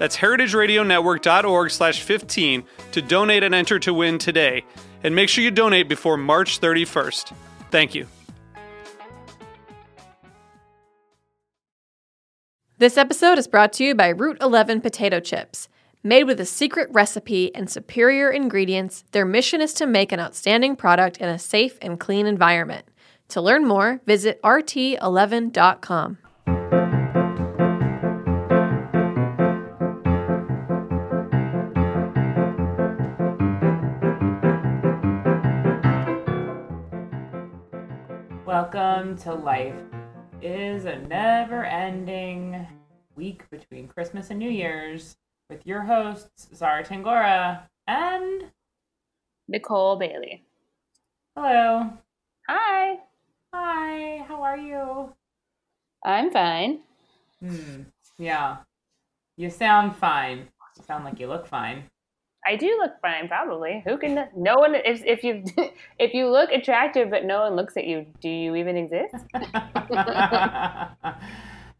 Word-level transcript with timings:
That's 0.00 0.16
heritageradionetwork.org 0.16 1.70
slash 1.70 2.00
15 2.02 2.64
to 2.92 3.02
donate 3.02 3.42
and 3.42 3.54
enter 3.54 3.78
to 3.80 3.92
win 3.92 4.16
today. 4.16 4.64
And 5.04 5.14
make 5.14 5.28
sure 5.28 5.44
you 5.44 5.50
donate 5.50 5.90
before 5.90 6.16
March 6.16 6.58
31st. 6.58 7.34
Thank 7.70 7.94
you. 7.94 8.06
This 12.78 12.96
episode 12.96 13.38
is 13.38 13.46
brought 13.46 13.74
to 13.74 13.84
you 13.84 13.94
by 13.94 14.08
Route 14.08 14.38
11 14.40 14.80
potato 14.80 15.20
chips. 15.20 15.68
Made 16.02 16.24
with 16.24 16.40
a 16.40 16.46
secret 16.46 16.88
recipe 16.92 17.54
and 17.54 17.68
superior 17.68 18.30
ingredients, 18.30 19.04
their 19.12 19.26
mission 19.26 19.60
is 19.60 19.74
to 19.74 19.86
make 19.86 20.12
an 20.12 20.20
outstanding 20.20 20.76
product 20.76 21.18
in 21.18 21.28
a 21.28 21.38
safe 21.38 21.76
and 21.82 22.00
clean 22.00 22.26
environment. 22.26 22.86
To 23.28 23.42
learn 23.42 23.66
more, 23.66 24.00
visit 24.06 24.40
rt11.com. 24.40 26.16
Welcome 39.00 39.16
to 39.22 39.32
life 39.32 39.82
is 40.42 40.84
a 40.84 40.98
never 40.98 41.64
ending 41.64 42.66
week 43.16 43.48
between 43.48 43.88
Christmas 43.88 44.28
and 44.28 44.38
New 44.38 44.50
Year's 44.50 45.16
with 45.48 45.66
your 45.66 45.80
hosts, 45.80 46.50
Zara 46.54 46.84
Tangora 46.84 47.62
and 47.86 48.52
Nicole 49.48 49.96
Bailey. 49.96 50.44
Hello. 51.34 51.90
Hi. 52.46 52.98
Hi, 53.54 54.22
how 54.28 54.42
are 54.42 54.58
you? 54.58 55.14
I'm 56.04 56.30
fine. 56.30 56.80
Hmm. 57.42 57.84
Yeah. 58.18 58.58
You 59.38 59.48
sound 59.48 59.96
fine. 59.96 60.48
You 60.76 60.84
sound 60.86 61.06
like 61.06 61.18
you 61.18 61.26
look 61.26 61.46
fine. 61.46 61.84
I 62.46 62.56
do 62.56 62.66
look 62.80 62.92
fine, 63.02 63.28
probably. 63.28 63.82
Who 63.86 63.98
can? 63.98 64.28
No 64.34 64.56
one. 64.56 64.74
If 64.74 65.04
if 65.04 65.22
you 65.22 65.44
if 65.98 66.14
you 66.14 66.28
look 66.28 66.50
attractive 66.50 67.10
but 67.10 67.24
no 67.24 67.40
one 67.42 67.56
looks 67.56 67.76
at 67.76 67.86
you, 67.86 68.06
do 68.20 68.28
you 68.28 68.56
even 68.56 68.76
exist? 68.76 69.14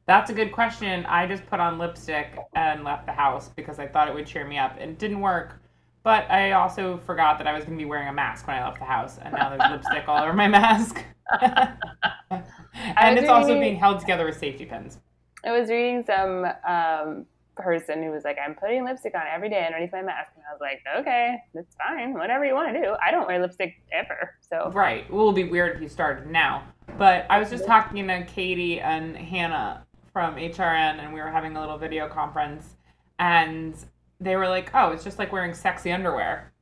That's 0.07 0.31
a 0.31 0.35
good 0.35 0.53
question. 0.53 1.07
I 1.07 1.27
just 1.27 1.47
put 1.47 1.61
on 1.61 1.79
lipstick 1.79 2.37
and 2.55 2.83
left 2.83 3.07
the 3.07 3.13
house 3.13 3.49
because 3.49 3.79
I 3.79 3.87
thought 3.87 4.09
it 4.09 4.15
would 4.15 4.27
cheer 4.27 4.45
me 4.45 4.59
up. 4.59 4.77
And 4.81 4.91
it 4.91 4.99
didn't 4.99 5.21
work. 5.21 5.63
But 6.03 6.31
I 6.31 6.53
also 6.53 6.99
forgot 6.99 7.39
that 7.39 7.47
I 7.47 7.53
was 7.53 7.65
going 7.65 7.79
to 7.79 7.83
be 7.83 7.89
wearing 7.89 8.09
a 8.09 8.13
mask 8.13 8.47
when 8.47 8.57
I 8.57 8.65
left 8.65 8.79
the 8.79 8.87
house, 8.87 9.19
and 9.23 9.35
now 9.35 9.51
there's 9.51 9.71
lipstick 9.71 10.09
all 10.09 10.23
over 10.23 10.33
my 10.33 10.49
mask. 10.59 11.05
and 11.41 13.19
it's 13.19 13.29
also 13.29 13.61
being 13.61 13.77
held 13.77 14.01
together 14.01 14.25
with 14.25 14.39
safety 14.39 14.65
pins. 14.65 14.99
I 15.45 15.53
was 15.53 15.69
reading 15.69 16.03
some 16.03 16.47
um, 16.67 17.27
person 17.63 18.03
who 18.03 18.11
was 18.11 18.25
like, 18.25 18.39
I'm 18.45 18.55
putting 18.55 18.85
lipstick 18.85 19.15
on 19.15 19.23
every 19.33 19.49
day 19.49 19.65
underneath 19.67 19.93
my 19.93 20.03
mask. 20.03 20.33
And 20.37 20.45
I 20.49 20.53
was 20.53 20.61
like, 20.61 20.81
okay, 21.01 21.37
that's 21.55 21.75
fine. 21.77 22.15
Whatever 22.15 22.45
you 22.45 22.55
want 22.55 22.75
to 22.75 22.81
do. 22.81 22.95
I 23.05 23.11
don't 23.11 23.27
wear 23.27 23.41
lipstick 23.41 23.75
ever. 23.93 24.35
So 24.41 24.71
Right. 24.73 25.11
Well, 25.11 25.23
it 25.23 25.25
will 25.25 25.33
be 25.33 25.45
weird 25.45 25.77
if 25.77 25.83
you 25.83 25.89
started 25.89 26.31
now. 26.31 26.65
But 26.99 27.27
I 27.31 27.39
was 27.39 27.51
just 27.51 27.67
talking 27.67 28.07
to 28.07 28.25
Katie 28.25 28.81
and 28.81 29.17
Hannah 29.17 29.85
from 30.13 30.35
HRN, 30.37 30.99
and 30.99 31.13
we 31.15 31.21
were 31.21 31.31
having 31.31 31.57
a 31.57 31.61
little 31.61 31.79
video 31.79 32.09
conference. 32.09 32.77
And 33.19 33.75
they 34.19 34.37
were 34.37 34.49
like, 34.49 34.71
oh, 34.75 34.91
it's 34.91 35.05
just 35.05 35.19
like 35.19 35.33
wearing 35.33 35.55
sexy 35.55 35.93
underwear 35.93 36.53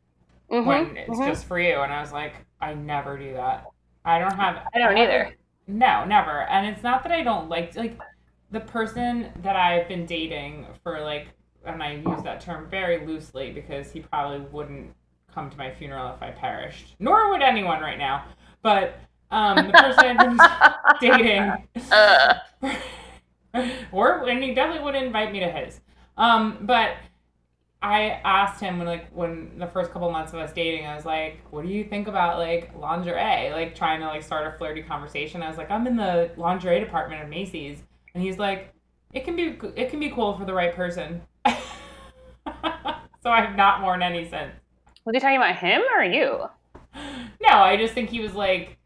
Mhm, 0.50 0.64
when 0.64 0.96
it's 0.96 1.10
mhm. 1.18 1.26
just 1.26 1.46
for 1.46 1.58
you. 1.58 1.80
And 1.80 1.92
I 1.92 2.00
was 2.00 2.12
like, 2.12 2.34
I 2.60 2.74
never 2.74 3.18
do 3.18 3.32
that. 3.34 3.66
I 4.04 4.18
don't 4.18 4.34
have. 4.36 4.62
I 4.74 4.78
don't 4.78 4.96
either. 4.96 5.34
No, 5.66 6.04
never. 6.04 6.42
And 6.42 6.66
it's 6.66 6.82
not 6.82 7.02
that 7.02 7.12
I 7.12 7.22
don't 7.22 7.48
like 7.48 7.76
like 7.76 7.98
the 8.50 8.60
person 8.60 9.30
that 9.42 9.56
I've 9.56 9.88
been 9.88 10.06
dating 10.06 10.66
for 10.82 11.00
like, 11.00 11.28
and 11.64 11.82
I 11.82 11.94
use 11.94 12.22
that 12.22 12.40
term 12.40 12.68
very 12.70 13.04
loosely 13.06 13.52
because 13.52 13.90
he 13.90 14.00
probably 14.00 14.40
wouldn't 14.40 14.94
come 15.32 15.50
to 15.50 15.56
my 15.58 15.70
funeral 15.70 16.14
if 16.14 16.22
I 16.22 16.30
perished, 16.30 16.96
nor 16.98 17.30
would 17.30 17.42
anyone 17.42 17.80
right 17.80 17.98
now. 17.98 18.24
But 18.62 18.98
um, 19.30 19.56
the 19.66 19.72
person 19.72 20.16
I've 20.16 21.00
been 21.00 21.18
dating, 21.18 21.68
Uh, 21.92 22.34
or 23.92 24.28
and 24.28 24.42
he 24.42 24.54
definitely 24.54 24.84
wouldn't 24.84 25.04
invite 25.04 25.32
me 25.32 25.40
to 25.40 25.50
his. 25.50 25.80
Um, 26.16 26.58
but 26.62 26.96
I 27.80 28.20
asked 28.24 28.60
him 28.60 28.78
when 28.78 28.86
like 28.86 29.10
when 29.12 29.58
the 29.58 29.66
first 29.66 29.92
couple 29.92 30.10
months 30.10 30.32
of 30.32 30.40
us 30.40 30.52
dating, 30.52 30.86
I 30.86 30.96
was 30.96 31.04
like, 31.04 31.40
"What 31.50 31.64
do 31.64 31.68
you 31.68 31.84
think 31.84 32.08
about 32.08 32.38
like 32.38 32.74
lingerie?" 32.76 33.50
Like 33.52 33.74
trying 33.76 34.00
to 34.00 34.06
like 34.06 34.22
start 34.22 34.52
a 34.52 34.58
flirty 34.58 34.82
conversation. 34.82 35.42
I 35.42 35.48
was 35.48 35.58
like, 35.58 35.70
"I'm 35.70 35.86
in 35.86 35.96
the 35.96 36.30
lingerie 36.36 36.80
department 36.80 37.22
of 37.22 37.28
Macy's," 37.28 37.84
and 38.18 38.26
he's 38.26 38.36
like, 38.38 38.74
"It 39.12 39.24
can 39.24 39.36
be 39.36 39.56
it 39.76 39.90
can 39.90 40.00
be 40.00 40.10
cool 40.10 40.36
for 40.36 40.44
the 40.44 40.52
right 40.52 40.74
person." 40.74 41.22
so 41.46 43.30
I've 43.30 43.54
not 43.56 43.80
worn 43.82 44.02
any 44.02 44.28
since. 44.28 44.52
was 45.04 45.14
he 45.14 45.20
talking 45.20 45.36
about 45.36 45.54
him 45.56 45.82
or 45.94 46.02
you? 46.02 46.46
No, 47.40 47.48
I 47.58 47.76
just 47.76 47.94
think 47.94 48.10
he 48.10 48.20
was 48.20 48.34
like 48.34 48.76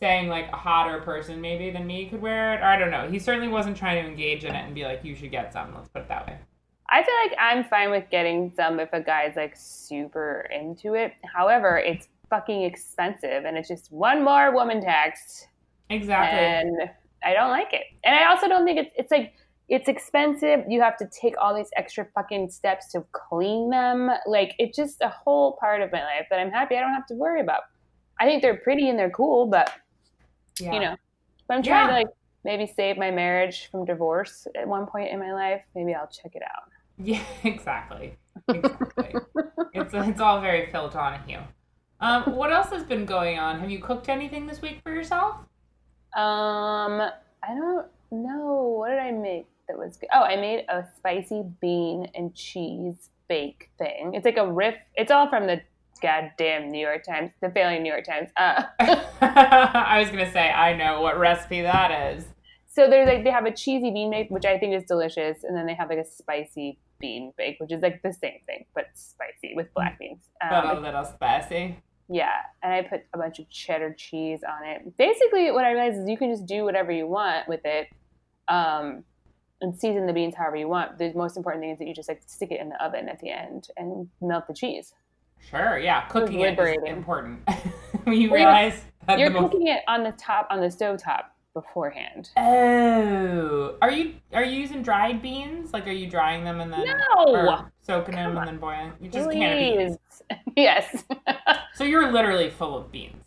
saying 0.00 0.28
like 0.28 0.48
a 0.52 0.56
hotter 0.56 1.00
person 1.02 1.40
maybe 1.40 1.70
than 1.70 1.86
me 1.86 2.06
could 2.08 2.22
wear 2.22 2.54
it. 2.54 2.60
Or 2.60 2.64
I 2.64 2.78
don't 2.78 2.90
know. 2.90 3.08
He 3.10 3.18
certainly 3.18 3.48
wasn't 3.48 3.76
trying 3.76 4.02
to 4.02 4.08
engage 4.08 4.44
in 4.44 4.54
it 4.54 4.64
and 4.64 4.74
be 4.74 4.84
like, 4.84 5.04
"You 5.04 5.14
should 5.14 5.30
get 5.30 5.52
some." 5.52 5.74
Let's 5.74 5.88
put 5.90 6.02
it 6.02 6.08
that 6.08 6.26
way. 6.26 6.38
I 6.88 7.02
feel 7.02 7.14
like 7.24 7.36
I'm 7.38 7.64
fine 7.64 7.90
with 7.90 8.04
getting 8.10 8.52
some 8.56 8.80
if 8.80 8.88
a 8.94 9.00
guy's 9.02 9.36
like 9.36 9.54
super 9.54 10.48
into 10.50 10.94
it. 10.94 11.12
However, 11.34 11.76
it's 11.78 12.08
fucking 12.30 12.62
expensive 12.62 13.44
and 13.44 13.56
it's 13.58 13.68
just 13.68 13.92
one 13.92 14.24
more 14.24 14.52
woman 14.54 14.80
tax 14.80 15.46
Exactly. 15.90 16.38
and 16.40 16.90
I 17.26 17.34
don't 17.34 17.50
like 17.50 17.72
it. 17.72 17.82
And 18.04 18.14
I 18.14 18.26
also 18.30 18.46
don't 18.48 18.64
think 18.64 18.78
it's 18.78 18.94
it's 18.96 19.10
like 19.10 19.34
it's 19.68 19.88
expensive. 19.88 20.60
You 20.68 20.80
have 20.80 20.96
to 20.98 21.08
take 21.08 21.34
all 21.38 21.54
these 21.54 21.70
extra 21.76 22.06
fucking 22.14 22.50
steps 22.50 22.92
to 22.92 23.04
clean 23.12 23.68
them. 23.70 24.10
Like 24.26 24.54
it's 24.58 24.76
just 24.76 25.00
a 25.02 25.08
whole 25.08 25.56
part 25.60 25.82
of 25.82 25.90
my 25.92 26.02
life 26.04 26.26
that 26.30 26.38
I'm 26.38 26.50
happy 26.50 26.76
I 26.76 26.80
don't 26.80 26.94
have 26.94 27.06
to 27.08 27.14
worry 27.14 27.40
about. 27.40 27.62
I 28.20 28.26
think 28.26 28.42
they're 28.42 28.58
pretty 28.58 28.88
and 28.88 28.98
they're 28.98 29.10
cool, 29.10 29.46
but 29.46 29.72
yeah. 30.60 30.72
you 30.72 30.80
know, 30.80 30.96
I'm 31.50 31.62
trying 31.62 31.88
Yeah. 31.88 31.88
to 31.88 31.92
like 31.92 32.06
maybe 32.44 32.66
save 32.66 32.96
my 32.96 33.10
marriage 33.10 33.68
from 33.72 33.84
divorce 33.84 34.46
at 34.54 34.68
one 34.68 34.86
point 34.86 35.10
in 35.10 35.18
my 35.18 35.32
life, 35.32 35.62
maybe 35.74 35.94
I'll 35.94 36.06
check 36.06 36.32
it 36.34 36.42
out. 36.42 36.70
Yeah, 36.96 37.22
exactly. 37.44 38.16
Exactly. 38.48 39.14
it's 39.74 39.92
it's 39.92 40.20
all 40.20 40.40
very 40.40 40.70
Phil 40.70 40.88
Donahue. 40.88 41.40
Um, 42.00 42.22
what 42.36 42.52
else 42.52 42.68
has 42.70 42.84
been 42.84 43.04
going 43.04 43.38
on? 43.38 43.58
Have 43.60 43.70
you 43.70 43.80
cooked 43.80 44.08
anything 44.08 44.46
this 44.46 44.62
week 44.62 44.80
for 44.84 44.92
yourself? 44.94 45.36
Um, 46.14 47.00
I 47.42 47.48
don't 47.54 47.86
know. 48.10 48.76
What 48.78 48.90
did 48.90 48.98
I 48.98 49.10
make 49.12 49.46
that 49.68 49.78
was 49.78 49.96
good? 49.96 50.08
Oh, 50.12 50.22
I 50.22 50.36
made 50.36 50.64
a 50.68 50.84
spicy 50.96 51.42
bean 51.60 52.08
and 52.14 52.34
cheese 52.34 53.10
bake 53.28 53.70
thing. 53.78 54.12
It's 54.14 54.24
like 54.24 54.36
a 54.36 54.50
riff. 54.50 54.74
It's 54.94 55.10
all 55.10 55.28
from 55.28 55.46
the 55.46 55.60
goddamn 56.02 56.70
New 56.70 56.78
York 56.80 57.04
Times, 57.04 57.30
the 57.40 57.50
failing 57.50 57.82
New 57.82 57.90
York 57.92 58.04
Times. 58.04 58.30
Uh, 58.36 58.62
I 59.20 59.98
was 60.00 60.10
gonna 60.10 60.30
say 60.30 60.50
I 60.50 60.74
know 60.76 61.00
what 61.00 61.18
recipe 61.18 61.62
that 61.62 62.14
is. 62.14 62.24
so 62.68 62.88
there's 62.88 63.08
like 63.08 63.24
they 63.24 63.30
have 63.30 63.46
a 63.46 63.52
cheesy 63.52 63.90
bean 63.90 64.10
bake, 64.10 64.28
which 64.30 64.44
I 64.44 64.58
think 64.58 64.74
is 64.74 64.84
delicious, 64.84 65.42
and 65.44 65.56
then 65.56 65.66
they 65.66 65.74
have 65.74 65.88
like 65.88 65.98
a 65.98 66.04
spicy 66.06 66.78
bean 66.98 67.32
bake, 67.36 67.56
which 67.60 67.72
is 67.72 67.82
like 67.82 68.00
the 68.02 68.12
same 68.12 68.38
thing 68.46 68.64
but 68.74 68.86
spicy 68.94 69.54
with 69.54 69.72
black 69.74 69.98
beans. 69.98 70.24
But 70.40 70.64
a 70.64 70.76
Um, 70.76 70.82
little 70.82 71.04
spicy. 71.04 71.76
Yeah, 72.08 72.30
and 72.62 72.72
I 72.72 72.82
put 72.82 73.02
a 73.14 73.18
bunch 73.18 73.38
of 73.38 73.50
cheddar 73.50 73.94
cheese 73.98 74.40
on 74.48 74.66
it. 74.68 74.96
Basically, 74.96 75.50
what 75.50 75.64
I 75.64 75.72
realized 75.72 76.00
is 76.00 76.08
you 76.08 76.16
can 76.16 76.30
just 76.30 76.46
do 76.46 76.64
whatever 76.64 76.92
you 76.92 77.06
want 77.06 77.48
with 77.48 77.64
it, 77.64 77.88
um, 78.48 79.02
and 79.60 79.74
season 79.78 80.06
the 80.06 80.12
beans 80.12 80.34
however 80.34 80.56
you 80.56 80.68
want. 80.68 80.98
The 80.98 81.12
most 81.14 81.36
important 81.36 81.62
thing 81.62 81.70
is 81.70 81.78
that 81.78 81.88
you 81.88 81.94
just 81.94 82.08
like 82.08 82.22
stick 82.26 82.52
it 82.52 82.60
in 82.60 82.68
the 82.68 82.84
oven 82.84 83.08
at 83.08 83.18
the 83.20 83.30
end 83.30 83.68
and 83.76 84.08
melt 84.20 84.46
the 84.46 84.54
cheese. 84.54 84.92
Sure, 85.50 85.78
yeah. 85.78 86.02
Cooking 86.02 86.40
it 86.40 86.58
is 86.58 86.78
important. 86.86 87.40
when 88.04 88.20
you 88.20 88.32
realize 88.32 88.82
that 89.06 89.18
You're 89.18 89.30
most- 89.30 89.52
cooking 89.52 89.66
it 89.68 89.82
on 89.88 90.04
the 90.04 90.12
top 90.12 90.46
on 90.50 90.60
the 90.60 90.70
stove 90.70 91.02
top 91.02 91.32
beforehand. 91.54 92.30
Oh, 92.36 93.76
are 93.80 93.90
you 93.90 94.14
are 94.32 94.44
you 94.44 94.60
using 94.60 94.82
dried 94.82 95.22
beans? 95.22 95.72
Like, 95.72 95.86
are 95.86 95.92
you 95.92 96.08
drying 96.08 96.44
them 96.44 96.60
and 96.60 96.72
then 96.72 96.84
No, 96.84 97.24
or 97.34 97.72
soaking 97.86 98.16
them 98.16 98.36
and 98.36 98.48
then 98.48 98.58
boiling? 98.58 98.92
You 99.00 99.08
just 99.08 99.30
can't 99.30 99.78
beans. 99.78 99.98
Yes. 100.56 101.04
So 101.74 101.84
you're 101.84 102.10
literally 102.10 102.50
full 102.50 102.76
of 102.76 102.90
beans. 102.90 103.22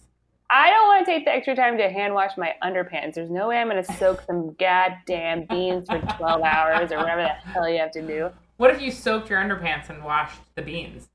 I 0.49 0.71
don't 0.71 0.87
want 0.87 1.05
to 1.05 1.11
take 1.11 1.25
the 1.25 1.31
extra 1.31 1.55
time 1.55 1.77
to 1.77 1.89
hand 1.89 2.15
wash 2.15 2.35
my 2.35 2.55
underpants. 2.63 3.13
There's 3.13 3.29
no 3.29 3.49
way 3.49 3.57
I'm 3.57 3.69
going 3.69 3.83
to 3.83 3.93
soak 3.93 4.21
some 4.25 4.55
goddamn 4.59 5.45
beans 5.45 5.87
for 5.87 5.99
12 5.99 6.41
hours 6.41 6.91
or 6.91 6.97
whatever 6.97 7.21
the 7.21 7.49
hell 7.51 7.69
you 7.69 7.77
have 7.77 7.91
to 7.91 8.01
do. 8.01 8.31
What 8.57 8.71
if 8.71 8.81
you 8.81 8.91
soaked 8.91 9.29
your 9.29 9.39
underpants 9.39 9.89
and 9.89 10.03
washed 10.03 10.39
the 10.55 10.63
beans? 10.63 11.07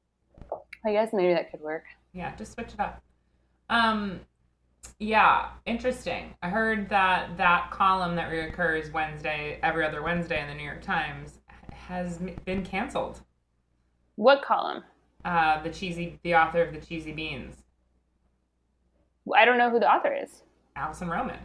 I 0.86 0.92
guess 0.92 1.10
maybe 1.12 1.34
that 1.34 1.50
could 1.50 1.60
work. 1.60 1.84
Yeah, 2.12 2.34
just 2.36 2.52
switch 2.52 2.72
it 2.72 2.80
up. 2.80 3.02
Um, 3.68 4.20
yeah, 5.00 5.48
interesting. 5.66 6.34
I 6.42 6.48
heard 6.48 6.88
that 6.90 7.36
that 7.36 7.70
column 7.72 8.14
that 8.16 8.30
reoccurs 8.30 8.92
Wednesday, 8.92 9.58
every 9.62 9.84
other 9.84 10.02
Wednesday 10.02 10.40
in 10.40 10.48
the 10.48 10.54
New 10.54 10.62
York 10.62 10.82
Times, 10.82 11.40
has 11.72 12.20
been 12.44 12.64
canceled. 12.64 13.20
What 14.16 14.42
column? 14.42 14.84
Uh, 15.24 15.62
the 15.62 15.70
cheesy, 15.70 16.18
the 16.22 16.34
author 16.34 16.62
of 16.62 16.72
the 16.74 16.80
cheesy 16.80 17.12
beans, 17.12 17.54
I 19.34 19.44
don't 19.44 19.58
know 19.58 19.70
who 19.70 19.80
the 19.80 19.90
author 19.90 20.12
is. 20.12 20.42
Alison 20.76 21.08
Roman. 21.08 21.38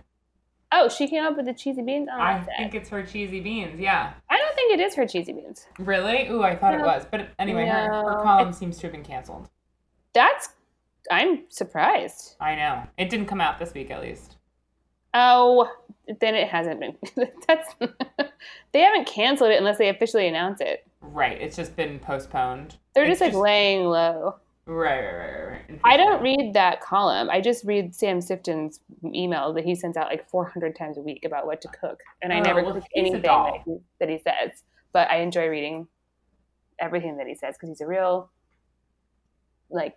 Oh, 0.71 0.88
she 0.89 1.07
came 1.07 1.24
up 1.24 1.36
with 1.36 1.45
the 1.45 1.54
cheesy 1.54 1.81
beans. 1.81 2.10
Oh, 2.12 2.19
I 2.19 2.45
think 2.57 2.75
it's 2.75 2.89
her 2.89 3.04
cheesy 3.04 3.39
beans. 3.39 3.80
Yeah. 3.80 4.13
I 4.30 4.38
don't 4.38 4.56
think 4.56 4.74
it 4.74 4.80
is 4.80 4.94
her 4.95 5.07
cheesy 5.07 5.33
beans. 5.33 5.66
Really? 5.80 6.27
Ooh, 6.27 6.44
I 6.44 6.56
thought 6.56 6.75
it 6.75 6.81
was. 6.81 7.06
But 7.10 7.30
anyway, 7.39 7.66
her, 7.66 7.86
her 7.88 8.18
No. 8.18 8.21
column 8.21 8.54
seems 8.54 8.77
to 8.77 8.83
have 8.83 8.92
been 8.92 9.04
canceled. 9.04 9.50
That's. 10.13 10.50
I'm 11.10 11.45
surprised. 11.50 12.36
I 12.39 12.56
know. 12.56 12.83
It 12.98 13.10
didn't 13.10 13.25
come 13.27 13.42
out 13.42 13.57
this 13.57 13.74
week, 13.74 13.89
at 13.89 14.01
least. 14.01 14.36
Oh, 15.16 15.68
then 16.19 16.36
it 16.36 16.50
hasn't 16.50 16.80
been. 16.80 16.95
That's. 17.48 17.74
they 18.71 18.81
haven't 18.81 19.07
canceled 19.07 19.50
it 19.51 19.57
unless 19.57 19.80
they 19.80 19.89
officially 19.89 20.27
announce 20.27 20.62
it. 20.62 20.86
Right. 21.11 21.41
It's 21.41 21.56
just 21.56 21.75
been 21.75 22.00
postponed. 22.00 22.77
They're 22.94 23.06
It's 23.06 23.19
just 23.19 23.33
like 23.33 23.41
laying 23.41 23.85
low. 23.85 24.35
Right, 24.65 25.01
right, 25.01 25.13
right, 25.17 25.47
right. 25.69 25.79
I 25.83 25.97
don't 25.97 26.21
read 26.21 26.53
that 26.53 26.79
column. 26.81 27.27
I 27.31 27.41
just 27.41 27.65
read 27.65 27.95
Sam 27.95 28.19
Sifton's 28.21 28.81
email 29.03 29.51
that 29.53 29.65
he 29.65 29.73
sends 29.73 29.97
out 29.97 30.07
like 30.07 30.29
400 30.29 30.75
times 30.75 30.97
a 30.97 31.01
week 31.01 31.25
about 31.25 31.47
what 31.47 31.59
to 31.61 31.67
cook, 31.69 32.00
and 32.21 32.31
I 32.31 32.38
Oh, 32.39 32.44
never 32.44 32.63
well, 32.63 32.73
cook 32.75 32.83
anything 32.95 33.23
that 33.23 33.53
he, 33.65 33.77
that 34.00 34.09
he 34.09 34.19
says. 34.19 34.61
But 34.94 35.09
I 35.09 35.21
enjoy 35.21 35.47
reading 35.47 35.88
everything 36.79 37.17
that 37.17 37.25
he 37.25 37.33
says 37.33 37.56
because 37.56 37.69
he's 37.69 37.81
a 37.81 37.88
real, 37.88 38.29
like, 39.71 39.95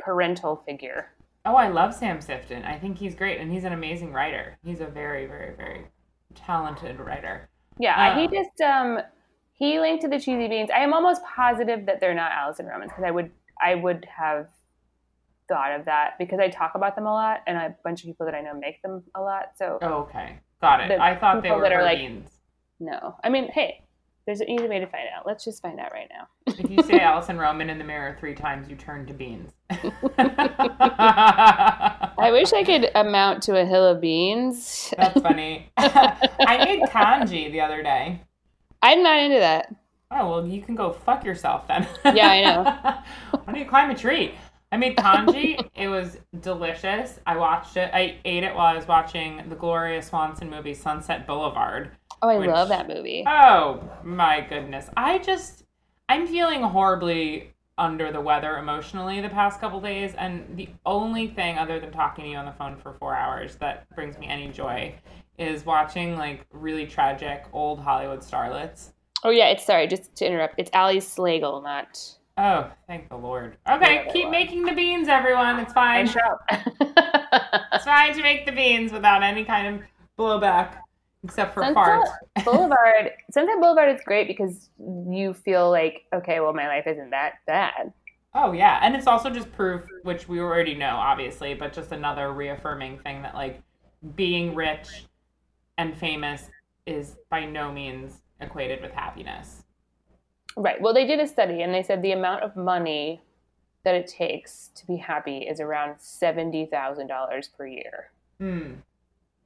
parental 0.00 0.56
figure. 0.66 1.12
Oh, 1.44 1.54
I 1.54 1.68
love 1.68 1.94
Sam 1.94 2.18
Sifton. 2.18 2.64
I 2.66 2.76
think 2.80 2.98
he's 2.98 3.14
great, 3.14 3.40
and 3.40 3.52
he's 3.52 3.62
an 3.62 3.72
amazing 3.72 4.12
writer. 4.12 4.58
He's 4.64 4.80
a 4.80 4.86
very, 4.86 5.26
very, 5.26 5.54
very 5.54 5.86
talented 6.34 6.98
writer. 6.98 7.48
Yeah, 7.78 8.14
Oh. 8.16 8.20
he 8.20 8.26
just 8.26 8.60
um 8.60 8.98
he 9.56 9.80
linked 9.80 10.02
to 10.02 10.08
the 10.08 10.18
cheesy 10.20 10.48
beans. 10.48 10.70
I 10.70 10.78
am 10.80 10.92
almost 10.94 11.22
positive 11.24 11.86
that 11.86 12.00
they're 12.00 12.14
not 12.14 12.30
Alison 12.32 12.66
Romans 12.66 12.90
because 12.92 13.04
I 13.04 13.10
would 13.10 13.30
I 13.60 13.74
would 13.74 14.06
have 14.14 14.46
thought 15.48 15.72
of 15.78 15.84
that 15.86 16.14
because 16.18 16.38
I 16.40 16.48
talk 16.48 16.72
about 16.74 16.94
them 16.96 17.06
a 17.06 17.12
lot, 17.12 17.40
and 17.46 17.56
a 17.56 17.74
bunch 17.84 18.00
of 18.02 18.06
people 18.06 18.26
that 18.26 18.34
I 18.34 18.40
know 18.40 18.52
make 18.54 18.82
them 18.82 19.02
a 19.14 19.20
lot. 19.20 19.52
So 19.56 19.78
Oh, 19.82 19.94
okay, 20.08 20.38
got 20.60 20.80
it. 20.80 20.98
I 21.00 21.16
thought 21.16 21.42
they 21.42 21.50
were 21.50 21.60
that 21.62 21.72
are 21.72 21.82
like- 21.82 21.98
beans. 21.98 22.30
no, 22.80 23.16
I 23.24 23.28
mean, 23.30 23.48
hey, 23.52 23.82
there's 24.26 24.40
an 24.40 24.50
easy 24.50 24.66
way 24.68 24.80
to 24.80 24.86
find 24.88 25.04
out. 25.16 25.24
Let's 25.24 25.44
just 25.44 25.62
find 25.62 25.78
out 25.78 25.92
right 25.92 26.10
now. 26.12 26.26
If 26.58 26.68
you 26.68 26.82
say 26.82 26.98
Alison 27.02 27.38
Roman 27.38 27.70
in 27.70 27.78
the 27.78 27.84
mirror 27.84 28.16
three 28.18 28.34
times, 28.34 28.68
you 28.68 28.74
turn 28.76 29.06
to 29.06 29.14
beans. 29.14 29.52
I 32.18 32.30
wish 32.32 32.52
I 32.52 32.64
could 32.64 32.90
amount 32.94 33.42
to 33.44 33.56
a 33.56 33.64
hill 33.64 33.86
of 33.86 34.00
beans. 34.00 34.92
That's 34.96 35.20
funny. 35.20 35.70
I 35.76 36.58
made 36.64 36.90
congee 36.90 37.50
the 37.50 37.60
other 37.60 37.82
day. 37.82 38.20
I'm 38.86 39.02
not 39.02 39.18
into 39.18 39.38
that. 39.40 39.74
Oh 40.10 40.30
well, 40.30 40.46
you 40.46 40.62
can 40.62 40.74
go 40.76 40.92
fuck 40.92 41.24
yourself 41.24 41.66
then. 41.66 41.86
Yeah, 42.04 42.28
I 42.28 42.42
know. 42.42 42.62
Why 43.40 43.52
don't 43.52 43.56
you 43.56 43.66
climb 43.66 43.90
a 43.90 43.94
tree? 43.96 44.34
I 44.70 44.76
made 44.76 44.96
congee. 44.96 45.58
it 45.74 45.88
was 45.88 46.18
delicious. 46.40 47.18
I 47.26 47.36
watched 47.36 47.76
it. 47.76 47.90
I 47.92 48.18
ate 48.24 48.44
it 48.44 48.54
while 48.54 48.66
I 48.66 48.74
was 48.76 48.86
watching 48.86 49.42
the 49.48 49.56
Gloria 49.56 50.02
Swanson 50.02 50.48
movie 50.50 50.74
Sunset 50.74 51.26
Boulevard. 51.26 51.90
Oh, 52.22 52.28
I 52.28 52.38
Which- 52.38 52.48
love 52.48 52.68
that 52.68 52.88
movie. 52.88 53.24
Oh 53.26 53.82
my 54.04 54.40
goodness. 54.40 54.88
I 54.96 55.18
just 55.18 55.64
I'm 56.08 56.26
feeling 56.26 56.62
horribly 56.62 57.52
under 57.78 58.10
the 58.10 58.20
weather 58.20 58.56
emotionally 58.56 59.20
the 59.20 59.28
past 59.28 59.60
couple 59.60 59.80
days 59.80 60.14
and 60.16 60.56
the 60.56 60.68
only 60.86 61.28
thing 61.28 61.58
other 61.58 61.78
than 61.78 61.90
talking 61.90 62.24
to 62.24 62.30
you 62.30 62.36
on 62.36 62.46
the 62.46 62.52
phone 62.52 62.76
for 62.76 62.94
4 62.94 63.14
hours 63.14 63.56
that 63.56 63.88
brings 63.94 64.16
me 64.18 64.26
any 64.26 64.48
joy 64.48 64.94
is 65.38 65.66
watching 65.66 66.16
like 66.16 66.46
really 66.52 66.86
tragic 66.86 67.44
old 67.52 67.78
Hollywood 67.78 68.20
starlets. 68.20 68.92
Oh 69.22 69.30
yeah, 69.30 69.48
it's 69.48 69.66
sorry, 69.66 69.86
just 69.86 70.14
to 70.16 70.26
interrupt. 70.26 70.54
It's 70.56 70.70
Ali 70.72 70.98
Slagle, 70.98 71.62
not. 71.62 71.98
Oh, 72.38 72.70
thank 72.86 73.08
the 73.08 73.16
Lord. 73.16 73.56
Okay, 73.68 74.04
Yeah, 74.06 74.12
keep 74.12 74.30
making 74.30 74.64
the 74.64 74.72
beans 74.72 75.08
everyone. 75.08 75.58
It's 75.58 75.72
fine. 75.72 76.06
It's 76.06 77.84
fine 77.84 78.14
to 78.14 78.22
make 78.22 78.46
the 78.46 78.52
beans 78.52 78.92
without 78.92 79.22
any 79.22 79.44
kind 79.44 79.74
of 79.74 79.82
blowback 80.18 80.78
except 81.26 81.54
for 81.54 81.62
farts. 81.62 82.06
Sunset 82.06 82.44
Boulevard. 82.44 83.10
Sunset 83.30 83.60
Boulevard 83.60 83.94
is 83.94 84.00
great 84.04 84.28
because 84.28 84.70
you 84.78 85.34
feel 85.34 85.70
like, 85.70 86.04
okay, 86.14 86.40
well, 86.40 86.52
my 86.52 86.68
life 86.68 86.86
isn't 86.86 87.10
that 87.10 87.34
bad. 87.46 87.92
Oh 88.34 88.52
yeah, 88.52 88.80
and 88.82 88.94
it's 88.94 89.06
also 89.06 89.30
just 89.30 89.50
proof, 89.52 89.82
which 90.02 90.28
we 90.28 90.40
already 90.40 90.74
know, 90.74 90.96
obviously, 90.96 91.54
but 91.54 91.72
just 91.72 91.92
another 91.92 92.32
reaffirming 92.32 92.98
thing 92.98 93.22
that 93.22 93.34
like 93.34 93.62
being 94.14 94.54
rich 94.54 95.06
and 95.78 95.96
famous 95.96 96.48
is 96.86 97.16
by 97.30 97.44
no 97.44 97.72
means 97.72 98.20
equated 98.40 98.82
with 98.82 98.92
happiness. 98.92 99.64
Right. 100.56 100.80
Well, 100.80 100.94
they 100.94 101.06
did 101.06 101.18
a 101.18 101.26
study 101.26 101.62
and 101.62 101.74
they 101.74 101.82
said 101.82 102.02
the 102.02 102.12
amount 102.12 102.42
of 102.42 102.56
money 102.56 103.20
that 103.84 103.94
it 103.94 104.06
takes 104.06 104.70
to 104.74 104.86
be 104.86 104.96
happy 104.96 105.38
is 105.38 105.58
around 105.58 105.98
seventy 105.98 106.66
thousand 106.66 107.06
dollars 107.08 107.48
per 107.56 107.66
year. 107.66 108.10
Hmm. 108.38 108.74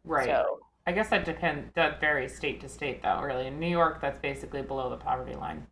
Right. 0.04 0.26
So 0.26 0.60
I 0.86 0.92
guess 0.92 1.08
that 1.10 1.24
depends. 1.24 1.70
That 1.74 2.00
varies 2.00 2.34
state 2.36 2.60
to 2.62 2.68
state, 2.68 3.02
though. 3.02 3.20
Really, 3.22 3.46
in 3.46 3.60
New 3.60 3.68
York, 3.68 4.00
that's 4.00 4.18
basically 4.18 4.62
below 4.62 4.90
the 4.90 4.96
poverty 4.96 5.34
line. 5.36 5.66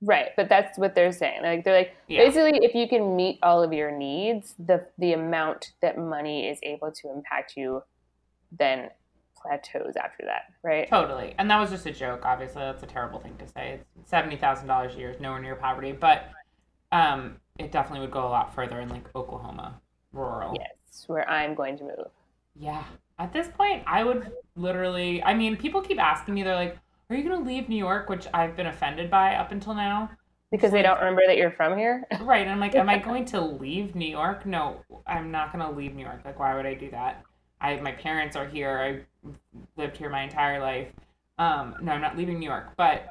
right, 0.00 0.28
but 0.36 0.48
that's 0.48 0.78
what 0.78 0.94
they're 0.94 1.10
saying. 1.12 1.42
Like 1.42 1.64
they're 1.64 1.76
like 1.76 1.96
Yeah. 2.06 2.24
basically, 2.24 2.58
if 2.64 2.74
you 2.74 2.88
can 2.88 3.16
meet 3.16 3.38
all 3.42 3.62
of 3.62 3.72
your 3.72 3.90
needs, 3.90 4.54
the 4.58 4.86
the 4.98 5.12
amount 5.12 5.72
that 5.82 5.98
money 5.98 6.48
is 6.48 6.58
able 6.62 6.92
to 6.92 7.10
impact 7.10 7.54
you, 7.56 7.82
then 8.52 8.90
plateaus 9.36 9.96
after 9.96 10.24
that. 10.24 10.42
Right. 10.62 10.88
Totally. 10.88 11.34
And 11.38 11.50
that 11.50 11.58
was 11.60 11.70
just 11.70 11.86
a 11.86 11.92
joke. 11.92 12.22
Obviously, 12.24 12.62
that's 12.62 12.82
a 12.82 12.86
terrible 12.86 13.18
thing 13.20 13.36
to 13.38 13.48
say. 13.48 13.80
It's 14.00 14.08
seventy 14.10 14.36
thousand 14.36 14.68
dollars 14.68 14.94
a 14.94 14.98
year 14.98 15.10
is 15.10 15.20
nowhere 15.20 15.40
near 15.40 15.56
poverty, 15.56 15.92
but 15.92 16.30
um, 16.92 17.36
it 17.58 17.72
definitely 17.72 18.00
would 18.00 18.12
go 18.12 18.26
a 18.26 18.30
lot 18.30 18.54
further 18.54 18.80
in 18.80 18.88
like 18.88 19.04
Oklahoma, 19.16 19.80
rural. 20.12 20.54
Yes, 20.58 21.04
where 21.08 21.28
I'm 21.28 21.54
going 21.56 21.76
to 21.78 21.84
move. 21.84 22.10
Yeah. 22.56 22.84
At 23.18 23.32
this 23.32 23.48
point, 23.48 23.82
I 23.86 24.04
would 24.04 24.30
literally. 24.56 25.22
I 25.22 25.34
mean, 25.34 25.56
people 25.56 25.80
keep 25.82 26.00
asking 26.00 26.34
me. 26.34 26.42
They're 26.42 26.54
like, 26.54 26.78
"Are 27.10 27.16
you 27.16 27.28
going 27.28 27.42
to 27.42 27.48
leave 27.48 27.68
New 27.68 27.76
York?" 27.76 28.08
Which 28.08 28.26
I've 28.32 28.56
been 28.56 28.66
offended 28.66 29.10
by 29.10 29.34
up 29.34 29.52
until 29.52 29.74
now. 29.74 30.10
Because 30.50 30.72
they 30.72 30.82
don't 30.82 30.98
remember 30.98 31.22
that 31.26 31.36
you're 31.36 31.50
from 31.50 31.76
here. 31.76 32.06
Right. 32.20 32.42
And 32.42 32.50
I'm 32.50 32.60
like, 32.60 32.74
"Am 32.74 32.88
I 32.88 32.98
going 32.98 33.24
to 33.26 33.40
leave 33.40 33.94
New 33.94 34.08
York?" 34.08 34.46
No, 34.46 34.84
I'm 35.06 35.30
not 35.30 35.52
going 35.52 35.64
to 35.64 35.76
leave 35.76 35.94
New 35.94 36.04
York. 36.04 36.20
Like, 36.24 36.38
why 36.38 36.54
would 36.54 36.66
I 36.66 36.74
do 36.74 36.90
that? 36.90 37.24
I 37.60 37.76
my 37.80 37.92
parents 37.92 38.36
are 38.36 38.46
here. 38.46 39.04
I 39.24 39.30
lived 39.76 39.96
here 39.96 40.10
my 40.10 40.22
entire 40.22 40.60
life. 40.60 40.88
Um, 41.38 41.74
no, 41.82 41.92
I'm 41.92 42.00
not 42.00 42.16
leaving 42.16 42.38
New 42.38 42.48
York. 42.48 42.74
But 42.76 43.08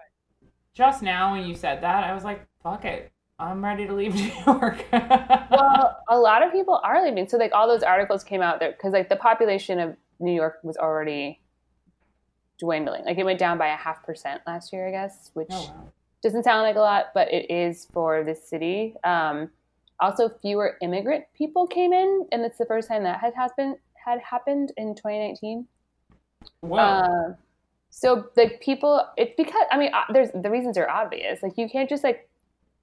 just 0.74 1.02
now, 1.02 1.34
when 1.34 1.48
you 1.48 1.56
said 1.56 1.82
that, 1.82 2.04
I 2.04 2.14
was 2.14 2.24
like, 2.24 2.46
"Fuck 2.64 2.86
it." 2.86 3.12
I'm 3.40 3.64
ready 3.64 3.86
to 3.86 3.94
leave 3.94 4.16
New 4.16 4.32
York. 4.46 4.86
well, 4.92 6.04
a 6.08 6.18
lot 6.18 6.44
of 6.44 6.52
people 6.52 6.80
are 6.84 7.04
leaving. 7.04 7.28
So 7.28 7.38
like 7.38 7.52
all 7.54 7.68
those 7.68 7.84
articles 7.84 8.24
came 8.24 8.42
out 8.42 8.60
there 8.60 8.72
because 8.72 8.94
like 8.94 9.10
the 9.10 9.16
population 9.16 9.80
of 9.80 9.96
New 10.20 10.34
York 10.34 10.60
was 10.64 10.78
already 10.78 11.40
dwindling. 12.60 13.06
Like 13.06 13.18
it 13.18 13.26
went 13.26 13.40
down 13.40 13.58
by 13.58 13.68
a 13.68 13.76
half 13.76 14.04
percent 14.04 14.42
last 14.48 14.74
year, 14.74 14.88
I 14.88 14.92
guess, 14.92 15.32
which 15.34 15.48
oh, 15.52 15.68
wow. 15.68 15.92
doesn't 16.24 16.44
sound 16.44 16.64
like 16.64 16.76
a 16.76 16.80
lot, 16.80 17.08
but 17.14 17.32
it 17.32 17.52
is 17.52 17.88
for 17.94 18.24
this 18.24 18.48
city. 18.50 18.96
Um, 19.04 19.50
also, 20.00 20.30
fewer 20.30 20.78
immigrant 20.82 21.26
people 21.36 21.66
came 21.66 21.92
in, 21.92 22.28
and 22.32 22.44
it's 22.44 22.58
the 22.60 22.66
first 22.66 22.88
time 22.88 23.04
that 23.04 23.20
had 23.20 23.34
happened 23.34 23.78
had 23.94 24.20
happened 24.22 24.72
in 24.78 24.96
2019. 24.96 25.68
Whoa. 26.62 26.78
Uh, 26.78 27.34
so 27.90 28.30
like 28.36 28.62
people, 28.62 29.06
it's 29.18 29.34
because 29.36 29.66
I 29.72 29.78
mean, 29.78 29.92
uh, 29.94 30.04
there's 30.14 30.30
the 30.32 30.52
reasons 30.52 30.78
are 30.78 30.90
obvious. 30.90 31.42
Like 31.42 31.58
you 31.58 31.68
can't 31.68 31.90
just 31.90 32.04
like 32.04 32.30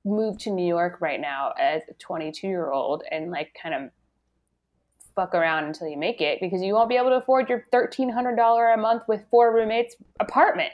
move 0.05 0.39
to 0.39 0.51
New 0.51 0.67
York 0.67 1.01
right 1.01 1.21
now 1.21 1.53
as 1.61 1.83
a 1.89 1.95
22 1.95 2.47
year 2.47 2.71
old 2.71 3.03
and 3.11 3.31
like 3.31 3.57
kind 3.61 3.75
of 3.75 3.91
fuck 5.15 5.35
around 5.35 5.65
until 5.65 5.89
you 5.89 5.97
make 5.97 6.21
it 6.21 6.39
because 6.41 6.63
you 6.63 6.75
won't 6.75 6.89
be 6.89 6.97
able 6.97 7.11
to 7.11 7.17
afford 7.17 7.49
your 7.49 7.67
$1,300 7.73 8.75
a 8.75 8.77
month 8.77 9.03
with 9.07 9.23
four 9.31 9.55
roommates 9.55 9.97
apartment. 10.21 10.73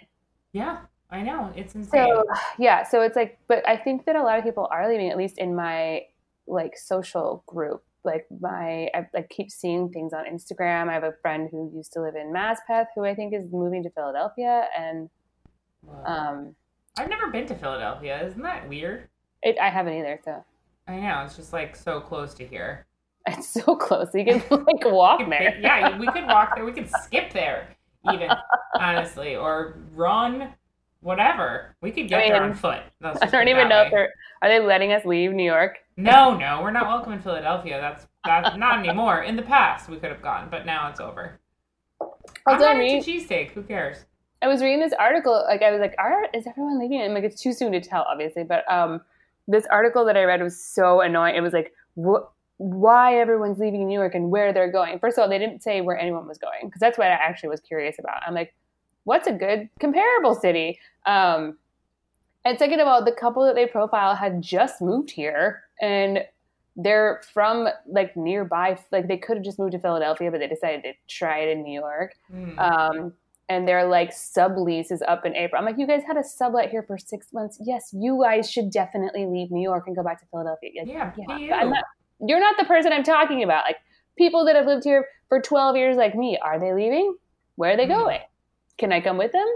yeah, 0.53 0.79
I 1.11 1.23
know. 1.23 1.53
It's 1.57 1.75
insane. 1.75 2.07
So 2.09 2.25
yeah, 2.59 2.85
so 2.85 3.03
it's 3.03 3.17
like, 3.17 3.39
but 3.49 3.67
I 3.69 3.77
think 3.77 4.07
that 4.07 4.17
a 4.17 4.23
lot 4.23 4.39
of 4.39 4.45
people 4.45 4.69
are 4.71 4.89
leaving, 4.89 5.11
at 5.11 5.17
least 5.17 5.39
in 5.39 5.55
my 5.55 6.03
like 6.47 6.77
social 6.77 7.45
group. 7.47 7.83
like 8.05 8.27
my 8.41 8.89
I 8.95 9.07
like 9.13 9.29
keep 9.29 9.51
seeing 9.51 9.91
things 9.91 10.13
on 10.13 10.25
Instagram. 10.25 10.89
I 10.89 10.95
have 10.95 11.05
a 11.05 11.15
friend 11.21 11.49
who 11.51 11.71
used 11.75 11.93
to 11.93 12.01
live 12.01 12.15
in 12.15 12.33
Maspeth 12.33 12.87
who 12.95 13.05
I 13.05 13.15
think 13.15 13.35
is 13.35 13.45
moving 13.53 13.83
to 13.83 13.91
Philadelphia, 13.91 14.67
and 14.77 15.11
um, 16.05 16.55
I've 16.99 17.09
never 17.09 17.29
been 17.31 17.47
to 17.47 17.55
Philadelphia. 17.55 18.27
Isn't 18.27 18.43
that 18.43 18.69
weird? 18.69 19.09
It, 19.43 19.57
I 19.61 19.71
haven't 19.71 19.95
either. 19.95 20.21
So 20.25 20.45
I 20.89 20.97
know 20.97 21.23
it's 21.25 21.37
just 21.37 21.53
like 21.53 21.77
so 21.77 22.01
close 22.01 22.35
to 22.35 22.47
here. 22.47 22.87
it's 23.27 23.49
so 23.49 23.77
close. 23.77 24.09
You 24.15 24.25
can 24.25 24.43
like 24.51 24.85
walk 24.85 25.21
there. 25.29 25.59
yeah, 25.61 25.99
we 25.99 26.07
could 26.09 26.27
walk 26.27 26.55
there. 26.57 26.65
We 26.65 26.73
could 26.73 26.91
skip 27.03 27.33
there, 27.33 27.69
even 28.13 28.31
honestly, 28.79 29.37
or 29.37 29.79
run, 29.95 30.55
whatever. 31.01 31.77
We 31.81 31.91
could 31.91 32.09
get 32.09 32.25
I 32.25 32.29
there 32.29 32.43
on 32.43 32.55
foot. 32.55 32.83
I 33.03 33.27
don't 33.27 33.49
even 33.49 33.69
know 33.69 33.81
way. 33.81 33.87
if 33.87 33.91
they're 33.91 34.13
are 34.43 34.49
they 34.49 34.59
letting 34.59 34.93
us 34.93 35.05
leave 35.05 35.33
New 35.33 35.45
York. 35.45 35.79
No, 35.97 36.37
no, 36.37 36.61
we're 36.63 36.71
not 36.71 36.87
welcome 36.87 37.13
in 37.13 37.21
Philadelphia. 37.21 37.79
That's 37.81 38.07
that's 38.25 38.57
not 38.57 38.79
anymore. 38.79 39.23
In 39.23 39.37
the 39.37 39.43
past, 39.43 39.89
we 39.89 39.97
could 39.97 40.11
have 40.11 40.23
gone, 40.23 40.49
but 40.51 40.65
now 40.65 40.89
it's 40.89 41.01
over. 41.01 41.39
I'm 42.47 42.59
not 42.59 42.77
I 42.77 42.79
mean, 42.79 42.97
into 42.97 43.11
cheesesteak. 43.11 43.51
Who 43.51 43.63
cares? 43.63 44.05
I 44.43 44.49
was 44.49 44.63
reading 44.63 44.81
this 44.81 44.95
article. 44.99 45.45
Like 45.47 45.63
I 45.63 45.71
was 45.71 45.81
like, 45.81 45.95
"Are 45.99 46.27
is 46.33 46.47
everyone 46.47 46.79
leaving?" 46.79 47.03
And 47.03 47.13
like, 47.13 47.25
it's 47.25 47.41
too 47.41 47.53
soon 47.53 47.73
to 47.73 47.81
tell, 47.81 48.07
obviously. 48.09 48.45
But 48.45 48.71
um, 48.73 49.03
this 49.49 49.67
article 49.71 50.05
that 50.05 50.17
I 50.17 50.25
read 50.25 50.43
was 50.43 50.63
so 50.63 51.01
annoying. 51.01 51.37
It 51.37 51.41
was 51.41 51.53
like, 51.53 51.73
what? 51.95 52.31
Why 52.59 53.19
everyone's 53.19 53.59
leaving 53.59 53.87
New 53.87 53.99
York 53.99 54.15
and 54.15 54.31
where 54.31 54.53
they're 54.53 54.71
going? 54.71 54.99
First 54.99 55.17
of 55.17 55.23
all, 55.23 55.31
they 55.31 55.39
didn't 55.39 55.63
say 55.63 55.81
where 55.81 55.99
anyone 55.99 56.29
was 56.29 56.37
going 56.37 56.67
because 56.67 56.79
that's 56.79 56.99
what 56.99 57.07
I 57.07 57.13
actually 57.13 57.49
was 57.49 57.61
curious 57.61 57.99
about. 57.99 58.21
I'm 58.27 58.35
like, 58.35 58.55
what's 59.05 59.27
a 59.27 59.33
good 59.33 59.71
comparable 59.81 60.35
city? 60.35 60.79
Um, 61.07 61.57
and 62.45 62.59
second 62.59 62.81
of 62.81 62.87
all, 62.87 63.03
the 63.03 63.13
couple 63.13 63.47
that 63.47 63.55
they 63.55 63.67
profile 63.67 64.15
had 64.15 64.43
just 64.43 64.83
moved 64.83 65.11
here 65.11 65.63
and 65.81 66.21
they're 66.77 67.23
from 67.33 67.69
like 67.87 68.15
nearby. 68.17 68.79
Like 68.93 69.09
they 69.09 69.17
could 69.17 69.39
have 69.39 69.45
just 69.45 69.59
moved 69.59 69.73
to 69.73 69.79
Philadelphia, 69.79 70.31
but 70.31 70.41
they 70.41 70.47
decided 70.47 70.83
to 70.83 70.93
try 71.09 71.39
it 71.39 71.49
in 71.49 71.63
New 71.63 71.81
York 71.81 72.15
Hmm. 72.31 72.59
um, 72.59 73.13
and 73.51 73.67
their 73.69 73.85
like 73.85 74.11
sublease 74.13 74.91
is 74.91 75.03
up 75.07 75.27
in 75.27 75.35
April. 75.37 75.59
I'm 75.59 75.67
like, 75.67 75.77
you 75.77 75.87
guys 75.87 76.03
had 76.07 76.17
a 76.17 76.23
sublet 76.25 76.71
here 76.71 76.83
for 76.85 76.97
six 76.97 77.27
months. 77.35 77.59
Yes, 77.61 77.91
you 77.93 78.19
guys 78.23 78.51
should 78.51 78.71
definitely 78.71 79.27
leave 79.27 79.51
New 79.51 79.61
York 79.63 79.85
and 79.89 79.95
go 79.97 80.03
back 80.03 80.21
to 80.21 80.27
Philadelphia. 80.31 80.71
Like, 80.79 80.89
yeah, 80.89 81.13
yeah, 81.19 81.37
be 81.37 81.49
but 81.51 81.57
I'm 81.59 81.67
you. 81.67 81.75
not, 81.75 81.85
you're 82.27 82.41
not 82.41 82.57
the 82.59 82.65
person 82.65 82.93
I'm 82.93 83.03
talking 83.03 83.43
about. 83.43 83.65
Like 83.65 83.77
people 84.17 84.45
that 84.47 84.55
have 84.57 84.67
lived 84.67 84.85
here 84.85 85.07
for 85.29 85.41
12 85.43 85.77
years, 85.77 85.97
like 85.97 86.15
me, 86.15 86.39
are 86.43 86.59
they 86.61 86.73
leaving? 86.73 87.15
Where 87.57 87.73
are 87.75 87.77
they 87.77 87.87
Mm. 87.87 87.99
going? 87.99 88.21
Can 88.79 88.93
I 88.93 89.01
come 89.01 89.19
with 89.19 89.33
them? 89.33 89.47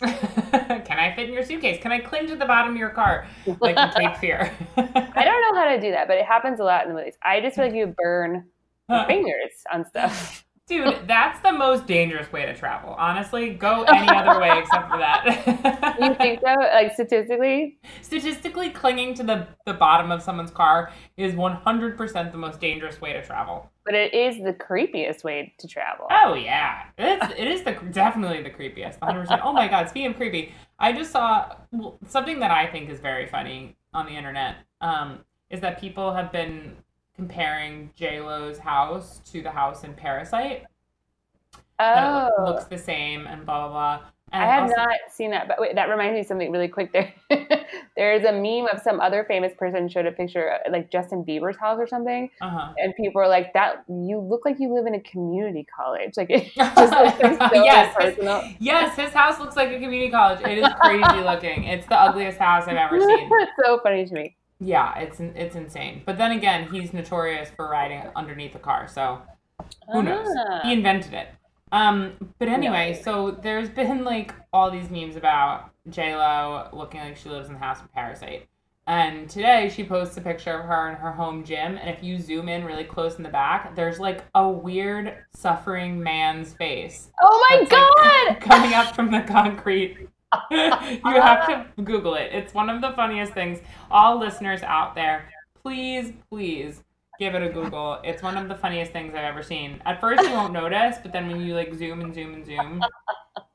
Can 0.00 0.98
I 0.98 1.12
fit 1.14 1.28
in 1.28 1.34
your 1.34 1.44
suitcase? 1.44 1.82
Can 1.82 1.92
I 1.92 1.98
cling 1.98 2.28
to 2.28 2.36
the 2.36 2.46
bottom 2.46 2.72
of 2.72 2.78
your 2.78 2.90
car 2.90 3.26
like 3.60 3.76
in 3.76 3.90
Cape 3.90 4.16
Fear? 4.18 4.52
I 4.76 5.24
don't 5.24 5.42
know 5.54 5.60
how 5.60 5.68
to 5.74 5.80
do 5.80 5.90
that, 5.90 6.08
but 6.08 6.16
it 6.16 6.24
happens 6.24 6.60
a 6.60 6.64
lot 6.64 6.84
in 6.86 6.92
the 6.92 6.98
movies. 6.98 7.14
I 7.22 7.40
just 7.40 7.56
feel 7.56 7.66
like 7.66 7.74
you 7.74 7.94
burn 8.02 8.46
fingers 9.06 9.52
on 9.72 9.84
stuff. 9.86 10.44
Dude, 10.68 11.08
that's 11.08 11.40
the 11.40 11.52
most 11.52 11.86
dangerous 11.86 12.30
way 12.30 12.44
to 12.44 12.54
travel. 12.54 12.94
Honestly, 12.98 13.54
go 13.54 13.84
any 13.84 14.06
other 14.06 14.38
way 14.38 14.58
except 14.58 14.90
for 14.90 14.98
that. 14.98 15.96
You 15.98 16.14
think 16.14 16.40
so? 16.40 16.54
Like 16.54 16.92
statistically? 16.92 17.78
Statistically, 18.02 18.70
clinging 18.70 19.14
to 19.14 19.22
the, 19.22 19.48
the 19.64 19.72
bottom 19.72 20.10
of 20.10 20.22
someone's 20.22 20.50
car 20.50 20.92
is 21.16 21.34
100% 21.34 22.32
the 22.32 22.38
most 22.38 22.60
dangerous 22.60 23.00
way 23.00 23.14
to 23.14 23.24
travel. 23.24 23.70
But 23.84 23.94
it 23.94 24.12
is 24.14 24.36
the 24.36 24.52
creepiest 24.52 25.24
way 25.24 25.54
to 25.58 25.66
travel. 25.66 26.06
Oh 26.10 26.34
yeah, 26.34 26.84
it's 26.98 27.32
it 27.38 27.48
is 27.48 27.62
the 27.62 27.72
definitely 27.90 28.42
the 28.42 28.50
creepiest. 28.50 29.00
100. 29.00 29.22
percent 29.22 29.40
Oh 29.42 29.52
my 29.54 29.66
god, 29.66 29.88
speaking 29.88 30.10
of 30.10 30.16
creepy, 30.16 30.52
I 30.78 30.92
just 30.92 31.10
saw 31.10 31.56
something 32.06 32.38
that 32.40 32.50
I 32.50 32.66
think 32.66 32.90
is 32.90 33.00
very 33.00 33.26
funny 33.26 33.76
on 33.94 34.04
the 34.04 34.12
internet. 34.12 34.56
Um, 34.82 35.20
is 35.48 35.60
that 35.62 35.80
people 35.80 36.12
have 36.12 36.30
been 36.30 36.76
comparing 37.18 37.90
J 37.96 38.20
Lo's 38.20 38.58
house 38.58 39.18
to 39.32 39.42
the 39.42 39.50
house 39.50 39.82
in 39.82 39.92
Parasite. 39.92 40.64
Oh. 41.80 42.30
it 42.38 42.42
looks 42.48 42.64
the 42.64 42.78
same 42.78 43.26
and 43.26 43.44
blah 43.44 43.66
blah 43.68 43.72
blah. 43.98 44.06
And 44.30 44.42
I 44.44 44.46
have 44.46 44.62
also- 44.64 44.74
not 44.76 44.98
seen 45.10 45.30
that, 45.32 45.48
but 45.48 45.58
wait, 45.58 45.74
that 45.74 45.88
reminds 45.88 46.12
me 46.14 46.20
of 46.20 46.26
something 46.26 46.52
really 46.52 46.68
quick. 46.68 46.92
There, 46.92 47.12
there's 47.96 48.24
a 48.24 48.32
meme 48.32 48.68
of 48.72 48.80
some 48.82 49.00
other 49.00 49.24
famous 49.26 49.52
person 49.58 49.88
showed 49.88 50.04
a 50.06 50.12
picture 50.12 50.48
of, 50.66 50.70
like 50.70 50.90
Justin 50.92 51.24
Bieber's 51.24 51.56
house 51.56 51.78
or 51.80 51.86
something, 51.88 52.30
Uh-huh. 52.40 52.72
and 52.76 52.94
people 52.94 53.20
are 53.22 53.26
like, 53.28 53.52
"That 53.54 53.84
you 53.88 54.18
look 54.20 54.44
like 54.44 54.60
you 54.60 54.72
live 54.74 54.86
in 54.86 54.94
a 54.94 55.00
community 55.00 55.66
college." 55.74 56.16
Like 56.16 56.30
it 56.30 56.52
just 56.54 56.76
looks 56.76 56.92
like 56.92 57.38
so 57.50 57.54
yes, 57.64 57.94
personal. 57.96 58.40
his, 58.42 58.56
yes, 58.60 58.96
his 58.96 59.10
house 59.12 59.40
looks 59.40 59.56
like 59.56 59.70
a 59.70 59.78
community 59.80 60.10
college. 60.10 60.40
It 60.46 60.58
is 60.58 60.68
crazy 60.80 61.20
looking. 61.24 61.64
It's 61.64 61.86
the 61.86 61.98
ugliest 61.98 62.38
house 62.38 62.68
I've 62.68 62.76
ever 62.76 63.00
seen. 63.00 63.30
So 63.64 63.80
funny 63.82 64.04
to 64.06 64.12
me. 64.14 64.36
Yeah, 64.60 64.98
it's 64.98 65.20
it's 65.20 65.54
insane. 65.54 66.02
But 66.04 66.18
then 66.18 66.32
again, 66.32 66.68
he's 66.72 66.92
notorious 66.92 67.48
for 67.50 67.68
riding 67.68 68.02
underneath 68.16 68.54
a 68.54 68.58
car, 68.58 68.88
so 68.88 69.22
who 69.92 70.02
knows? 70.02 70.26
Ah. 70.36 70.60
He 70.64 70.72
invented 70.72 71.14
it. 71.14 71.28
Um, 71.70 72.32
but 72.38 72.48
anyway, 72.48 73.00
so 73.04 73.30
there's 73.42 73.68
been 73.68 74.04
like 74.04 74.34
all 74.52 74.70
these 74.70 74.90
memes 74.90 75.16
about 75.16 75.70
J 75.90 76.16
Lo 76.16 76.68
looking 76.72 77.00
like 77.00 77.16
she 77.16 77.28
lives 77.28 77.48
in 77.48 77.54
the 77.54 77.60
house 77.60 77.80
of 77.80 77.92
Parasite. 77.92 78.46
And 78.86 79.28
today 79.28 79.68
she 79.68 79.84
posts 79.84 80.16
a 80.16 80.22
picture 80.22 80.58
of 80.58 80.64
her 80.64 80.88
in 80.88 80.94
her 80.96 81.12
home 81.12 81.44
gym, 81.44 81.76
and 81.76 81.90
if 81.90 82.02
you 82.02 82.18
zoom 82.18 82.48
in 82.48 82.64
really 82.64 82.84
close 82.84 83.16
in 83.16 83.22
the 83.22 83.28
back, 83.28 83.76
there's 83.76 84.00
like 84.00 84.24
a 84.34 84.48
weird 84.48 85.14
suffering 85.36 86.02
man's 86.02 86.54
face 86.54 87.10
Oh 87.22 87.46
my 87.50 87.58
That's 87.58 87.70
like- 87.70 88.40
god! 88.40 88.40
coming 88.50 88.72
up 88.72 88.94
from 88.94 89.10
the 89.10 89.20
concrete. 89.20 90.07
you 90.50 90.58
have 91.20 91.46
to 91.76 91.82
Google 91.82 92.14
it. 92.14 92.30
It's 92.32 92.52
one 92.54 92.68
of 92.68 92.80
the 92.80 92.92
funniest 92.92 93.32
things. 93.32 93.60
All 93.90 94.18
listeners 94.18 94.62
out 94.62 94.94
there, 94.94 95.30
please, 95.62 96.12
please 96.28 96.82
give 97.18 97.34
it 97.34 97.42
a 97.42 97.48
Google. 97.48 98.00
It's 98.04 98.22
one 98.22 98.36
of 98.36 98.48
the 98.48 98.54
funniest 98.54 98.92
things 98.92 99.14
I've 99.14 99.24
ever 99.24 99.42
seen. 99.42 99.80
At 99.84 100.00
first, 100.00 100.22
you 100.22 100.30
won't 100.30 100.52
notice, 100.52 100.96
but 101.02 101.12
then 101.12 101.28
when 101.28 101.40
you 101.40 101.54
like 101.54 101.74
zoom 101.74 102.00
and 102.00 102.14
zoom 102.14 102.34
and 102.34 102.44
zoom, 102.46 102.82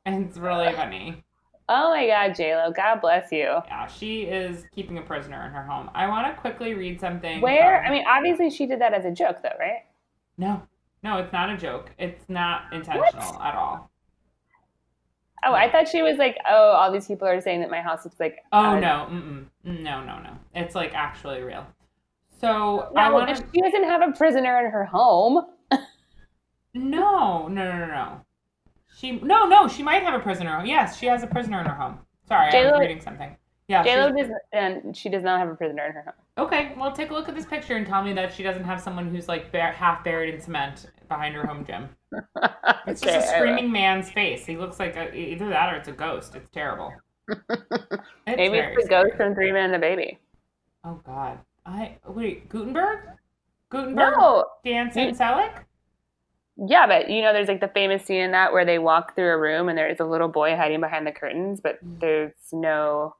it's 0.05 0.37
really 0.37 0.73
funny. 0.73 1.23
Oh 1.69 1.91
my 1.91 2.05
god, 2.07 2.35
J 2.35 2.55
Lo, 2.57 2.71
God 2.71 2.99
bless 2.99 3.31
you. 3.31 3.43
Yeah, 3.67 3.87
she 3.87 4.23
is 4.23 4.65
keeping 4.75 4.97
a 4.97 5.01
prisoner 5.01 5.45
in 5.45 5.51
her 5.53 5.63
home. 5.63 5.89
I 5.95 6.07
want 6.07 6.27
to 6.27 6.39
quickly 6.41 6.73
read 6.73 6.99
something. 6.99 7.39
Where? 7.39 7.81
from- 7.81 7.87
I 7.91 7.95
mean, 7.95 8.03
obviously 8.07 8.49
she 8.49 8.65
did 8.65 8.81
that 8.81 8.93
as 8.93 9.05
a 9.05 9.11
joke, 9.11 9.37
though, 9.41 9.55
right? 9.59 9.83
no, 10.37 10.61
no, 11.03 11.17
it's 11.17 11.31
not 11.31 11.49
a 11.49 11.55
joke. 11.57 11.91
It's 11.97 12.27
not 12.27 12.73
intentional 12.73 13.41
at 13.41 13.55
all. 13.55 13.89
Oh, 15.45 15.53
I 15.53 15.69
thought 15.71 15.88
she 15.88 16.01
was 16.01 16.17
like, 16.17 16.38
oh, 16.50 16.71
all 16.71 16.91
these 16.91 17.07
people 17.07 17.27
are 17.27 17.41
saying 17.41 17.62
that 17.62 17.69
my 17.69 17.81
house 17.81 18.05
looks 18.05 18.19
like. 18.19 18.39
Oh 18.51 18.79
no, 18.79 19.07
mm-mm. 19.09 19.45
no, 19.63 20.03
no, 20.03 20.19
no. 20.19 20.38
It's 20.55 20.75
like 20.75 20.93
actually 20.93 21.41
real. 21.41 21.65
So 22.39 22.91
I 22.95 23.12
want 23.12 23.35
to. 23.35 23.43
she 23.53 23.62
doesn't 23.62 23.83
have 23.83 24.01
a 24.01 24.12
prisoner 24.12 24.59
in 24.65 24.71
her 24.71 24.85
home. 24.85 25.45
No, 26.75 27.47
no, 27.47 27.71
no, 27.71 27.77
no, 27.77 27.85
no. 27.85 28.21
She 28.97 29.19
no, 29.19 29.45
no. 29.47 29.67
She 29.67 29.83
might 29.83 30.03
have 30.03 30.13
a 30.13 30.19
prisoner. 30.19 30.63
Yes, 30.65 30.97
she 30.97 31.05
has 31.05 31.23
a 31.23 31.27
prisoner 31.27 31.59
in 31.59 31.67
her 31.67 31.75
home. 31.75 32.00
Sorry, 32.27 32.47
I 32.47 32.51
J-Lo- 32.51 32.71
was 32.71 32.79
reading 32.79 33.01
something. 33.01 33.35
Yeah. 33.67 33.83
J 33.83 34.01
Lo 34.01 34.12
does, 34.12 34.29
and 34.51 34.95
she 34.95 35.09
does 35.09 35.23
not 35.23 35.39
have 35.39 35.50
a 35.50 35.55
prisoner 35.55 35.85
in 35.85 35.93
her 35.93 36.01
home. 36.01 36.45
Okay, 36.45 36.73
well, 36.77 36.91
take 36.91 37.12
a 37.12 37.13
look 37.13 37.29
at 37.29 37.35
this 37.35 37.45
picture 37.45 37.75
and 37.75 37.85
tell 37.85 38.03
me 38.03 38.13
that 38.13 38.33
she 38.33 38.43
doesn't 38.43 38.63
have 38.63 38.81
someone 38.81 39.09
who's 39.09 39.27
like 39.27 39.53
half 39.53 40.03
buried 40.03 40.33
in 40.33 40.41
cement 40.41 40.88
behind 41.07 41.36
her 41.36 41.45
home 41.45 41.65
gym. 41.65 41.89
It's 42.86 43.00
just 43.00 43.27
a 43.27 43.36
screaming 43.36 43.72
man's 43.72 44.12
face. 44.12 44.45
He 44.45 44.57
looks 44.57 44.77
like 44.77 44.98
a, 44.98 45.15
either 45.15 45.48
that 45.50 45.74
or 45.74 45.77
it's 45.77 45.88
a 45.88 45.93
ghost. 45.93 46.36
It's 46.36 46.50
terrible. 46.51 46.91
It's 48.25 48.38
Maybe 48.38 48.57
it's 48.57 48.83
the 48.83 48.89
ghost 48.89 49.15
from 49.15 49.36
Three 49.36 49.51
Men 49.51 49.74
and 49.74 49.75
a 49.75 49.79
Baby. 49.79 50.19
Oh 50.83 51.00
God. 51.05 51.39
I 51.65 51.95
wait. 52.05 52.50
Guttenberg. 52.50 53.00
Guttenberg. 53.69 54.13
No, 54.17 54.45
Danson 54.65 55.10
You- 55.10 55.13
Selleck. 55.13 55.63
yeah, 56.57 56.86
but 56.88 57.10
you 57.10 57.22
know, 57.22 57.31
there's 57.33 57.48
like 57.48 57.62
the 57.62 57.69
famous 57.69 58.05
scene 58.05 58.22
in 58.22 58.31
that 58.31 58.51
where 58.51 58.65
they 58.65 58.79
walk 58.79 59.15
through 59.15 59.31
a 59.31 59.38
room 59.38 59.69
and 59.69 59.77
there 59.77 59.89
is 59.89 60.00
a 60.00 60.05
little 60.05 60.27
boy 60.27 60.55
hiding 60.55 60.81
behind 60.81 61.07
the 61.07 61.12
curtains, 61.12 61.62
but 61.62 61.83
mm. 61.83 62.00
there's 62.00 62.33
no, 62.51 63.15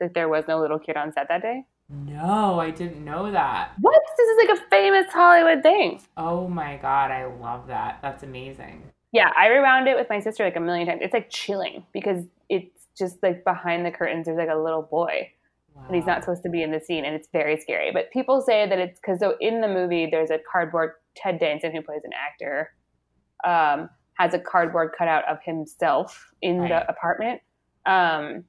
that 0.00 0.14
there 0.14 0.28
was 0.28 0.44
no 0.48 0.60
little 0.60 0.78
kid 0.78 0.96
on 0.96 1.12
set 1.12 1.28
that 1.28 1.42
day. 1.42 1.64
No, 2.06 2.58
I 2.60 2.70
didn't 2.70 3.04
know 3.04 3.30
that. 3.32 3.72
What? 3.80 4.00
This 4.16 4.28
is 4.28 4.48
like 4.48 4.58
a 4.58 4.70
famous 4.70 5.12
Hollywood 5.12 5.62
thing. 5.62 6.00
Oh 6.16 6.48
my 6.48 6.76
god, 6.76 7.10
I 7.10 7.26
love 7.26 7.66
that. 7.68 7.98
That's 8.02 8.22
amazing. 8.22 8.82
Yeah, 9.12 9.30
I 9.36 9.48
rewound 9.48 9.86
it 9.88 9.96
with 9.96 10.08
my 10.10 10.20
sister 10.20 10.44
like 10.44 10.56
a 10.56 10.60
million 10.60 10.86
times. 10.88 11.00
It's 11.02 11.14
like 11.14 11.30
chilling 11.30 11.84
because 11.92 12.24
it's 12.48 12.86
just 12.98 13.22
like 13.22 13.44
behind 13.44 13.86
the 13.86 13.90
curtains. 13.90 14.26
There's 14.26 14.38
like 14.38 14.48
a 14.48 14.58
little 14.58 14.82
boy. 14.82 15.30
Wow. 15.74 15.82
and 15.88 15.96
he's 15.96 16.06
not 16.06 16.22
supposed 16.22 16.44
to 16.44 16.48
be 16.48 16.62
in 16.62 16.70
the 16.70 16.78
scene 16.78 17.04
and 17.04 17.16
it's 17.16 17.26
very 17.32 17.58
scary 17.60 17.90
but 17.90 18.08
people 18.12 18.40
say 18.40 18.64
that 18.68 18.78
it's 18.78 19.00
because 19.00 19.18
so 19.18 19.34
in 19.40 19.60
the 19.60 19.66
movie 19.66 20.06
there's 20.08 20.30
a 20.30 20.38
cardboard 20.52 20.92
ted 21.16 21.40
danson 21.40 21.72
who 21.72 21.82
plays 21.82 22.02
an 22.04 22.12
actor 22.12 22.70
um, 23.44 23.90
has 24.16 24.34
a 24.34 24.38
cardboard 24.38 24.92
cutout 24.96 25.24
of 25.28 25.38
himself 25.44 26.30
in 26.42 26.60
Right. 26.60 26.68
the 26.68 26.88
apartment 26.88 27.40
um, 27.86 28.44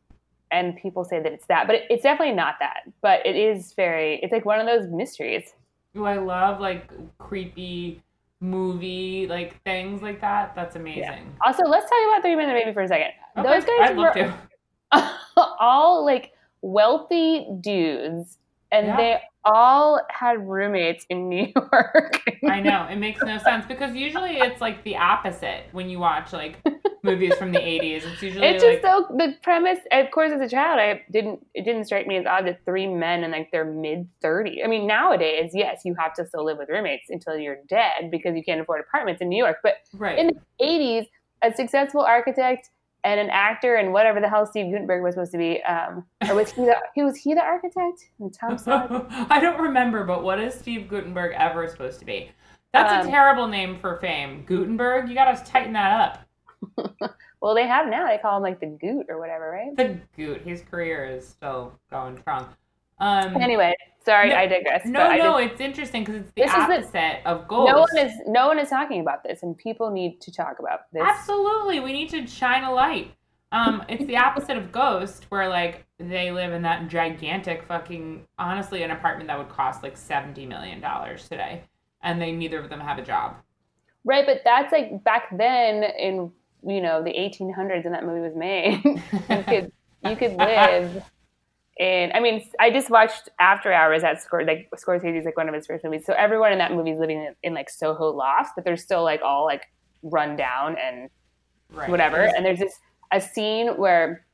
and 0.56 0.76
people 0.78 1.04
say 1.04 1.20
that 1.22 1.32
it's 1.32 1.46
that 1.48 1.68
but 1.68 1.76
it, 1.76 1.84
it's 1.90 2.04
definitely 2.04 2.34
not 2.34 2.56
that 2.60 2.84
but 3.02 3.26
it 3.26 3.36
is 3.36 3.74
very 3.74 4.20
it's 4.24 4.32
like 4.32 4.46
one 4.46 4.60
of 4.60 4.66
those 4.66 4.88
mysteries 4.90 5.54
Ooh, 5.98 6.06
I 6.06 6.18
love 6.18 6.60
like 6.60 6.92
creepy 7.20 8.02
movie 8.42 9.28
like 9.28 9.62
things 9.64 10.02
like 10.02 10.20
that. 10.22 10.54
That's 10.56 10.76
amazing. 10.76 11.34
also 11.46 11.64
let's 11.64 11.90
talk 11.90 12.00
about 12.10 12.22
three 12.22 12.36
men 12.36 12.50
and 12.50 12.58
a 12.58 12.60
baby 12.62 12.74
for 12.74 12.82
a 12.84 12.88
second 12.88 13.12
Okay, 13.38 13.48
those 13.48 13.64
guys 13.66 13.90
I'd 13.92 13.98
love 13.98 14.16
were 14.16 15.10
all 15.60 16.06
like 16.06 16.34
wealthy 16.62 17.48
dudes 17.62 18.38
and 18.72 18.88
Yeah. 18.88 18.98
they 18.98 19.22
all 19.46 20.02
had 20.10 20.48
roommates 20.48 21.06
in 21.10 21.30
New 21.30 21.48
York. 21.56 22.22
I 22.50 22.60
know 22.62 22.88
it 22.90 22.96
makes 22.98 23.22
no 23.22 23.38
sense 23.38 23.66
because 23.66 23.96
usually 23.96 24.38
it's 24.38 24.60
like 24.60 24.84
the 24.84 24.98
opposite 24.98 25.66
when 25.72 25.90
you 25.90 26.00
watch 26.00 26.34
like 26.34 26.56
movies 27.06 27.36
from 27.36 27.52
the 27.52 27.60
80s. 27.60 28.04
It's 28.06 28.22
usually 28.22 28.48
It's 28.48 28.64
like 28.64 28.82
just 28.82 28.84
so 28.84 29.08
the 29.16 29.36
premise. 29.42 29.80
Of 29.92 30.12
course, 30.12 30.32
as 30.32 30.42
a 30.42 30.50
child, 30.50 30.80
I 30.80 31.04
didn't. 31.12 31.46
It 31.54 31.64
didn't 31.64 31.86
strike 31.86 32.08
me 32.08 32.18
as 32.18 32.26
odd 32.26 32.46
that 32.48 32.66
three 32.66 32.88
men 32.88 33.24
in 33.24 33.32
like 33.32 33.52
their 33.52 33.66
mid 33.66 34.08
30s. 34.24 34.64
I 34.64 34.68
mean, 34.68 34.88
nowadays, 34.88 35.52
yes, 35.54 35.82
you 35.86 35.96
have 36.00 36.14
to 36.16 36.26
still 36.26 36.44
live 36.44 36.58
with 36.58 36.70
roommates 36.70 37.06
until 37.10 37.38
you're 37.38 37.60
dead 37.70 38.12
because 38.12 38.36
you 38.36 38.44
can't 38.44 38.60
afford 38.60 38.82
apartments 38.82 39.22
in 39.22 39.30
New 39.30 39.38
York. 39.42 39.58
But 39.64 39.76
right. 39.94 40.18
in 40.20 40.28
the 40.28 40.66
80s, 40.66 41.08
a 41.42 41.54
successful 41.56 42.02
architect 42.02 42.70
and 43.04 43.20
an 43.20 43.30
actor 43.30 43.76
and 43.76 43.94
whatever 43.94 44.20
the 44.20 44.28
hell 44.28 44.48
Steve 44.48 44.72
Guttenberg 44.72 45.04
was 45.04 45.14
supposed 45.14 45.32
to 45.34 45.38
be, 45.38 45.62
um, 45.64 46.04
or 46.28 46.34
was 46.36 46.52
he 46.52 46.62
the 46.66 46.76
was 47.04 47.16
he 47.18 47.34
the 47.36 47.42
architect? 47.42 48.10
And 48.20 48.34
Tom 48.34 48.52
Selleck. 48.58 49.08
I 49.30 49.40
don't 49.40 49.62
remember, 49.62 50.04
but 50.04 50.24
what 50.24 50.40
is 50.40 50.56
Steve 50.56 50.88
Guttenberg 50.90 51.34
ever 51.38 51.68
supposed 51.68 52.00
to 52.00 52.06
be? 52.06 52.32
That's 52.74 52.92
Um, 52.92 53.08
a 53.08 53.10
terrible 53.10 53.48
name 53.48 53.78
for 53.80 53.98
fame. 54.00 54.44
Guttenberg, 54.46 55.08
you 55.08 55.16
gotta 55.16 55.42
tighten 55.46 55.74
that 55.74 56.00
up. 56.02 56.25
well, 57.42 57.56
they 57.56 57.68
have 57.68 57.88
now. 57.88 58.08
They 58.08 58.18
call 58.18 58.38
him 58.38 58.44
like 58.44 58.60
the 58.60 58.68
Goot 58.68 59.08
or 59.10 59.20
whatever, 59.20 59.50
right? 59.52 59.76
The 59.76 60.00
Goot, 60.16 60.42
his 60.42 60.62
career 60.62 61.06
is 61.06 61.28
still 61.28 61.74
going 61.92 62.18
strong. 62.20 62.48
Um, 63.00 63.36
Anyway, 63.42 63.74
sorry, 64.06 64.30
No- 64.30 64.36
I 64.38 64.48
digress. 64.48 64.86
no, 64.86 65.02
I 65.02 65.18
no, 65.18 65.40
just- 65.40 65.52
it's 65.54 65.62
interesting 65.62 66.04
because 66.04 66.22
it's 66.22 66.32
the 66.32 66.42
This 66.44 66.52
is 66.52 66.56
the- 66.56 66.62
opposite 66.64 67.22
of 67.26 67.48
Ghost. 67.48 67.72
no 67.72 67.80
one 67.82 67.98
is 68.08 68.14
no 68.28 68.48
one 68.48 68.60
is 68.60 68.70
talking 68.70 69.02
about 69.02 69.24
this, 69.24 69.44
and 69.44 69.58
people 69.58 69.92
need 69.92 70.22
to 70.22 70.32
talk 70.32 70.60
about 70.60 70.92
this. 70.94 71.04
Absolutely, 71.06 71.80
we 71.82 71.92
need 71.94 72.10
to 72.10 72.26
shine 72.26 72.64
a 72.64 72.72
light. 72.74 73.12
Um, 73.52 73.84
it's 73.90 74.06
the 74.06 74.18
opposite 74.18 74.58
of 74.58 74.72
Ghost, 74.72 75.26
where 75.30 75.48
like 75.50 75.86
they 76.00 76.32
live 76.32 76.52
in 76.54 76.62
that 76.64 76.88
gigantic 76.88 77.64
fucking, 77.64 78.26
honestly, 78.40 78.84
an 78.84 78.92
apartment 78.92 79.28
that 79.28 79.38
would 79.38 79.50
cost 79.50 79.84
like 79.84 79.96
seventy 79.98 80.46
million 80.46 80.80
dollars 80.82 81.28
today, 81.30 81.64
and 82.02 82.22
they 82.22 82.32
neither 82.32 82.60
of 82.60 82.70
them 82.70 82.80
have 82.80 82.98
a 82.98 83.02
job. 83.04 83.36
Right, 84.04 84.26
but 84.26 84.42
that's 84.46 84.72
like 84.72 85.04
back 85.04 85.36
then 85.38 85.84
in 85.84 86.32
you 86.66 86.82
know 86.82 87.04
the 87.04 87.12
1800s 87.12 87.84
when 87.84 87.94
that 87.94 88.06
movie 88.06 88.22
was 88.22 88.36
made. 88.36 88.82
you 89.30 89.44
could 89.44 89.72
you 90.04 90.16
could 90.16 90.36
live 90.38 91.02
in. 91.78 92.12
I 92.14 92.20
mean, 92.20 92.44
I 92.60 92.72
just 92.72 92.90
watched 92.90 93.30
After 93.40 93.72
Hours 93.72 94.04
at 94.04 94.24
Scor 94.24 94.46
like 94.46 94.70
Scorsese's 94.76 95.26
like 95.26 95.38
one 95.38 95.48
of 95.48 95.56
his 95.56 95.68
first 95.68 95.84
movies. 95.84 96.06
So 96.06 96.14
everyone 96.14 96.52
in 96.52 96.60
that 96.60 96.72
movie 96.72 96.92
is 96.92 97.00
living 97.00 97.18
in, 97.20 97.36
in 97.44 97.54
like 97.54 97.70
Soho 97.70 98.12
lofts, 98.12 98.52
but 98.56 98.66
they're 98.66 98.78
still 98.78 99.04
like 99.04 99.22
all 99.24 99.46
like 99.46 99.64
run 100.04 100.36
down 100.36 100.76
and 100.78 101.10
Right. 101.76 101.90
whatever. 101.90 102.30
And 102.36 102.46
there's 102.46 102.60
this 102.60 102.80
a 103.12 103.22
scene 103.22 103.68
where 103.78 104.26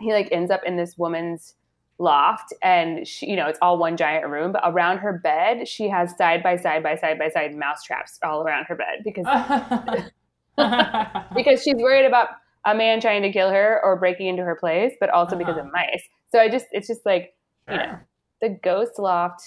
he 0.00 0.12
like 0.12 0.28
ends 0.30 0.50
up 0.50 0.62
in 0.64 0.76
this 0.76 0.96
woman's 0.96 1.54
loft 1.98 2.54
and 2.62 3.06
she, 3.06 3.28
you 3.28 3.36
know 3.36 3.46
it's 3.46 3.58
all 3.60 3.76
one 3.76 3.94
giant 3.94 4.26
room 4.26 4.52
but 4.52 4.62
around 4.64 4.96
her 4.96 5.20
bed 5.22 5.68
she 5.68 5.86
has 5.86 6.16
side 6.16 6.42
by 6.42 6.56
side 6.56 6.82
by 6.82 6.96
side 6.96 7.18
by 7.18 7.28
side 7.28 7.54
mouse 7.54 7.82
traps 7.82 8.18
all 8.24 8.42
around 8.42 8.64
her 8.64 8.74
bed 8.74 9.02
because 9.04 9.26
because 11.34 11.62
she's 11.62 11.76
worried 11.76 12.06
about 12.06 12.28
a 12.64 12.74
man 12.74 13.00
trying 13.00 13.22
to 13.22 13.32
kill 13.32 13.50
her 13.50 13.80
or 13.82 13.96
breaking 13.96 14.26
into 14.26 14.42
her 14.44 14.54
place, 14.54 14.94
but 15.00 15.08
also 15.10 15.36
because 15.36 15.56
Uh-huh. 15.56 15.66
of 15.66 15.72
mice. 15.72 16.02
So 16.30 16.38
I 16.38 16.48
just, 16.48 16.66
it's 16.72 16.86
just 16.86 17.04
like 17.06 17.34
you 17.70 17.76
know, 17.76 17.98
the 18.40 18.48
ghost 18.62 18.98
loft 18.98 19.42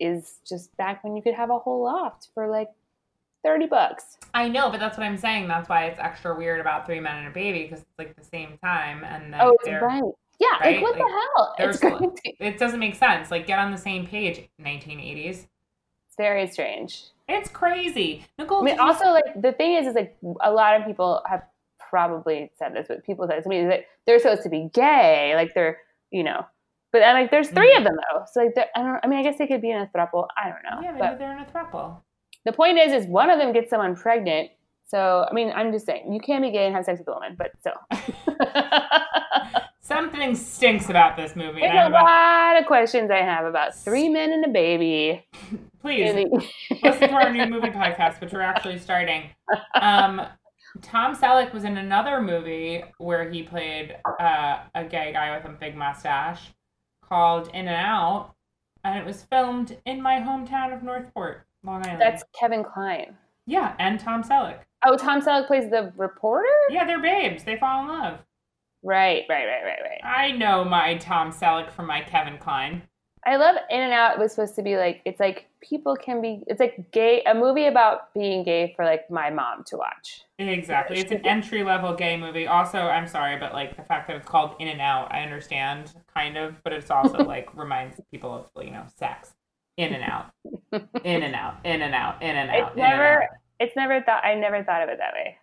is 0.00 0.38
just 0.48 0.76
back 0.76 1.02
when 1.04 1.16
you 1.16 1.22
could 1.22 1.34
have 1.34 1.50
a 1.50 1.58
whole 1.58 1.82
loft 1.84 2.28
for 2.34 2.48
like 2.48 2.68
thirty 3.44 3.66
bucks. 3.66 4.18
I 4.34 4.48
know, 4.48 4.70
but 4.70 4.78
that's 4.80 4.98
what 4.98 5.04
I'm 5.04 5.16
saying. 5.16 5.48
That's 5.48 5.68
why 5.68 5.86
it's 5.86 5.98
extra 5.98 6.36
weird 6.36 6.60
about 6.60 6.86
Three 6.86 7.00
Men 7.00 7.18
and 7.18 7.28
a 7.28 7.30
Baby 7.30 7.62
because 7.64 7.80
it's 7.80 7.98
like 7.98 8.14
the 8.16 8.24
same 8.24 8.58
time, 8.62 9.04
and 9.04 9.32
then 9.32 9.40
Oh, 9.42 9.56
it's 9.64 9.68
right. 9.82 10.02
Yeah, 10.40 10.48
right? 10.60 10.74
like 10.74 10.82
what 10.82 10.92
Like, 10.98 11.02
the 11.02 11.10
hell? 11.10 11.54
It's 11.58 11.80
crazy. 11.80 12.36
it 12.40 12.58
doesn't 12.58 12.78
make 12.78 12.94
sense. 12.94 13.30
Like, 13.30 13.46
get 13.46 13.58
on 13.58 13.72
the 13.72 13.78
same 13.78 14.06
page, 14.06 14.48
1980s. 14.60 15.46
Very 16.18 16.46
strange. 16.48 17.04
It's 17.28 17.48
crazy. 17.48 18.26
Nicole, 18.38 18.60
I 18.60 18.64
mean, 18.64 18.74
did 18.76 18.82
you- 18.82 18.86
also 18.88 19.06
like 19.12 19.24
the 19.40 19.52
thing 19.52 19.74
is, 19.74 19.86
is 19.86 19.94
like 19.94 20.16
a 20.42 20.50
lot 20.52 20.78
of 20.78 20.86
people 20.86 21.22
have 21.28 21.42
probably 21.78 22.50
said 22.58 22.74
this, 22.74 22.86
but 22.88 23.04
people 23.04 23.26
said 23.26 23.42
to 23.42 23.48
me 23.48 23.64
that 23.66 23.84
they're 24.06 24.18
supposed 24.18 24.42
to 24.42 24.48
be 24.50 24.68
gay, 24.74 25.32
like 25.36 25.54
they're, 25.54 25.78
you 26.10 26.22
know, 26.22 26.44
but 26.92 27.02
and, 27.02 27.18
like 27.18 27.30
there's 27.30 27.48
3 27.50 27.72
Mhm. 27.74 27.78
of 27.78 27.84
them 27.84 27.96
though, 28.12 28.24
so 28.32 28.40
like 28.44 28.54
I 28.76 28.82
don't. 28.82 29.00
I 29.02 29.06
mean, 29.06 29.18
I 29.18 29.22
guess 29.22 29.38
they 29.38 29.46
could 29.46 29.62
be 29.62 29.70
in 29.70 29.78
a 29.80 29.86
throuple. 29.94 30.26
I 30.36 30.48
don't 30.50 30.62
know. 30.64 30.80
yeah, 30.82 30.90
maybe 30.92 30.98
but 31.00 31.18
they're 31.18 31.32
in 31.32 31.38
a 31.38 31.46
throuple. 31.46 32.00
the 32.44 32.52
point 32.52 32.78
is, 32.78 32.92
is 32.92 33.06
one 33.06 33.30
of 33.30 33.38
them 33.38 33.52
gets 33.52 33.70
someone 33.70 33.94
pregnant. 33.94 34.50
So 34.86 35.26
I 35.30 35.34
mean, 35.34 35.52
I'm 35.54 35.70
just 35.70 35.84
saying 35.86 36.10
you 36.12 36.18
can 36.20 36.40
be 36.42 36.50
gay 36.50 36.64
and 36.66 36.74
have 36.74 36.84
sex 36.86 36.98
with 36.98 37.08
a 37.08 37.12
woman, 37.12 37.36
but 37.38 37.52
so 37.62 37.72
Something 39.88 40.34
stinks 40.34 40.90
about 40.90 41.16
this 41.16 41.34
movie. 41.34 41.60
there's 41.60 41.88
a 41.88 41.90
lot 41.90 42.58
of 42.60 42.66
questions 42.66 43.10
I 43.10 43.22
have 43.22 43.46
about 43.46 43.74
three 43.74 44.10
men 44.10 44.32
and 44.32 44.44
a 44.44 44.48
baby. 44.48 45.24
please 45.80 46.12
the- 46.12 46.46
listen 46.82 47.08
to 47.08 47.14
our 47.14 47.32
new 47.32 47.46
movie 47.50 47.70
podcast, 47.70 48.20
which 48.20 48.32
we're 48.32 48.42
actually 48.42 48.78
starting. 48.78 49.30
Um, 49.80 50.20
Tom 50.82 51.16
Selleck 51.16 51.54
was 51.54 51.64
in 51.64 51.78
another 51.78 52.20
movie 52.20 52.84
where 52.98 53.30
he 53.30 53.42
played 53.42 53.96
uh, 54.20 54.58
a 54.74 54.84
gay 54.84 55.10
guy 55.14 55.34
with 55.34 55.46
a 55.46 55.56
big 55.56 55.74
mustache 55.74 56.50
called 57.02 57.48
In 57.54 57.66
and 57.66 57.70
Out, 57.70 58.34
and 58.84 58.98
it 58.98 59.06
was 59.06 59.22
filmed 59.22 59.78
in 59.86 60.02
my 60.02 60.16
hometown 60.20 60.76
of 60.76 60.82
Northport, 60.82 61.46
Long 61.64 61.82
Island. 61.86 62.02
That's 62.02 62.24
Kevin 62.38 62.62
Kline. 62.62 63.16
yeah, 63.46 63.74
and 63.78 63.98
Tom 63.98 64.22
Selleck. 64.22 64.58
Oh, 64.84 64.96
Tom 64.98 65.22
Selleck 65.22 65.46
plays 65.46 65.70
the 65.70 65.94
reporter. 65.96 66.46
Yeah, 66.68 66.84
they're 66.84 67.00
babes. 67.00 67.42
They 67.44 67.56
fall 67.56 67.82
in 67.82 67.88
love. 67.88 68.18
Right, 68.88 69.24
right, 69.28 69.44
right, 69.44 69.64
right, 69.64 69.80
right. 69.82 70.00
I 70.02 70.30
know 70.30 70.64
my 70.64 70.94
Tom 70.94 71.30
Selleck 71.30 71.70
from 71.72 71.86
my 71.86 72.00
Kevin 72.00 72.38
Kline. 72.38 72.80
I 73.26 73.36
love 73.36 73.56
In 73.68 73.80
and 73.80 73.92
Out 73.92 74.14
It 74.14 74.18
was 74.18 74.32
supposed 74.32 74.54
to 74.56 74.62
be 74.62 74.78
like 74.78 75.02
it's 75.04 75.20
like 75.20 75.46
people 75.60 75.94
can 75.94 76.22
be 76.22 76.42
it's 76.46 76.58
like 76.58 76.90
gay 76.90 77.22
a 77.26 77.34
movie 77.34 77.66
about 77.66 78.14
being 78.14 78.44
gay 78.44 78.72
for 78.74 78.86
like 78.86 79.10
my 79.10 79.28
mom 79.28 79.62
to 79.64 79.76
watch. 79.76 80.22
Exactly. 80.38 80.98
It's 81.00 81.12
an 81.12 81.20
entry 81.26 81.62
level 81.62 81.94
gay 81.94 82.16
movie. 82.16 82.46
Also, 82.46 82.78
I'm 82.78 83.06
sorry, 83.06 83.38
but 83.38 83.52
like 83.52 83.76
the 83.76 83.82
fact 83.82 84.08
that 84.08 84.16
it's 84.16 84.26
called 84.26 84.54
In 84.58 84.68
and 84.68 84.80
Out, 84.80 85.12
I 85.12 85.20
understand 85.20 85.92
kind 86.14 86.38
of, 86.38 86.54
but 86.64 86.72
it's 86.72 86.90
also 86.90 87.18
like 87.24 87.54
reminds 87.54 88.00
people 88.10 88.32
of 88.32 88.64
you 88.64 88.70
know 88.70 88.86
sex. 88.96 89.34
In 89.76 89.92
and 89.92 90.02
out, 90.02 90.32
in 91.04 91.22
and 91.22 91.34
out, 91.34 91.58
in 91.64 91.82
and 91.82 91.94
out, 91.94 92.22
in 92.22 92.36
and 92.36 92.50
out. 92.50 92.68
It's 92.68 92.76
never 92.78 93.22
out. 93.22 93.28
it's 93.60 93.76
never 93.76 94.00
thought 94.00 94.24
I 94.24 94.34
never 94.34 94.64
thought 94.64 94.82
of 94.82 94.88
it 94.88 94.96
that 94.98 95.12
way. 95.12 95.36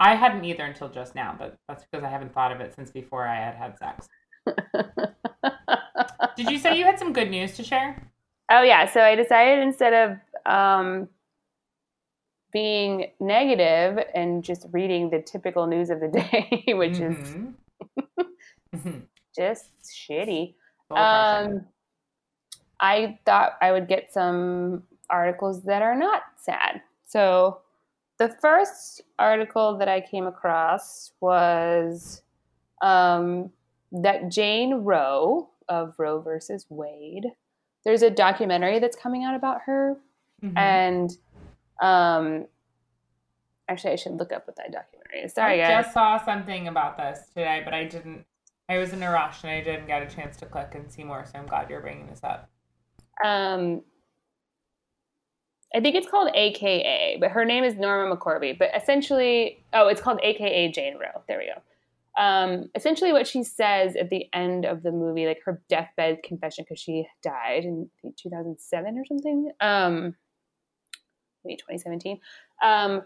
I 0.00 0.14
hadn't 0.14 0.44
either 0.44 0.64
until 0.64 0.88
just 0.88 1.14
now, 1.14 1.36
but 1.38 1.58
that's 1.68 1.84
because 1.84 2.02
I 2.02 2.08
haven't 2.08 2.32
thought 2.32 2.50
of 2.52 2.60
it 2.60 2.74
since 2.74 2.90
before 2.90 3.28
I 3.28 3.36
had 3.36 3.54
had 3.54 3.78
sex. 3.78 4.08
Did 6.36 6.50
you 6.50 6.58
say 6.58 6.76
you 6.78 6.84
had 6.86 6.98
some 6.98 7.12
good 7.12 7.30
news 7.30 7.54
to 7.58 7.62
share? 7.62 8.02
Oh 8.50 8.62
yeah, 8.62 8.86
so 8.90 9.02
I 9.02 9.14
decided 9.14 9.58
instead 9.60 9.92
of 9.92 10.52
um, 10.52 11.08
being 12.52 13.10
negative 13.20 14.02
and 14.14 14.42
just 14.42 14.66
reading 14.72 15.10
the 15.10 15.20
typical 15.20 15.66
news 15.66 15.90
of 15.90 16.00
the 16.00 16.08
day, 16.66 16.72
which 16.74 16.98
is 16.98 17.16
Mhm. 17.18 17.54
Mhm. 18.74 19.02
just 19.36 19.68
shitty. 19.84 20.54
Um, 20.90 21.66
I 22.80 23.18
thought 23.26 23.52
I 23.60 23.70
would 23.72 23.86
get 23.86 24.12
some 24.12 24.84
articles 25.10 25.62
that 25.64 25.82
are 25.82 25.94
not 25.94 26.22
sad. 26.38 26.80
So 27.06 27.60
the 28.20 28.28
first 28.28 29.00
article 29.18 29.78
that 29.78 29.88
I 29.88 30.02
came 30.02 30.26
across 30.26 31.12
was 31.20 32.20
um, 32.82 33.50
that 33.92 34.28
Jane 34.28 34.74
Roe 34.84 35.48
of 35.70 35.94
Roe 35.98 36.20
versus 36.20 36.66
Wade. 36.68 37.24
There's 37.82 38.02
a 38.02 38.10
documentary 38.10 38.78
that's 38.78 38.94
coming 38.96 39.24
out 39.24 39.34
about 39.34 39.62
her, 39.64 39.96
Mhm. 40.44 40.58
and 40.58 41.10
um, 41.80 42.46
actually, 43.70 43.94
I 43.94 43.96
should 43.96 44.18
look 44.18 44.32
up 44.32 44.46
what 44.46 44.56
that 44.56 44.70
documentary 44.70 45.20
is. 45.20 45.32
Sorry, 45.32 45.62
I 45.64 45.68
guys. 45.68 45.84
just 45.84 45.94
saw 45.94 46.22
something 46.22 46.68
about 46.68 46.98
this 46.98 47.26
today, 47.28 47.62
but 47.64 47.72
I 47.72 47.84
didn't. 47.84 48.26
I 48.68 48.76
was 48.76 48.92
in 48.92 49.02
a 49.02 49.10
rush 49.10 49.42
and 49.44 49.50
I 49.50 49.62
didn't 49.62 49.86
get 49.86 50.02
a 50.02 50.14
chance 50.14 50.36
to 50.36 50.46
click 50.46 50.74
and 50.74 50.92
see 50.92 51.04
more. 51.04 51.24
So 51.24 51.38
I'm 51.38 51.46
glad 51.46 51.70
you're 51.70 51.80
bringing 51.80 52.06
this 52.06 52.22
up. 52.22 52.50
um 53.24 53.82
I 55.74 55.80
think 55.80 55.94
it's 55.94 56.08
called 56.08 56.30
AKA, 56.34 57.18
but 57.20 57.30
her 57.30 57.44
name 57.44 57.62
is 57.62 57.76
Norma 57.76 58.16
McCorvey. 58.16 58.58
But 58.58 58.70
essentially, 58.74 59.64
oh, 59.72 59.88
it's 59.88 60.00
called 60.00 60.18
AKA 60.22 60.72
Jane 60.72 60.94
Roe. 60.94 61.22
There 61.28 61.38
we 61.38 61.46
go. 61.46 62.22
Um, 62.22 62.70
essentially, 62.74 63.12
what 63.12 63.26
she 63.26 63.44
says 63.44 63.94
at 63.96 64.10
the 64.10 64.26
end 64.32 64.64
of 64.64 64.82
the 64.82 64.90
movie, 64.90 65.26
like 65.26 65.40
her 65.44 65.62
deathbed 65.68 66.22
confession, 66.24 66.64
because 66.68 66.80
she 66.80 67.06
died 67.22 67.64
in 67.64 67.88
2007 68.16 68.98
or 68.98 69.04
something, 69.06 69.52
um, 69.60 70.14
maybe 71.44 71.56
2017. 71.56 72.20
Um, 72.62 73.02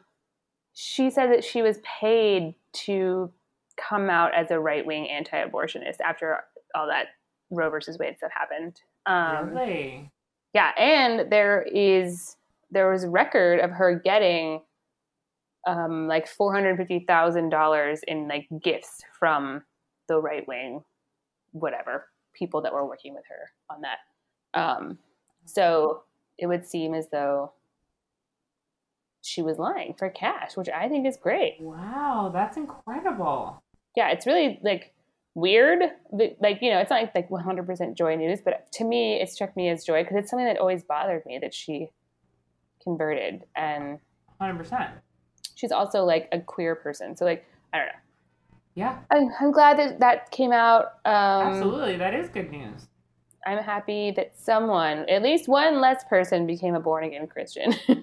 she 0.73 1.11
said 1.11 1.31
that 1.31 1.45
she 1.45 1.63
was 1.63 1.79
paid 1.85 2.55
to 2.73 3.31
come 3.77 4.09
out 4.09 4.35
as 4.35 4.51
a 4.51 4.59
right 4.59 4.85
wing 4.85 5.09
anti 5.09 5.45
abortionist 5.45 6.01
after 6.01 6.41
all 6.75 6.89
that 6.89 7.09
Roe 7.51 7.71
versus 7.71 7.99
Wade 7.99 8.17
stuff 8.17 8.33
happened. 8.33 8.81
Um, 9.07 9.51
really? 9.51 10.11
yeah, 10.55 10.71
and 10.79 11.31
there 11.31 11.63
is 11.63 12.37
there 12.75 12.91
was 12.91 13.05
a 13.05 13.11
record 13.11 13.61
of 13.61 13.71
her 13.71 14.01
getting 14.05 14.61
um, 15.67 16.07
like 16.07 16.27
four 16.29 16.53
hundred 16.53 16.77
fifty 16.77 17.05
thousand 17.07 17.49
dollars 17.49 18.01
in 18.07 18.29
like 18.29 18.47
gifts 18.63 19.01
from 19.19 19.63
the 20.09 20.21
right 20.21 20.47
wing, 20.47 20.83
whatever 21.53 22.07
people 22.35 22.61
that 22.63 22.73
were 22.73 22.87
working 22.87 23.15
with 23.15 23.25
her 23.29 23.75
on 23.75 23.83
that. 23.83 23.99
Um, 24.59 24.99
so 25.47 26.03
it 26.39 26.47
would 26.47 26.67
seem 26.67 26.95
as 26.95 27.09
though 27.11 27.53
she 29.23 29.41
was 29.41 29.59
lying 29.59 29.95
for 29.99 30.11
cash, 30.11 30.57
which 30.57 30.69
I 30.69 30.89
think 30.89 31.07
is 31.07 31.17
great. 31.17 31.57
Wow, 31.61 32.31
that's 32.33 32.57
incredible. 32.57 33.63
Yeah, 33.97 34.11
it's 34.11 34.27
really 34.27 34.59
like 34.63 34.93
weird. 35.35 35.83
Like 36.13 36.59
you 36.61 36.71
know, 36.71 36.81
it's 36.81 36.91
not 36.91 37.03
like, 37.03 37.15
like 37.15 37.31
100% 37.31 37.97
joy 37.97 38.17
news, 38.17 38.41
but 38.45 38.71
to 38.73 38.85
me, 38.85 39.21
it 39.21 39.31
struck 39.31 39.57
me 39.57 39.69
as 39.71 39.85
joy 39.85 40.03
because 40.03 40.17
it's 40.19 40.31
something 40.31 40.47
that 40.47 40.59
always 40.59 40.83
bothered 40.83 41.25
me 41.25 41.39
that 41.41 41.55
she 41.55 41.91
converted, 42.85 43.45
and 43.57 43.99
100%. 44.41 44.93
she's 45.55 45.73
also 45.73 46.05
like 46.05 46.29
a 46.33 46.41
queer 46.41 46.75
person. 46.75 47.17
So 47.17 47.25
like 47.25 47.45
I 47.73 47.79
don't 47.79 47.87
know. 47.87 47.93
Yeah, 48.77 48.99
I'm, 49.11 49.31
I'm 49.41 49.53
glad 49.53 49.79
that 49.79 50.01
that 50.01 50.31
came 50.31 50.53
out. 50.53 50.85
Um, 51.05 51.49
absolutely. 51.49 51.97
That 51.97 52.15
is 52.15 52.29
good 52.29 52.51
news. 52.51 52.87
I'm 53.47 53.59
happy 53.59 54.11
that 54.17 54.39
someone, 54.39 55.09
at 55.09 55.23
least 55.23 55.49
one 55.49 55.81
less 55.81 56.03
person, 56.05 56.47
became 56.47 56.75
a 56.75 56.81
born 56.81 57.05
again 57.05 57.27
Christian. 57.27 57.75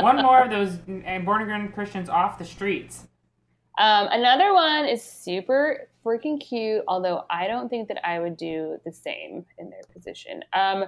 One 0.00 0.22
more 0.22 0.42
of 0.42 0.50
those 0.50 0.76
born 1.24 1.42
again 1.42 1.72
Christians 1.72 2.08
off 2.08 2.38
the 2.38 2.44
streets. 2.44 3.08
Um, 3.78 4.08
another 4.10 4.54
one 4.54 4.86
is 4.86 5.02
super 5.02 5.88
freaking 6.04 6.40
cute, 6.40 6.82
although 6.86 7.24
I 7.28 7.46
don't 7.46 7.68
think 7.68 7.88
that 7.88 8.06
I 8.06 8.20
would 8.20 8.36
do 8.36 8.78
the 8.84 8.92
same 8.92 9.44
in 9.58 9.70
their 9.70 9.82
position. 9.92 10.42
Um, 10.52 10.84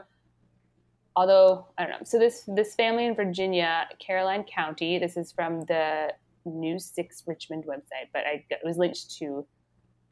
although 1.18 1.66
I 1.76 1.82
don't 1.82 1.90
know. 1.90 2.04
So 2.04 2.16
this 2.16 2.44
this 2.46 2.76
family 2.76 3.06
in 3.06 3.14
Virginia, 3.16 3.88
Caroline 3.98 4.44
County. 4.44 4.98
This 5.00 5.16
is 5.16 5.32
from 5.32 5.62
the 5.62 6.14
News 6.44 6.84
Six 6.84 7.24
Richmond 7.26 7.64
website, 7.66 8.08
but 8.12 8.20
I 8.24 8.44
it 8.50 8.60
was 8.64 8.78
linked 8.78 9.10
to 9.18 9.44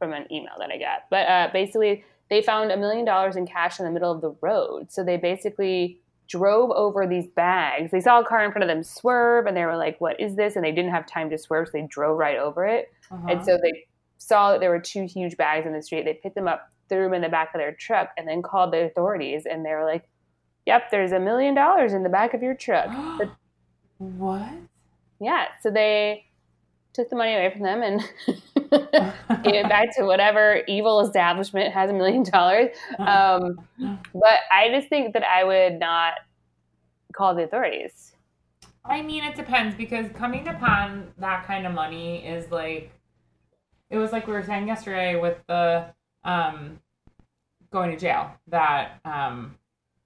from 0.01 0.13
an 0.13 0.27
email 0.33 0.55
that 0.59 0.71
I 0.71 0.79
got. 0.79 1.03
But 1.09 1.29
uh, 1.29 1.49
basically, 1.53 2.05
they 2.29 2.43
found 2.43 2.73
a 2.73 2.77
million 2.77 3.05
dollars 3.05 3.37
in 3.37 3.47
cash 3.47 3.79
in 3.79 3.87
the 3.87 3.93
middle 3.93 4.11
of 4.11 4.21
the 4.21 4.35
road. 4.41 4.91
So 4.91 5.05
they 5.05 5.17
basically 5.17 6.01
drove 6.27 6.73
over 6.73 7.07
these 7.07 7.29
bags. 7.29 7.93
They 7.93 8.01
saw 8.01 8.19
a 8.19 8.25
car 8.25 8.45
in 8.45 8.51
front 8.51 8.65
of 8.65 8.69
them 8.69 8.83
swerve, 8.83 9.47
and 9.47 9.57
they 9.57 9.65
were 9.65 9.77
like, 9.77 10.01
"What 10.01 10.19
is 10.19 10.35
this?" 10.35 10.57
And 10.57 10.65
they 10.65 10.73
didn't 10.73 10.91
have 10.91 11.07
time 11.07 11.31
to 11.31 11.39
swerve, 11.39 11.69
so 11.69 11.73
they 11.75 11.87
drove 11.89 12.19
right 12.19 12.37
over 12.37 12.67
it. 12.67 12.93
Uh-huh. 13.13 13.29
And 13.31 13.45
so 13.45 13.57
they 13.63 13.87
saw 14.19 14.51
that 14.51 14.59
there 14.61 14.71
were 14.71 14.81
two 14.81 15.05
huge 15.05 15.37
bags 15.37 15.67
in 15.67 15.73
the 15.73 15.83
street. 15.83 16.05
They 16.05 16.15
picked 16.15 16.35
them 16.35 16.49
up, 16.49 16.69
threw 16.89 17.05
them 17.05 17.15
in 17.15 17.23
the 17.23 17.29
back 17.29 17.55
of 17.55 17.61
their 17.61 17.77
truck, 17.77 18.11
and 18.19 18.27
then 18.27 18.43
called 18.43 18.73
the 18.73 18.87
authorities. 18.87 19.47
And 19.47 19.65
they 19.65 19.71
were 19.71 19.85
like, 19.85 20.09
"Yep, 20.67 20.91
there's 20.91 21.13
a 21.13 21.21
million 21.21 21.55
dollars 21.55 21.93
in 21.93 22.03
the 22.03 22.09
back 22.09 22.35
of 22.35 22.43
your 22.43 22.55
truck." 22.55 22.89
But 23.99 24.09
what? 24.19 24.53
yeah, 25.21 25.47
so 25.63 25.71
they 25.71 26.27
took 26.93 27.11
the 27.11 27.17
money 27.17 27.35
away 27.35 27.51
from 27.51 27.63
them 27.63 27.83
and 27.83 28.01
gave 29.45 29.55
it 29.55 29.69
back 29.69 29.95
to 29.97 30.05
whatever 30.05 30.63
evil 30.67 31.01
establishment 31.01 31.73
has 31.73 31.91
a 31.91 31.93
million 31.93 32.23
dollars. 32.23 32.69
Um, 32.99 33.59
but 33.79 34.39
I 34.51 34.71
just 34.71 34.89
think 34.89 35.13
that 35.13 35.23
I 35.23 35.45
would 35.45 35.79
not 35.79 36.15
call 37.15 37.35
the 37.35 37.45
authorities. 37.45 38.13
I 38.85 39.03
mean, 39.03 39.25
it 39.25 39.35
depends 39.35 39.75
because 39.75 40.11
coming 40.13 40.49
upon 40.49 41.13
that 41.19 41.45
kind 41.47 41.67
of 41.67 41.75
money 41.75 42.25
is 42.27 42.51
like, 42.51 42.93
it 43.91 43.99
was 43.99 44.13
like 44.13 44.27
we 44.27 44.33
were 44.33 44.43
saying 44.43 44.67
yesterday 44.67 45.21
with 45.21 45.39
the 45.49 45.87
um, 46.25 46.81
going 47.71 47.91
to 47.91 47.97
jail. 47.97 48.31
That 48.49 49.01
um, 49.05 49.57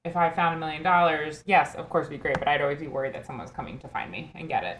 if 0.04 0.16
I 0.16 0.30
found 0.30 0.56
a 0.56 0.58
million 0.58 0.82
dollars, 0.82 1.42
yes, 1.46 1.74
of 1.74 1.88
course, 1.90 2.06
it'd 2.06 2.18
be 2.18 2.22
great, 2.22 2.38
but 2.38 2.48
I'd 2.48 2.62
always 2.62 2.78
be 2.78 2.88
worried 2.88 3.14
that 3.14 3.26
someone's 3.26 3.50
coming 3.50 3.78
to 3.80 3.88
find 3.88 4.10
me 4.10 4.32
and 4.34 4.48
get 4.48 4.64
it. 4.64 4.78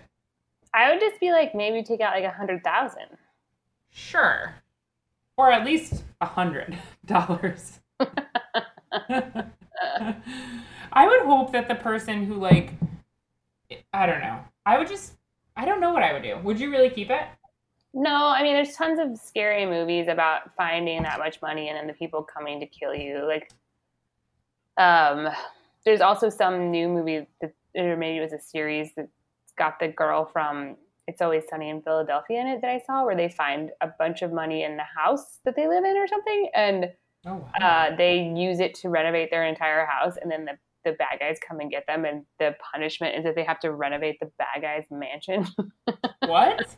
I 0.73 0.91
would 0.91 1.01
just 1.01 1.21
be 1.21 1.31
like, 1.33 1.55
maybe 1.55 1.83
take 1.83 2.01
out 2.01 2.15
like 2.15 2.25
a 2.25 2.31
hundred 2.31 2.63
thousand. 2.65 3.07
Sure, 3.91 4.55
or 5.37 5.51
at 5.51 5.65
least 5.65 6.05
a 6.21 6.27
hundred 6.27 6.79
dollars. 7.07 7.81
I 10.93 11.07
would 11.07 11.21
hope 11.23 11.53
that 11.53 11.69
the 11.69 11.75
person 11.75 12.25
who 12.25 12.35
like 12.35 12.73
I 13.93 14.07
don't 14.07 14.21
know. 14.21 14.41
I 14.65 14.79
would 14.79 14.89
just 14.89 15.15
I 15.57 15.65
don't 15.65 15.81
know 15.81 15.93
what 15.93 16.03
I 16.03 16.13
would 16.13 16.23
do. 16.23 16.39
Would 16.39 16.59
you 16.59 16.71
really 16.71 16.91
keep 16.91 17.11
it? 17.11 17.23
No, 17.93 18.29
I 18.29 18.43
mean, 18.43 18.55
there's 18.55 18.77
tons 18.77 19.01
of 19.01 19.19
scary 19.19 19.67
movies 19.67 20.07
about 20.07 20.55
finding 20.57 21.03
that 21.03 21.19
much 21.19 21.43
money 21.43 21.69
and 21.69 21.77
then 21.77 21.89
the 21.89 21.93
people 21.93 22.23
coming 22.23 22.61
to 22.61 22.67
kill 22.67 22.95
you. 22.95 23.27
Like, 23.27 23.51
um, 24.81 25.29
there's 25.85 26.01
also 26.01 26.29
some 26.29 26.71
new 26.71 26.89
movie 26.89 27.27
that, 27.41 27.53
or 27.77 27.97
maybe 27.97 28.19
it 28.19 28.23
was 28.23 28.33
a 28.33 28.41
series 28.41 28.91
that's 28.97 29.09
got 29.57 29.79
the 29.79 29.89
girl 29.89 30.25
from 30.33 30.77
It's 31.07 31.21
Always 31.23 31.45
Sunny 31.49 31.69
in 31.71 31.83
Philadelphia 31.83 32.41
in 32.41 32.47
it 32.47 32.61
that 32.63 32.71
I 32.71 32.83
saw, 32.87 33.05
where 33.05 33.17
they 33.17 33.29
find 33.29 33.71
a 33.81 33.89
bunch 33.99 34.23
of 34.23 34.33
money 34.33 34.63
in 34.65 34.77
the 34.77 34.83
house 34.97 35.39
that 35.45 35.55
they 35.57 35.67
live 35.69 35.85
in 35.85 35.97
or 35.97 36.07
something, 36.09 36.51
and 36.55 36.91
Oh, 37.27 37.47
uh, 37.61 37.95
they 37.97 38.33
use 38.35 38.61
it 38.61 38.75
to 38.77 38.89
renovate 38.89 39.31
their 39.31 39.45
entire 39.47 39.85
house, 39.85 40.15
and 40.21 40.31
then 40.31 40.47
the 40.47 40.53
the 40.87 40.93
bad 40.93 41.19
guys 41.21 41.37
come 41.47 41.61
and 41.61 41.71
get 41.71 41.87
them, 41.87 42.07
and 42.07 42.25
the 42.39 42.57
punishment 42.73 43.15
is 43.15 43.25
that 43.25 43.35
they 43.35 43.45
have 43.45 43.61
to 43.61 43.71
renovate 43.73 44.19
the 44.21 44.31
bad 44.39 44.63
guy's 44.63 44.87
mansion. 44.91 45.47
what? 46.27 46.61
Is 46.63 46.77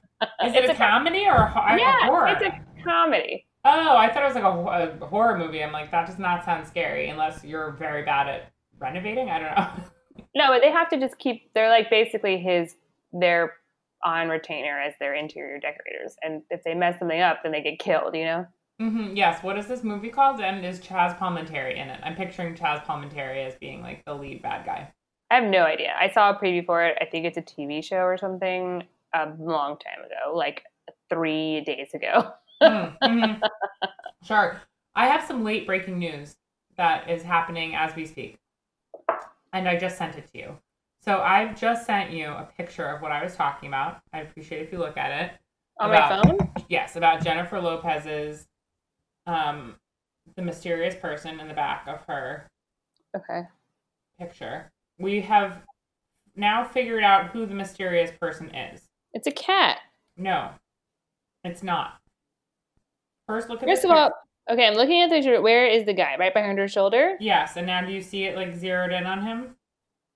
it 0.54 0.64
It's 0.64 0.70
a 0.70 0.72
a- 0.72 0.76
comedy 0.76 1.24
or 1.28 1.36
a, 1.36 1.48
ho- 1.48 1.60
a 1.76 1.78
yeah, 1.78 2.06
horror? 2.06 2.26
it's 2.26 2.42
a 2.42 2.82
comedy. 2.82 3.46
Oh, 3.64 3.96
I 3.96 4.12
thought 4.12 4.24
it 4.24 4.26
was 4.26 4.34
like 4.34 4.44
a, 4.44 4.98
a 5.02 5.06
horror 5.06 5.38
movie. 5.38 5.62
I'm 5.62 5.72
like, 5.72 5.90
that 5.92 6.06
does 6.06 6.18
not 6.18 6.44
sound 6.44 6.66
scary 6.66 7.08
unless 7.08 7.44
you're 7.44 7.72
very 7.72 8.04
bad 8.04 8.28
at 8.28 8.52
renovating. 8.78 9.30
I 9.30 9.38
don't 9.38 9.56
know. 9.56 9.84
No, 10.34 10.48
but 10.48 10.60
they 10.62 10.70
have 10.70 10.88
to 10.90 10.98
just 10.98 11.18
keep. 11.18 11.52
They're 11.54 11.68
like 11.70 11.90
basically 11.90 12.38
his. 12.38 12.74
They're 13.12 13.52
on 14.04 14.28
retainer 14.28 14.78
as 14.80 14.94
their 14.98 15.14
interior 15.14 15.58
decorators, 15.58 16.16
and 16.22 16.42
if 16.50 16.62
they 16.64 16.74
mess 16.74 16.98
something 16.98 17.20
up, 17.20 17.38
then 17.42 17.52
they 17.52 17.62
get 17.62 17.78
killed. 17.78 18.14
You 18.14 18.24
know. 18.24 18.46
hmm 18.78 19.14
Yes. 19.14 19.42
What 19.42 19.58
is 19.58 19.66
this 19.66 19.82
movie 19.84 20.08
called? 20.10 20.40
And 20.40 20.64
is 20.64 20.80
Chaz 20.80 21.18
Palminteri 21.18 21.72
in 21.76 21.88
it? 21.88 22.00
I'm 22.02 22.14
picturing 22.14 22.54
Chaz 22.54 22.84
Palminteri 22.84 23.46
as 23.46 23.54
being 23.56 23.82
like 23.82 24.04
the 24.06 24.14
lead 24.14 24.42
bad 24.42 24.64
guy. 24.66 24.92
I 25.30 25.36
have 25.36 25.44
no 25.50 25.64
idea. 25.64 25.94
I 25.98 26.10
saw 26.10 26.30
a 26.30 26.38
preview 26.38 26.64
for 26.64 26.82
it. 26.84 26.96
I 27.00 27.04
think 27.06 27.24
it's 27.26 27.38
a 27.38 27.42
TV 27.42 27.82
show 27.84 27.96
or 28.02 28.16
something 28.18 28.84
a 29.14 29.32
long 29.38 29.78
time 29.78 30.04
ago, 30.04 30.34
like 30.36 30.62
three 31.10 31.62
days 31.62 31.88
ago. 31.94 32.32
Mm, 32.62 32.96
mhm. 33.02 33.40
Sure. 34.24 34.60
I 34.94 35.06
have 35.06 35.26
some 35.26 35.42
late 35.44 35.66
breaking 35.66 35.98
news 35.98 36.36
that 36.76 37.08
is 37.10 37.22
happening 37.22 37.74
as 37.74 37.94
we 37.96 38.06
speak. 38.06 38.38
And 39.52 39.68
I 39.68 39.76
just 39.76 39.98
sent 39.98 40.16
it 40.16 40.30
to 40.32 40.38
you. 40.38 40.58
So 41.00 41.18
I've 41.20 41.58
just 41.58 41.84
sent 41.86 42.10
you 42.12 42.28
a 42.28 42.48
picture 42.56 42.86
of 42.86 43.02
what 43.02 43.10
I 43.12 43.22
was 43.24 43.34
talking 43.34 43.68
about. 43.68 44.00
I 44.12 44.20
appreciate 44.20 44.62
if 44.62 44.72
you 44.72 44.78
look 44.78 44.96
at 44.96 45.10
it. 45.10 45.32
On 45.80 45.90
About- 45.90 46.24
my 46.26 46.36
phone. 46.36 46.52
Yes, 46.68 46.96
about 46.96 47.22
Jennifer 47.22 47.60
Lopez's 47.60 48.46
um 49.26 49.76
the 50.36 50.42
mysterious 50.42 50.94
person 50.94 51.40
in 51.40 51.48
the 51.48 51.54
back 51.54 51.86
of 51.88 52.00
her 52.06 52.48
Okay. 53.16 53.42
picture. 54.18 54.70
We 54.98 55.20
have 55.22 55.62
now 56.36 56.64
figured 56.64 57.02
out 57.02 57.30
who 57.30 57.44
the 57.46 57.54
mysterious 57.54 58.10
person 58.20 58.54
is. 58.54 58.88
It's 59.12 59.26
a 59.26 59.32
cat. 59.32 59.80
No, 60.16 60.50
it's 61.44 61.62
not. 61.62 62.00
First, 63.26 63.48
look 63.48 63.62
at 63.62 63.68
First 63.68 63.82
the 63.82 63.90
of 63.90 63.96
all, 63.96 64.10
okay, 64.50 64.66
I'm 64.66 64.74
looking 64.74 65.00
at 65.02 65.10
the 65.10 65.16
picture. 65.16 65.40
Where 65.40 65.66
is 65.66 65.84
the 65.86 65.94
guy? 65.94 66.16
Right 66.18 66.34
behind 66.34 66.58
her 66.58 66.68
shoulder. 66.68 67.16
Yes, 67.20 67.56
and 67.56 67.66
now 67.66 67.84
do 67.84 67.92
you 67.92 68.02
see 68.02 68.24
it 68.24 68.36
like 68.36 68.54
zeroed 68.54 68.92
in 68.92 69.06
on 69.06 69.22
him? 69.22 69.56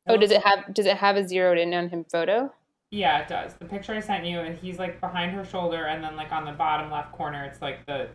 Oh, 0.09 0.17
does 0.17 0.31
it 0.31 0.43
have 0.45 0.73
does 0.75 0.87
it 0.87 0.97
have 0.97 1.17
a 1.17 1.27
zeroed 1.27 1.59
in 1.59 1.75
on 1.75 1.89
him 1.89 2.05
photo? 2.11 2.53
Yeah, 2.91 3.19
it 3.19 3.29
does. 3.29 3.55
The 3.55 3.65
picture 3.65 3.95
I 3.95 4.01
sent 4.01 4.25
you, 4.25 4.41
and 4.41 4.57
he's 4.57 4.79
like 4.79 5.01
behind 5.01 5.33
her 5.33 5.45
shoulder, 5.45 5.87
and 5.87 6.03
then 6.03 6.17
like 6.17 6.33
on 6.33 6.45
the 6.45 6.53
bottom 6.53 6.91
left 6.91 7.13
corner, 7.13 7.45
it's 7.45 7.61
like 7.61 7.85
the. 7.87 8.09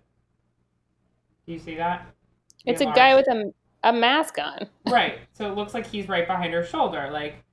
Do 1.45 1.54
you 1.54 1.60
see 1.60 1.75
that? 1.75 2.06
It's 2.65 2.82
a 2.82 2.86
guy 2.86 3.15
with 3.15 3.27
a 3.27 3.51
a 3.84 3.91
mask 3.91 4.38
on. 4.38 4.67
right. 4.89 5.19
So 5.34 5.51
it 5.51 5.56
looks 5.56 5.73
like 5.73 5.88
he's 5.88 6.08
right 6.08 6.27
behind 6.27 6.54
her 6.54 6.63
shoulder, 6.63 7.10
like 7.12 7.43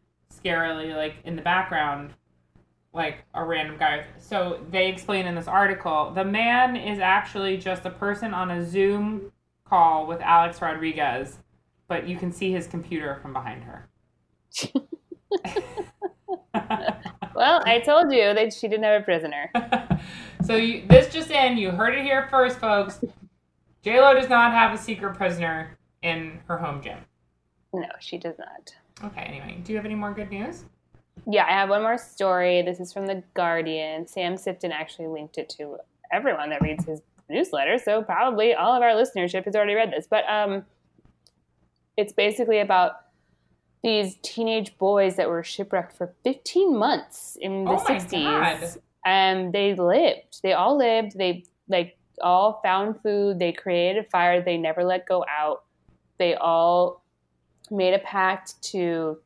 scarily, 0.45 0.95
like 0.95 1.15
in 1.25 1.37
the 1.37 1.43
background, 1.43 2.13
like 2.99 3.25
a 3.33 3.43
random 3.43 3.79
guy. 3.79 4.05
So 4.19 4.61
they 4.71 4.89
explain 4.89 5.27
in 5.27 5.35
this 5.35 5.49
article 5.49 6.13
the 6.15 6.25
man 6.25 6.77
is 6.77 6.99
actually 6.99 7.57
just 7.57 7.87
a 7.87 7.91
person 7.91 8.35
on 8.35 8.51
a 8.51 8.69
Zoom 8.69 9.33
call 9.65 10.07
with 10.07 10.21
Alex 10.21 10.61
Rodriguez, 10.61 11.39
but 11.87 12.07
you 12.07 12.19
can 12.19 12.31
see 12.31 12.53
his 12.53 12.67
computer 12.67 13.19
from 13.23 13.33
behind 13.33 13.65
her. 13.65 13.89
Well, 17.39 17.63
I 17.65 17.79
told 17.79 18.11
you 18.11 18.35
that 18.35 18.53
she 18.53 18.67
didn't 18.67 18.83
have 18.83 19.01
a 19.01 19.05
prisoner. 19.05 19.49
so 20.45 20.57
you, 20.57 20.85
this 20.89 21.13
just 21.13 21.31
in, 21.31 21.57
you 21.57 21.71
heard 21.71 21.95
it 21.95 22.03
here 22.03 22.27
first, 22.33 22.59
folks. 22.59 23.01
J 23.81 24.01
Lo 24.01 24.13
does 24.13 24.29
not 24.29 24.51
have 24.51 24.75
a 24.75 24.77
secret 24.77 25.17
prisoner 25.17 25.79
in 26.03 26.41
her 26.49 26.59
home 26.59 26.83
gym. 26.83 26.99
No, 27.73 27.87
she 28.01 28.19
does 28.19 28.35
not. 28.41 28.75
Okay. 29.05 29.21
Anyway, 29.21 29.61
do 29.63 29.71
you 29.71 29.79
have 29.79 29.85
any 29.85 29.95
more 29.95 30.13
good 30.13 30.33
news? 30.33 30.65
Yeah, 31.27 31.45
I 31.45 31.51
have 31.53 31.69
one 31.69 31.83
more 31.83 31.99
story. 31.99 32.63
This 32.63 32.81
is 32.81 32.93
from 32.93 33.07
The 33.07 33.23
Guardian. 33.35 34.07
Sam 34.07 34.35
Sifton 34.35 34.71
actually 34.71 35.09
linked 35.09 35.39
it 35.39 35.49
to 35.59 35.79
everyone 36.13 36.51
that 36.51 36.63
reads 36.63 36.85
his 36.85 37.01
newsletter, 37.29 37.79
so 37.79 38.03
probably 38.03 38.55
all 38.55 38.75
of 38.75 38.83
our 38.83 38.93
listenership 38.93 39.45
has 39.45 39.55
already 39.55 39.75
read 39.75 39.91
this. 39.93 40.07
But 40.09 40.25
um, 40.29 40.65
it's 41.97 42.13
basically 42.13 42.61
about 42.61 42.93
these 43.83 44.17
teenage 44.23 44.77
boys 44.79 45.17
that 45.17 45.29
were 45.29 45.43
shipwrecked 45.45 45.97
for 45.97 46.13
15 46.25 46.77
months 46.77 47.37
in 47.41 47.65
the 47.65 47.71
Oh 47.73 47.85
my 47.89 47.97
60s. 47.97 48.11
God. 48.75 48.83
And 49.05 49.53
they 49.53 49.75
lived. 49.75 50.41
They 50.43 50.53
all 50.53 50.77
lived. 50.77 51.17
They 51.17 51.45
like 51.69 51.97
all 52.21 52.61
found 52.63 53.01
food. 53.03 53.39
They 53.39 53.53
created 53.53 54.05
a 54.05 54.09
fire. 54.09 54.43
They 54.43 54.57
never 54.57 54.83
let 54.85 55.07
go 55.07 55.25
out. 55.29 55.65
they 56.19 56.35
all 56.35 57.05
made 57.71 57.95
a 57.95 57.99
pact 58.01 58.61
to 58.63 59.19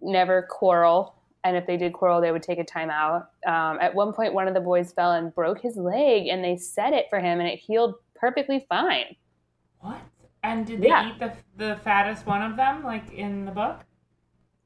never 0.00 0.42
quarrel. 0.50 1.14
And 1.44 1.56
if 1.56 1.66
they 1.66 1.76
did 1.76 1.92
quarrel, 1.92 2.20
they 2.20 2.32
would 2.32 2.42
take 2.42 2.58
a 2.58 2.64
time 2.64 2.90
out. 2.90 3.30
Um, 3.46 3.78
at 3.80 3.94
one 3.94 4.12
point, 4.12 4.34
one 4.34 4.48
of 4.48 4.54
the 4.54 4.60
boys 4.60 4.92
fell 4.92 5.12
and 5.12 5.32
broke 5.34 5.60
his 5.60 5.76
leg, 5.76 6.26
and 6.26 6.42
they 6.42 6.56
set 6.56 6.92
it 6.92 7.06
for 7.08 7.20
him, 7.20 7.38
and 7.38 7.48
it 7.48 7.58
healed 7.58 7.94
perfectly 8.16 8.66
fine. 8.68 9.14
What? 9.80 10.00
And 10.42 10.66
did 10.66 10.80
they 10.80 10.88
Yeah. 10.88 11.10
eat 11.10 11.18
the 11.18 11.32
the 11.56 11.76
fattest 11.84 12.26
one 12.26 12.42
of 12.42 12.56
them, 12.56 12.82
like 12.84 13.12
in 13.12 13.44
the 13.44 13.52
book? 13.52 13.84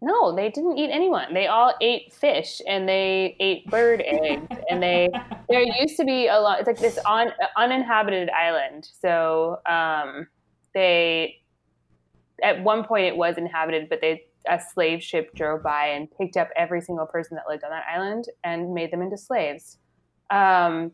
No, 0.02 0.34
they 0.34 0.48
didn't 0.50 0.78
eat 0.78 0.90
anyone. 0.90 1.34
They 1.34 1.46
all 1.46 1.74
ate 1.82 2.12
fish, 2.12 2.62
and 2.66 2.88
they 2.88 3.36
ate 3.40 3.66
bird 3.70 4.00
eggs, 4.06 4.46
and 4.70 4.82
they 4.82 5.10
there 5.48 5.62
used 5.62 5.96
to 5.98 6.04
be 6.04 6.28
a 6.28 6.38
lot. 6.40 6.60
It's 6.60 6.66
like 6.66 6.78
this 6.78 6.98
on 7.04 7.28
uninhabited 7.56 8.30
island. 8.30 8.88
So 9.00 9.60
um, 9.66 10.28
they 10.72 11.36
at 12.42 12.62
one 12.62 12.84
point 12.84 13.04
it 13.04 13.16
was 13.16 13.36
inhabited, 13.36 13.90
but 13.90 14.00
they 14.00 14.22
a 14.48 14.60
slave 14.72 15.02
ship 15.02 15.34
drove 15.34 15.62
by 15.62 15.86
and 15.86 16.08
picked 16.18 16.36
up 16.36 16.48
every 16.56 16.80
single 16.80 17.06
person 17.06 17.36
that 17.36 17.44
lived 17.48 17.64
on 17.64 17.70
that 17.70 17.84
island 17.92 18.26
and 18.44 18.72
made 18.72 18.90
them 18.90 19.02
into 19.02 19.18
slaves. 19.18 19.78
Um, 20.30 20.92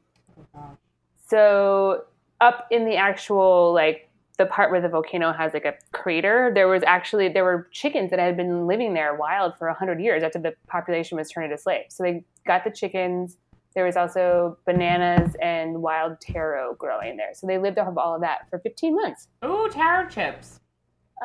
so 1.29 2.05
up 2.41 2.67
in 2.71 2.85
the 2.85 2.97
actual 2.97 3.73
like 3.73 4.09
the 4.39 4.47
part 4.47 4.71
where 4.71 4.81
the 4.81 4.89
volcano 4.89 5.33
has 5.33 5.55
like 5.55 5.65
a 5.65 5.75
crater, 5.93 6.51
there 6.55 6.69
was 6.69 6.83
actually 6.87 7.29
there 7.29 7.45
were 7.45 7.69
chickens 7.73 8.11
that 8.11 8.19
had 8.19 8.37
been 8.37 8.67
living 8.67 8.95
there 8.95 9.15
wild 9.15 9.57
for 9.59 9.73
hundred 9.73 10.01
years 10.01 10.23
after 10.23 10.39
the 10.39 10.55
population 10.69 11.17
was 11.17 11.31
turned 11.31 11.51
into 11.51 11.61
slaves. 11.61 11.95
So 11.95 12.03
they 12.03 12.25
got 12.47 12.65
the 12.65 12.71
chickens. 12.71 13.39
There 13.75 13.85
was 13.85 13.97
also 13.97 14.57
bananas 14.65 15.37
and 15.43 15.83
wild 15.83 16.21
taro 16.21 16.75
growing 16.79 17.17
there. 17.17 17.35
So 17.35 17.47
they 17.47 17.59
lived 17.59 17.79
off 17.79 17.89
of 17.89 17.99
all 17.99 18.15
of 18.15 18.23
that 18.23 18.49
for 18.49 18.59
15 18.59 18.95
months. 18.95 19.29
Ooh, 19.45 19.69
taro 19.71 20.09
chips. 20.09 20.61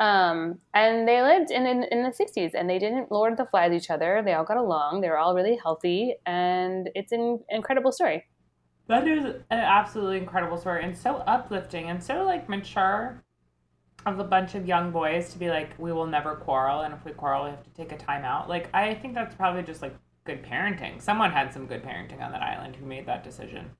Um, 0.00 0.58
and 0.72 1.06
they 1.06 1.20
lived 1.22 1.50
in, 1.50 1.66
in 1.66 1.84
in 1.84 2.02
the 2.02 2.10
60s, 2.10 2.52
and 2.54 2.68
they 2.68 2.78
didn't 2.78 3.12
lord 3.12 3.36
the 3.36 3.44
flies 3.46 3.72
each 3.72 3.90
other. 3.90 4.22
They 4.24 4.32
all 4.32 4.44
got 4.44 4.56
along. 4.56 5.00
They 5.00 5.08
were 5.08 5.18
all 5.18 5.34
really 5.34 5.58
healthy, 5.62 6.14
and 6.24 6.88
it's 6.94 7.12
an 7.12 7.40
incredible 7.50 7.92
story. 7.92 8.24
That 8.88 9.06
is 9.06 9.24
an 9.24 9.42
absolutely 9.50 10.18
incredible 10.18 10.56
story 10.56 10.84
and 10.84 10.96
so 10.96 11.16
uplifting 11.26 11.88
and 11.88 12.02
so 12.02 12.24
like 12.24 12.48
mature 12.48 13.22
of 14.06 14.18
a 14.18 14.24
bunch 14.24 14.54
of 14.54 14.66
young 14.66 14.90
boys 14.90 15.32
to 15.32 15.38
be 15.38 15.48
like, 15.48 15.70
we 15.78 15.92
will 15.92 16.06
never 16.06 16.34
quarrel, 16.34 16.80
and 16.80 16.92
if 16.92 17.04
we 17.04 17.12
quarrel, 17.12 17.44
we 17.44 17.50
have 17.50 17.62
to 17.62 17.70
take 17.70 17.92
a 17.92 17.96
time 17.96 18.24
out. 18.24 18.48
Like, 18.48 18.68
I 18.74 18.94
think 18.94 19.14
that's 19.14 19.34
probably 19.34 19.62
just 19.62 19.82
like 19.82 19.94
good 20.24 20.42
parenting. 20.42 21.00
Someone 21.00 21.30
had 21.30 21.52
some 21.52 21.66
good 21.66 21.82
parenting 21.82 22.20
on 22.20 22.32
that 22.32 22.42
island 22.42 22.76
who 22.76 22.86
made 22.86 23.06
that 23.06 23.24
decision. 23.24 23.70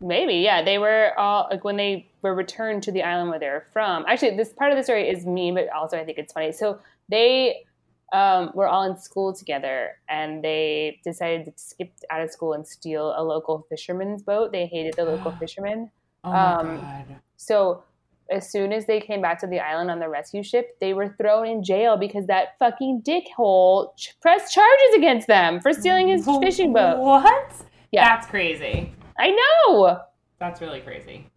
Maybe, 0.00 0.34
yeah. 0.34 0.62
They 0.62 0.78
were 0.78 1.12
all 1.18 1.48
like 1.50 1.64
when 1.64 1.76
they 1.76 2.08
were 2.22 2.34
returned 2.34 2.82
to 2.84 2.92
the 2.92 3.02
island 3.02 3.30
where 3.30 3.38
they 3.38 3.48
were 3.48 3.66
from. 3.72 4.04
Actually, 4.06 4.36
this 4.36 4.52
part 4.52 4.70
of 4.72 4.76
the 4.76 4.84
story 4.84 5.08
is 5.08 5.24
mean, 5.24 5.54
but 5.54 5.68
also 5.70 5.96
I 5.98 6.04
think 6.04 6.18
it's 6.18 6.32
funny. 6.32 6.52
So 6.52 6.80
they 7.08 7.64
um, 8.12 8.50
were 8.54 8.68
all 8.68 8.82
in 8.84 8.98
school 8.98 9.32
together, 9.34 9.92
and 10.08 10.44
they 10.44 11.00
decided 11.02 11.46
to 11.46 11.52
skip 11.56 11.92
out 12.10 12.20
of 12.20 12.30
school 12.30 12.52
and 12.52 12.66
steal 12.66 13.14
a 13.16 13.22
local 13.22 13.66
fisherman's 13.68 14.22
boat. 14.22 14.52
They 14.52 14.66
hated 14.66 14.94
the 14.94 15.04
local 15.04 15.32
fishermen, 15.40 15.90
Oh 16.24 16.30
my 16.30 16.52
Um, 16.54 16.80
god. 16.80 17.04
so 17.36 17.82
as 18.30 18.50
soon 18.50 18.72
as 18.72 18.86
they 18.86 19.00
came 19.00 19.22
back 19.22 19.38
to 19.40 19.46
the 19.46 19.60
island 19.60 19.88
on 19.90 19.98
the 20.00 20.08
rescue 20.08 20.42
ship, 20.42 20.76
they 20.80 20.92
were 20.92 21.14
thrown 21.16 21.46
in 21.46 21.62
jail 21.62 21.96
because 21.96 22.26
that 22.26 22.58
fucking 22.58 23.02
dickhole 23.02 23.96
ch- 23.96 24.14
pressed 24.20 24.52
charges 24.52 24.94
against 24.96 25.26
them 25.28 25.60
for 25.60 25.72
stealing 25.72 26.08
his 26.08 26.24
fishing 26.42 26.72
boat. 26.72 26.98
What? 26.98 27.52
Yeah. 27.92 28.04
That's 28.16 28.26
crazy. 28.26 28.92
I 29.18 29.30
know 29.30 30.00
That's 30.38 30.60
really 30.60 30.80
crazy. 30.80 31.28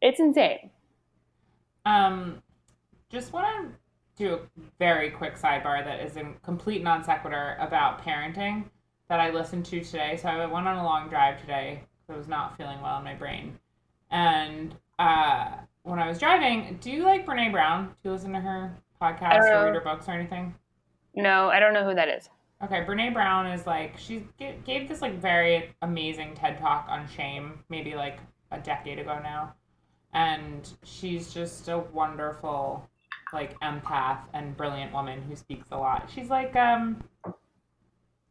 it's 0.00 0.20
insane. 0.20 0.70
Um, 1.86 2.42
just 3.10 3.32
want 3.32 3.46
to 3.46 3.72
do 4.16 4.34
a 4.34 4.38
very 4.78 5.10
quick 5.10 5.36
sidebar 5.36 5.84
that 5.84 6.00
is 6.00 6.16
a 6.16 6.24
complete 6.42 6.82
non 6.82 7.02
sequitur 7.04 7.56
about 7.60 8.02
parenting 8.04 8.64
that 9.08 9.20
I 9.20 9.30
listened 9.30 9.66
to 9.66 9.80
today. 9.82 10.16
So 10.20 10.28
I 10.28 10.46
went 10.46 10.66
on 10.66 10.78
a 10.78 10.84
long 10.84 11.08
drive 11.08 11.40
today 11.40 11.82
because 12.06 12.14
I 12.14 12.18
was 12.18 12.28
not 12.28 12.56
feeling 12.56 12.80
well 12.80 12.98
in 12.98 13.04
my 13.04 13.14
brain, 13.14 13.58
and 14.10 14.74
uh, 14.98 15.48
when 15.82 15.98
I 15.98 16.08
was 16.08 16.18
driving, 16.18 16.78
do 16.80 16.90
you 16.90 17.02
like 17.02 17.26
Brene 17.26 17.52
Brown? 17.52 17.88
Do 18.02 18.08
you 18.08 18.12
listen 18.12 18.32
to 18.32 18.40
her 18.40 18.74
podcast 19.02 19.40
or 19.40 19.54
Uh, 19.54 19.64
read 19.66 19.74
her 19.74 19.80
books 19.80 20.08
or 20.08 20.12
anything? 20.12 20.54
No, 21.14 21.48
I 21.50 21.60
don't 21.60 21.74
know 21.74 21.84
who 21.84 21.94
that 21.94 22.08
is. 22.08 22.28
Okay, 22.64 22.82
Brene 22.82 23.12
Brown 23.12 23.46
is 23.46 23.66
like 23.66 23.98
she 23.98 24.26
gave 24.38 24.88
this 24.88 25.02
like 25.02 25.20
very 25.20 25.74
amazing 25.82 26.34
TED 26.34 26.58
talk 26.58 26.86
on 26.88 27.06
shame, 27.06 27.58
maybe 27.68 27.94
like 27.94 28.20
a 28.50 28.58
decade 28.58 28.98
ago 28.98 29.18
now, 29.22 29.54
and 30.14 30.72
she's 30.82 31.34
just 31.34 31.68
a 31.68 31.78
wonderful 31.78 32.88
like 33.34 33.58
empath 33.60 34.20
and 34.32 34.56
brilliant 34.56 34.94
woman 34.94 35.20
who 35.20 35.36
speaks 35.36 35.68
a 35.72 35.76
lot. 35.76 36.08
She's 36.14 36.30
like 36.30 36.56
um 36.56 37.04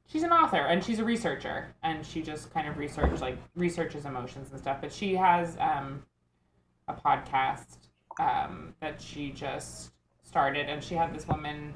she's 0.07 0.23
an 0.23 0.31
author 0.31 0.57
and 0.57 0.83
she's 0.83 0.97
a 0.97 1.03
researcher 1.03 1.75
and 1.83 2.03
she 2.03 2.23
just 2.23 2.51
kind 2.51 2.67
of 2.67 2.79
research 2.79 3.21
like 3.21 3.37
researches 3.55 4.05
emotions 4.05 4.49
and 4.49 4.59
stuff. 4.59 4.77
But 4.81 4.91
she 4.91 5.13
has 5.15 5.57
um 5.59 6.03
a 6.87 6.93
podcast 6.95 7.77
um 8.19 8.73
that 8.79 8.99
she 8.99 9.29
just 9.29 9.91
started 10.23 10.69
and 10.69 10.83
she 10.83 10.95
had 10.95 11.13
this 11.13 11.27
woman 11.27 11.75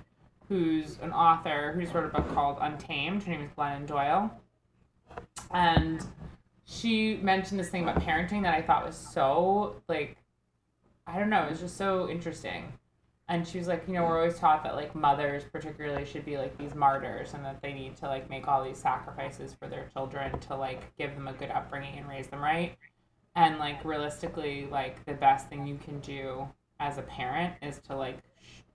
who's 0.50 0.98
an 1.02 1.12
author 1.12 1.74
who's 1.74 1.94
wrote 1.94 2.06
a 2.06 2.10
book 2.10 2.34
called 2.34 2.58
Untamed. 2.62 3.24
Her 3.24 3.32
name 3.32 3.42
is 3.42 3.52
Glennon 3.58 3.86
Doyle. 3.86 4.32
And 5.52 6.06
she 6.66 7.18
mentioned 7.18 7.60
this 7.60 7.70
thing 7.70 7.84
about 7.84 8.02
parenting 8.02 8.44
that 8.44 8.54
I 8.54 8.62
thought 8.62 8.86
was 8.86 8.98
so 8.98 9.82
like 9.88 10.18
I 11.06 11.20
don't 11.20 11.30
know, 11.30 11.44
it 11.44 11.52
was 11.52 11.62
just 11.62 11.78
so 11.78 12.10
interesting. 12.10 12.74
And 13.30 13.48
she 13.48 13.58
was 13.58 13.68
like, 13.68 13.84
you 13.88 13.94
know, 13.94 14.04
we're 14.04 14.20
always 14.20 14.40
taught 14.40 14.64
that 14.64 14.76
like 14.76 14.94
mothers 14.96 15.44
particularly 15.44 16.06
should 16.06 16.26
be 16.26 16.38
like 16.38 16.58
these 16.58 16.76
martyrs 16.76 17.34
and 17.34 17.44
that 17.44 17.62
they 17.62 17.74
need 17.74 17.98
to 17.98 18.08
like 18.08 18.30
make 18.30 18.48
all 18.48 18.64
these 18.64 18.78
sacrifices 18.78 19.54
for 19.54 19.68
their 19.68 19.88
children 19.94 20.38
to 20.40 20.56
like 20.56 20.96
give 20.98 21.14
them 21.14 21.28
a 21.28 21.34
good 21.34 21.52
upbringing 21.52 21.98
and 21.98 22.08
raise 22.08 22.28
them 22.28 22.42
right. 22.42 22.76
And 23.36 23.58
like 23.58 23.84
realistically, 23.84 24.68
like 24.72 25.06
the 25.06 25.14
best 25.14 25.50
thing 25.50 25.68
you 25.68 25.78
can 25.78 26.00
do 26.00 26.48
as 26.80 26.98
a 26.98 27.02
parent 27.04 27.54
is 27.62 27.80
to 27.88 27.96
like 27.96 28.18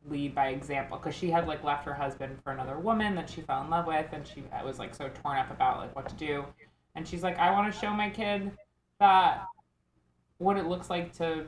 lead 0.08 0.34
by 0.34 0.48
example 0.48 0.98
because 0.98 1.14
she 1.14 1.30
had 1.30 1.46
like 1.46 1.62
left 1.62 1.84
her 1.84 1.94
husband 1.94 2.36
for 2.42 2.52
another 2.52 2.78
woman 2.78 3.14
that 3.14 3.30
she 3.30 3.40
fell 3.40 3.62
in 3.62 3.70
love 3.70 3.86
with 3.86 4.06
and 4.12 4.26
she 4.26 4.42
uh, 4.52 4.64
was 4.64 4.78
like 4.78 4.94
so 4.94 5.08
torn 5.22 5.38
up 5.38 5.50
about 5.50 5.78
like 5.78 5.94
what 5.94 6.08
to 6.08 6.14
do 6.16 6.44
and 6.96 7.06
she's 7.06 7.22
like 7.22 7.38
i 7.38 7.50
want 7.50 7.72
to 7.72 7.78
show 7.78 7.90
my 7.92 8.10
kid 8.10 8.50
that 8.98 9.46
what 10.38 10.56
it 10.56 10.66
looks 10.66 10.90
like 10.90 11.12
to 11.16 11.44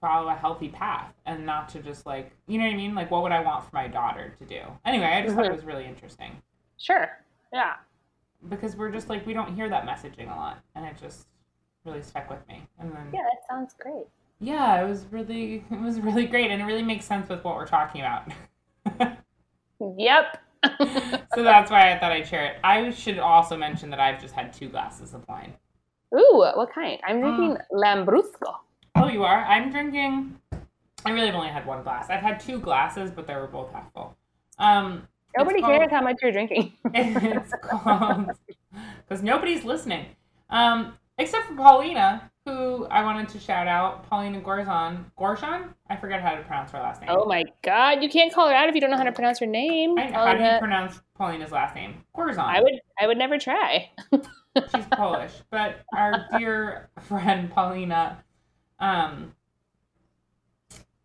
follow 0.00 0.28
a 0.28 0.34
healthy 0.34 0.68
path 0.68 1.12
and 1.26 1.44
not 1.44 1.68
to 1.68 1.80
just 1.80 2.06
like 2.06 2.30
you 2.46 2.56
know 2.56 2.64
what 2.64 2.72
i 2.72 2.76
mean 2.76 2.94
like 2.94 3.10
what 3.10 3.22
would 3.22 3.32
i 3.32 3.40
want 3.40 3.64
for 3.64 3.70
my 3.74 3.88
daughter 3.88 4.32
to 4.38 4.44
do 4.44 4.60
anyway 4.84 5.06
i 5.06 5.22
just 5.22 5.34
thought 5.34 5.44
it 5.44 5.48
mm-hmm. 5.48 5.56
was 5.56 5.64
really 5.64 5.84
interesting 5.84 6.40
Sure. 6.78 7.10
Yeah. 7.52 7.74
because 8.48 8.74
we're 8.74 8.90
just 8.90 9.08
like 9.08 9.24
we 9.24 9.32
don't 9.32 9.54
hear 9.54 9.68
that 9.68 9.86
messaging 9.86 10.32
a 10.32 10.36
lot 10.36 10.62
and 10.74 10.84
it 10.84 10.96
just 11.00 11.26
really 11.84 12.02
stuck 12.02 12.28
with 12.28 12.46
me 12.48 12.66
and 12.78 12.92
then 12.92 13.10
Yeah, 13.12 13.20
that 13.22 13.46
sounds 13.48 13.74
great. 13.78 14.06
Yeah, 14.42 14.82
it 14.84 14.88
was 14.88 15.06
really 15.10 15.64
it 15.70 15.80
was 15.80 16.00
really 16.00 16.26
great 16.26 16.50
and 16.50 16.60
it 16.60 16.64
really 16.66 16.82
makes 16.82 17.04
sense 17.06 17.28
with 17.30 17.42
what 17.44 17.54
we're 17.56 17.66
talking 17.66 18.00
about. 18.02 18.28
Yep. 19.98 20.38
so 21.34 21.42
that's 21.42 21.68
why 21.68 21.92
I 21.92 21.98
thought 21.98 22.12
I'd 22.12 22.24
share 22.28 22.44
it. 22.44 22.58
I 22.62 22.90
should 22.92 23.18
also 23.18 23.56
mention 23.56 23.90
that 23.90 23.98
I've 23.98 24.20
just 24.20 24.32
had 24.32 24.52
two 24.52 24.68
glasses 24.68 25.12
of 25.12 25.26
wine. 25.28 25.54
Ooh, 26.14 26.36
what 26.54 26.72
kind? 26.72 27.00
I'm 27.04 27.20
drinking 27.20 27.56
Lambrusco. 27.72 28.54
Oh, 28.94 29.08
you 29.08 29.24
are? 29.24 29.44
I'm 29.44 29.70
drinking 29.72 30.38
I 31.04 31.10
really 31.10 31.26
have 31.26 31.34
only 31.34 31.48
had 31.48 31.66
one 31.66 31.82
glass. 31.82 32.10
I've 32.10 32.20
had 32.20 32.38
two 32.38 32.60
glasses, 32.60 33.10
but 33.10 33.26
they 33.26 33.34
were 33.34 33.48
both 33.48 33.72
half 33.72 33.92
full. 33.92 34.16
Um 34.58 35.08
Nobody 35.36 35.60
called- 35.60 35.72
cares 35.78 35.90
how 35.90 36.02
much 36.02 36.18
you're 36.22 36.30
drinking. 36.30 36.72
it's 36.94 37.52
called 37.62 38.30
because 39.08 39.22
nobody's 39.22 39.64
listening 39.64 40.06
um 40.50 40.96
except 41.18 41.46
for 41.48 41.54
paulina 41.56 42.30
who 42.44 42.86
i 42.86 43.02
wanted 43.02 43.28
to 43.28 43.38
shout 43.38 43.68
out 43.68 44.08
paulina 44.08 44.40
gorzon 44.40 45.04
gorzon 45.18 45.72
i 45.88 45.96
forget 45.96 46.20
how 46.20 46.34
to 46.34 46.42
pronounce 46.42 46.70
her 46.72 46.78
last 46.78 47.00
name 47.00 47.10
oh 47.12 47.24
my 47.24 47.44
god, 47.62 48.02
you 48.02 48.08
can't 48.08 48.32
call 48.32 48.48
her 48.48 48.54
out 48.54 48.68
if 48.68 48.74
you 48.74 48.80
don't 48.80 48.90
know 48.90 48.96
how 48.96 49.04
to 49.04 49.12
pronounce 49.12 49.38
her 49.38 49.46
name. 49.46 49.98
I, 49.98 50.10
how 50.10 50.34
do 50.34 50.42
you 50.42 50.58
pronounce 50.58 51.00
paulina's 51.16 51.52
last 51.52 51.74
name 51.74 52.04
gorzon 52.16 52.38
I 52.38 52.60
would 52.60 52.74
I 53.00 53.06
would 53.06 53.18
never 53.18 53.38
try. 53.38 53.90
she's 54.74 54.86
polish 54.92 55.32
but 55.50 55.80
our 55.96 56.26
dear 56.36 56.90
friend 57.00 57.50
paulina 57.50 58.22
um 58.80 59.34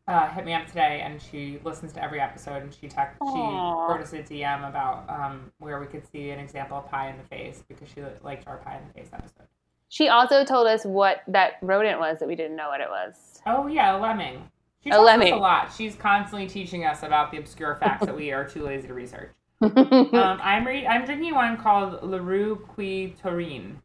uh, 0.07 0.29
hit 0.29 0.45
me 0.45 0.53
up 0.53 0.65
today 0.67 1.01
and 1.03 1.21
she 1.21 1.59
listens 1.63 1.91
to 1.93 2.01
every 2.01 2.21
episode 2.21 2.63
and 2.63 2.73
she 2.73 2.87
text, 2.87 3.17
she 3.19 3.39
wrote 3.39 3.99
us 4.01 4.13
a 4.13 4.23
DM 4.23 4.67
about 4.67 5.09
um, 5.09 5.51
where 5.59 5.79
we 5.79 5.85
could 5.85 6.09
see 6.09 6.29
an 6.29 6.39
example 6.39 6.77
of 6.77 6.89
pie 6.89 7.09
in 7.09 7.17
the 7.17 7.23
face 7.23 7.63
because 7.67 7.89
she 7.89 8.01
liked 8.23 8.47
our 8.47 8.57
pie 8.57 8.77
in 8.77 8.87
the 8.87 8.93
face 8.93 9.09
episode. 9.11 9.47
She 9.89 10.09
also 10.09 10.43
told 10.43 10.67
us 10.67 10.83
what 10.85 11.21
that 11.27 11.53
rodent 11.61 11.99
was 11.99 12.19
that 12.19 12.27
we 12.27 12.35
didn't 12.35 12.55
know 12.57 12.67
what 12.69 12.81
it 12.81 12.89
was. 12.89 13.41
Oh 13.45 13.67
yeah, 13.67 13.95
a 13.95 13.99
lemming. 13.99 14.49
She 14.83 14.89
A 14.91 14.99
lemming. 15.01 15.33
us 15.33 15.37
a 15.37 15.41
lot. 15.41 15.73
She's 15.75 15.95
constantly 15.95 16.47
teaching 16.47 16.85
us 16.85 17.03
about 17.03 17.31
the 17.31 17.37
obscure 17.37 17.75
facts 17.75 18.05
that 18.05 18.15
we 18.15 18.31
are 18.31 18.47
too 18.47 18.63
lazy 18.63 18.87
to 18.87 18.93
research. 18.93 19.31
Um, 19.61 20.39
I'm 20.43 20.67
re- 20.67 20.85
I'm 20.85 21.03
drinking 21.05 21.33
one 21.33 21.57
called 21.57 22.03
Leroux 22.03 22.57
Qui 22.67 23.15
Taurine. 23.21 23.81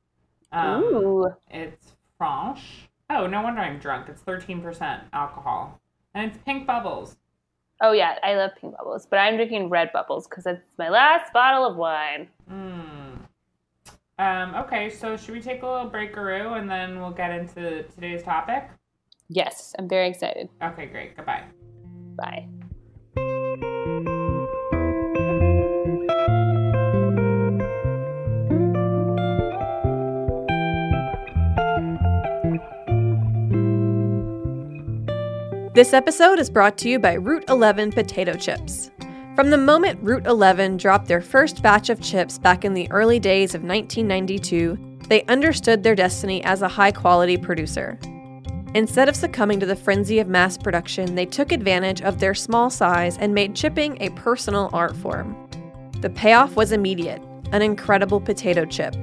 Um, 0.53 0.83
Ooh. 0.83 1.33
It's 1.51 1.95
French. 2.19 2.61
Oh, 3.09 3.27
no 3.27 3.41
wonder 3.43 3.63
I'm 3.63 3.79
drunk. 3.79 4.09
It's 4.11 4.21
13% 4.23 5.01
alcohol. 5.15 5.81
and 6.15 6.31
it's 6.31 6.39
pink 6.45 6.67
bubbles. 6.67 7.17
Oh 7.81 7.93
yeah, 7.93 8.17
I 8.23 8.35
love 8.37 8.51
pink 8.61 8.77
bubbles, 8.77 9.07
but 9.07 9.17
I'm 9.17 9.37
drinking 9.37 9.71
red 9.71 9.91
bubbles 9.93 10.29
because 10.29 10.45
it's 10.47 10.61
my 10.79 10.89
last 10.91 11.33
bottle 11.33 11.65
of 11.67 11.77
wine. 11.77 12.29
Mm. 12.51 12.92
Um, 14.19 14.55
okay, 14.55 14.91
so 14.91 15.17
should 15.17 15.35
we 15.35 15.41
take 15.41 15.63
a 15.63 15.67
little 15.67 15.91
breakaroo 15.91 16.59
and 16.59 16.71
then 16.71 17.01
we'll 17.01 17.11
get 17.11 17.31
into 17.31 17.83
today's 17.85 18.23
topic? 18.23 18.69
Yes, 19.29 19.75
I'm 19.79 19.89
very 19.89 20.09
excited. 20.09 20.49
Okay, 20.63 20.87
great. 20.87 21.17
Goodbye. 21.17 21.45
Bye. 22.17 22.49
This 35.75 35.95
episode 35.95 36.39
is 36.39 36.51
brought 36.51 36.77
to 36.79 36.91
you 36.91 36.99
by 36.99 37.15
Route 37.15 37.45
11 37.49 37.93
potato 37.93 38.35
chips. 38.35 38.92
From 39.35 39.49
the 39.49 39.57
moment 39.57 39.99
Route 40.03 40.27
11 40.27 40.77
dropped 40.77 41.09
their 41.09 41.23
first 41.23 41.63
batch 41.63 41.89
of 41.89 42.03
chips 42.03 42.39
back 42.39 42.67
in 42.67 42.75
the 42.75 42.91
early 42.91 43.19
days 43.19 43.55
of 43.55 43.63
1992, 43.63 44.99
they 45.09 45.23
understood 45.25 45.83
their 45.83 45.95
destiny 45.95 46.45
as 46.45 46.61
a 46.61 46.69
high 46.69 46.93
quality 46.93 47.39
producer. 47.39 47.99
Instead 48.75 49.09
of 49.09 49.17
succumbing 49.17 49.59
to 49.61 49.67
the 49.67 49.75
frenzy 49.75 50.19
of 50.19 50.29
mass 50.29 50.59
production, 50.59 51.15
they 51.15 51.25
took 51.25 51.51
advantage 51.51 52.03
of 52.03 52.21
their 52.21 52.35
small 52.35 52.69
size 52.69 53.17
and 53.17 53.35
made 53.35 53.55
chipping 53.55 53.97
a 54.03 54.11
personal 54.11 54.69
art 54.75 54.95
form. 54.97 55.35
The 56.03 56.11
payoff 56.11 56.55
was 56.55 56.73
immediate 56.73 57.23
an 57.53 57.63
incredible 57.63 58.21
potato 58.21 58.67
chip. 58.67 58.95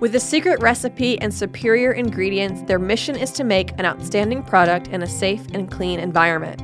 With 0.00 0.14
a 0.14 0.20
secret 0.20 0.60
recipe 0.60 1.20
and 1.20 1.32
superior 1.32 1.92
ingredients, 1.92 2.62
their 2.62 2.78
mission 2.78 3.16
is 3.16 3.30
to 3.32 3.44
make 3.44 3.72
an 3.78 3.86
outstanding 3.86 4.42
product 4.42 4.88
in 4.88 5.02
a 5.02 5.06
safe 5.06 5.46
and 5.52 5.70
clean 5.70 5.98
environment. 5.98 6.62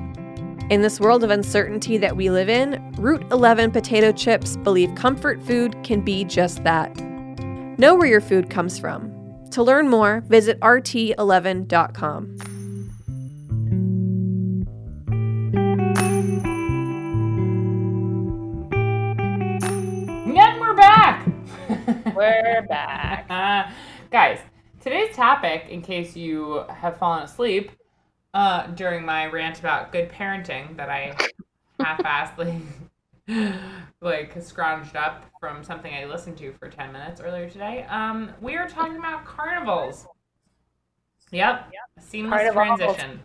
In 0.73 0.81
this 0.81 0.99
world 0.99 1.23
of 1.23 1.29
uncertainty 1.29 1.99
that 1.99 2.17
we 2.17 2.31
live 2.31 2.49
in, 2.49 2.95
Route 2.97 3.31
11 3.31 3.73
potato 3.73 4.11
chips 4.11 4.57
believe 4.57 4.95
comfort 4.95 5.39
food 5.43 5.77
can 5.85 6.01
be 6.01 6.25
just 6.25 6.65
that. 6.65 6.97
Know 7.79 7.95
where 7.95 8.07
your 8.07 8.23
food 8.23 8.49
comes 8.49 8.79
from. 8.79 9.13
To 9.51 9.63
learn 9.63 9.91
more, 9.91 10.23
visit 10.29 10.59
rt11.com. 10.61 12.39
And 20.39 20.59
we're 20.59 20.75
back. 20.75 21.27
We're 22.17 22.67
back. 22.67 23.27
Uh, 23.29 23.71
guys, 24.11 24.39
today's 24.81 25.15
topic, 25.15 25.67
in 25.69 25.83
case 25.83 26.17
you 26.17 26.65
have 26.71 26.97
fallen 26.97 27.25
asleep 27.25 27.73
uh, 28.35 28.67
during 28.69 29.05
my 29.05 29.27
rant 29.27 29.61
about 29.61 29.93
good 29.93 30.11
parenting 30.11 30.77
that 30.77 30.89
I 30.89 31.17
half-assedly 31.81 32.63
like 34.01 34.35
scrounged 34.37 34.97
up 34.97 35.25
from 35.41 35.63
something 35.63 35.93
I 35.93 36.05
listened 36.05 36.39
to 36.39 36.53
for 36.53 36.69
10 36.69 36.93
minutes 36.93 37.21
earlier 37.21 37.49
today, 37.49 37.85
um, 37.89 38.31
we 38.41 38.57
are 38.57 38.69
talking 38.69 38.97
about 38.97 39.25
carnivals. 39.25 40.07
Yep, 41.31 41.71
seamless 42.01 42.43
Carnivals. 42.53 42.97
transition. 42.97 43.23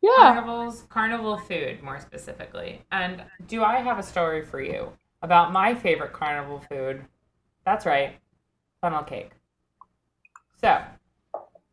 Yeah. 0.00 0.10
Carnivals, 0.16 0.84
carnival 0.90 1.38
food, 1.38 1.82
more 1.82 1.98
specifically. 1.98 2.82
And 2.92 3.24
do 3.46 3.62
I 3.62 3.76
have 3.78 3.98
a 3.98 4.02
story 4.02 4.44
for 4.44 4.60
you 4.60 4.92
about 5.22 5.52
my 5.52 5.74
favorite 5.74 6.12
carnival 6.12 6.60
food? 6.68 7.04
That's 7.64 7.86
right, 7.86 8.16
funnel 8.80 9.02
cake. 9.02 9.30
So, 10.60 10.82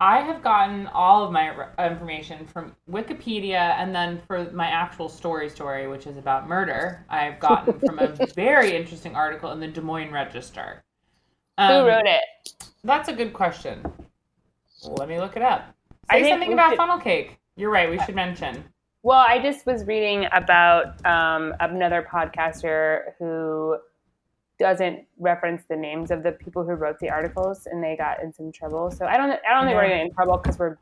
I 0.02 0.20
have 0.22 0.42
gotten 0.42 0.88
all 0.88 1.24
of 1.24 1.32
my 1.32 1.54
information 1.78 2.48
from 2.48 2.76
Wikipedia, 2.90 3.76
and 3.78 3.94
then 3.94 4.20
for 4.26 4.46
my 4.52 4.66
actual 4.66 5.08
story 5.08 5.48
story, 5.48 5.88
which 5.88 6.08
is 6.08 6.18
about 6.18 6.48
murder, 6.50 7.06
I've 7.08 7.40
gotten 7.40 7.80
from 7.80 8.00
a 8.00 8.08
very 8.36 8.76
interesting 8.76 9.16
article 9.16 9.52
in 9.52 9.60
the 9.60 9.68
Des 9.68 9.82
Moines 9.82 10.12
Register. 10.12 10.84
Who 11.60 11.64
Um, 11.66 11.86
wrote 11.86 12.08
it? 12.08 12.24
That's 12.84 13.10
a 13.10 13.14
good 13.14 13.32
question. 13.32 13.86
Let 14.84 15.08
me 15.08 15.20
look 15.20 15.36
it 15.38 15.44
up. 15.44 15.72
I 16.10 16.16
Say 16.18 16.24
think 16.24 16.34
something 16.34 16.54
about 16.54 16.70
should- 16.72 16.78
funnel 16.78 16.98
cake. 16.98 17.38
You're 17.56 17.70
right. 17.70 17.88
We 17.88 18.00
should 18.00 18.16
mention. 18.16 18.64
Well, 19.04 19.24
I 19.28 19.38
just 19.40 19.68
was 19.68 19.86
reading 19.86 20.28
about 20.32 21.06
um, 21.06 21.54
another 21.60 22.02
podcaster 22.12 23.14
who 23.20 23.78
doesn't 24.62 25.06
reference 25.18 25.64
the 25.70 25.76
names 25.76 26.12
of 26.12 26.24
the 26.24 26.32
people 26.34 26.64
who 26.64 26.74
wrote 26.74 27.00
the 27.00 27.10
articles, 27.10 27.68
and 27.70 27.84
they 27.84 27.96
got 27.98 28.22
in 28.24 28.32
some 28.32 28.52
trouble. 28.52 28.92
So 28.92 29.06
I 29.06 29.18
don't, 29.18 29.32
I 29.32 29.54
don't 29.54 29.66
think 29.66 29.76
we're 29.76 29.84
Yeah. 29.84 29.90
getting 29.90 30.08
in 30.08 30.14
trouble 30.14 30.38
because 30.38 30.58
we're 30.60 30.78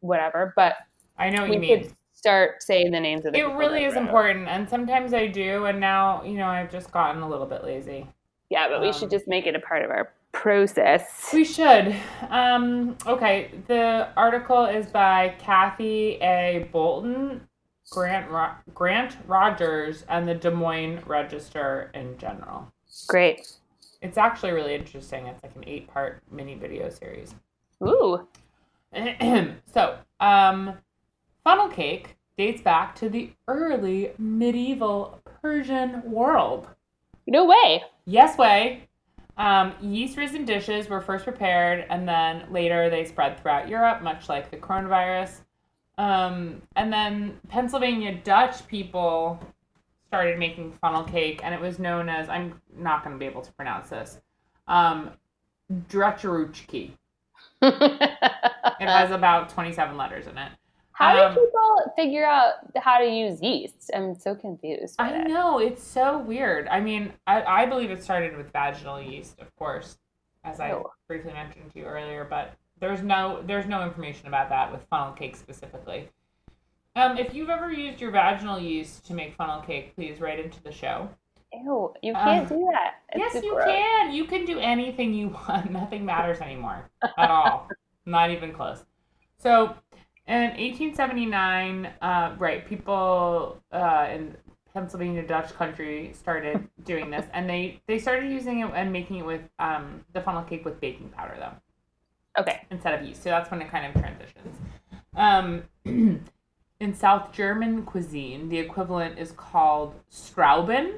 whatever. 0.00 0.52
But 0.54 0.74
I 1.18 1.30
know 1.30 1.42
what 1.42 1.48
we 1.50 1.56
you 1.56 1.60
mean. 1.60 1.82
could 1.84 1.92
start 2.12 2.62
saying 2.62 2.90
the 2.92 3.00
names 3.00 3.24
of 3.24 3.32
the. 3.32 3.38
It 3.40 3.44
really 3.54 3.84
is 3.84 3.96
important, 3.96 4.48
and 4.48 4.68
sometimes 4.68 5.12
I 5.14 5.26
do, 5.26 5.64
and 5.64 5.80
now 5.80 6.22
you 6.22 6.34
know 6.34 6.46
I've 6.46 6.70
just 6.70 6.92
gotten 6.92 7.22
a 7.22 7.28
little 7.28 7.46
bit 7.46 7.64
lazy. 7.64 8.06
Yeah, 8.50 8.68
but 8.68 8.80
we 8.82 8.88
Um, 8.88 8.92
should 8.92 9.10
just 9.10 9.26
make 9.26 9.46
it 9.46 9.56
a 9.56 9.60
part 9.60 9.82
of 9.82 9.90
our 9.90 10.12
process. 10.32 11.30
We 11.32 11.44
should. 11.44 11.94
Um, 12.28 12.96
okay, 13.06 13.50
the 13.66 14.08
article 14.16 14.66
is 14.66 14.86
by 14.86 15.34
Kathy 15.38 16.18
A. 16.22 16.68
Bolton, 16.72 17.48
Grant 17.90 18.30
Ro- 18.30 18.54
Grant 18.74 19.16
Rodgers, 19.26 20.04
and 20.08 20.28
the 20.28 20.34
Des 20.34 20.50
Moines 20.50 21.00
Register 21.06 21.90
in 21.94 22.16
general. 22.18 22.70
Great. 23.08 23.56
It's 24.00 24.18
actually 24.18 24.52
really 24.52 24.74
interesting. 24.74 25.26
It's 25.26 25.42
like 25.42 25.54
an 25.56 25.64
eight-part 25.66 26.22
mini 26.30 26.54
video 26.54 26.90
series. 26.90 27.34
Ooh. 27.82 28.26
so, 29.72 29.98
um, 30.20 30.76
funnel 31.44 31.68
cake 31.68 32.16
dates 32.36 32.62
back 32.62 32.94
to 32.96 33.08
the 33.08 33.30
early 33.48 34.12
medieval 34.18 35.20
Persian 35.24 36.02
world. 36.10 36.68
No 37.26 37.44
way. 37.44 37.82
Yes 38.04 38.36
way. 38.36 38.88
Um, 39.36 39.72
yeast 39.80 40.16
risen 40.16 40.44
dishes 40.44 40.88
were 40.88 41.00
first 41.00 41.24
prepared 41.24 41.86
and 41.88 42.06
then 42.06 42.44
later 42.50 42.90
they 42.90 43.04
spread 43.04 43.40
throughout 43.40 43.68
Europe, 43.68 44.02
much 44.02 44.28
like 44.28 44.50
the 44.50 44.56
coronavirus. 44.56 45.40
Um, 45.98 46.62
and 46.76 46.92
then 46.92 47.38
Pennsylvania 47.48 48.20
Dutch 48.24 48.66
people 48.66 49.40
started 50.12 50.38
making 50.38 50.70
funnel 50.72 51.04
cake, 51.04 51.40
and 51.42 51.54
it 51.54 51.60
was 51.60 51.78
known 51.78 52.10
as 52.10 52.28
I'm 52.28 52.60
not 52.76 53.02
going 53.02 53.16
to 53.16 53.18
be 53.18 53.24
able 53.24 53.40
to 53.40 53.52
pronounce 53.52 53.88
this. 53.88 54.20
Um, 54.68 55.12
Drecheruchki. 55.88 56.90
It 57.62 58.88
has 58.88 59.10
about 59.18 59.48
27 59.48 59.96
letters 59.96 60.26
in 60.26 60.36
it. 60.36 60.52
How 60.92 61.16
Um, 61.28 61.34
do 61.34 61.40
people 61.40 61.92
figure 61.96 62.26
out 62.26 62.56
how 62.76 62.98
to 62.98 63.06
use 63.08 63.40
yeast? 63.40 63.90
I'm 63.94 64.14
so 64.14 64.34
confused. 64.34 64.96
I 64.98 65.12
that. 65.12 65.28
know 65.28 65.58
it's 65.60 65.82
so 65.82 66.18
weird. 66.18 66.68
I 66.68 66.80
mean, 66.80 67.14
I, 67.26 67.42
I 67.62 67.64
believe 67.66 67.90
it 67.90 68.02
started 68.04 68.36
with 68.36 68.52
vaginal 68.52 69.00
yeast, 69.00 69.40
of 69.40 69.54
course, 69.56 69.96
as 70.44 70.60
I 70.60 70.72
Oh. 70.72 70.92
briefly 71.08 71.32
mentioned 71.32 71.72
to 71.72 71.78
you 71.78 71.86
earlier. 71.86 72.26
But 72.28 72.52
there's 72.80 73.00
no 73.02 73.40
there's 73.46 73.64
no 73.66 73.82
information 73.82 74.26
about 74.28 74.50
that 74.50 74.70
with 74.70 74.82
funnel 74.90 75.14
cake 75.14 75.36
specifically. 75.36 76.10
Um, 76.94 77.16
if 77.16 77.34
you've 77.34 77.48
ever 77.48 77.72
used 77.72 78.00
your 78.00 78.10
vaginal 78.10 78.58
yeast 78.60 79.06
to 79.06 79.14
make 79.14 79.34
funnel 79.34 79.62
cake, 79.62 79.94
please 79.94 80.20
write 80.20 80.38
into 80.38 80.62
the 80.62 80.72
show. 80.72 81.08
Ew, 81.52 81.92
you 82.02 82.12
can't 82.14 82.48
do 82.48 82.68
that. 82.72 82.94
It's 83.10 83.34
yes, 83.34 83.44
you 83.44 83.52
gross. 83.54 83.66
can. 83.66 84.12
You 84.12 84.24
can 84.24 84.44
do 84.44 84.58
anything 84.58 85.12
you 85.14 85.28
want. 85.48 85.70
Nothing 85.70 86.04
matters 86.04 86.40
anymore 86.40 86.88
at 87.18 87.30
all. 87.30 87.68
Not 88.06 88.30
even 88.30 88.52
close. 88.52 88.84
So, 89.38 89.74
in 90.26 90.50
1879, 90.56 91.86
uh, 92.00 92.34
right, 92.38 92.66
people 92.66 93.60
uh, 93.72 94.08
in 94.12 94.36
Pennsylvania 94.72 95.26
Dutch 95.26 95.52
country 95.54 96.12
started 96.14 96.66
doing 96.84 97.10
this, 97.10 97.26
and 97.32 97.48
they 97.48 97.80
they 97.86 97.98
started 97.98 98.30
using 98.30 98.60
it 98.60 98.70
and 98.74 98.92
making 98.92 99.16
it 99.18 99.26
with 99.26 99.42
um, 99.58 100.04
the 100.14 100.20
funnel 100.20 100.42
cake 100.42 100.64
with 100.64 100.80
baking 100.80 101.10
powder 101.10 101.36
though 101.38 102.40
Okay. 102.40 102.62
instead 102.70 102.98
of 102.98 103.06
yeast. 103.06 103.22
So 103.22 103.30
that's 103.30 103.50
when 103.50 103.60
it 103.60 103.70
kind 103.70 103.86
of 103.86 104.00
transitions. 104.00 104.56
Um, 105.16 105.64
in 106.82 106.92
South 106.92 107.30
German 107.32 107.84
cuisine, 107.84 108.48
the 108.48 108.58
equivalent 108.58 109.16
is 109.16 109.30
called 109.30 109.94
Strauben. 110.10 110.94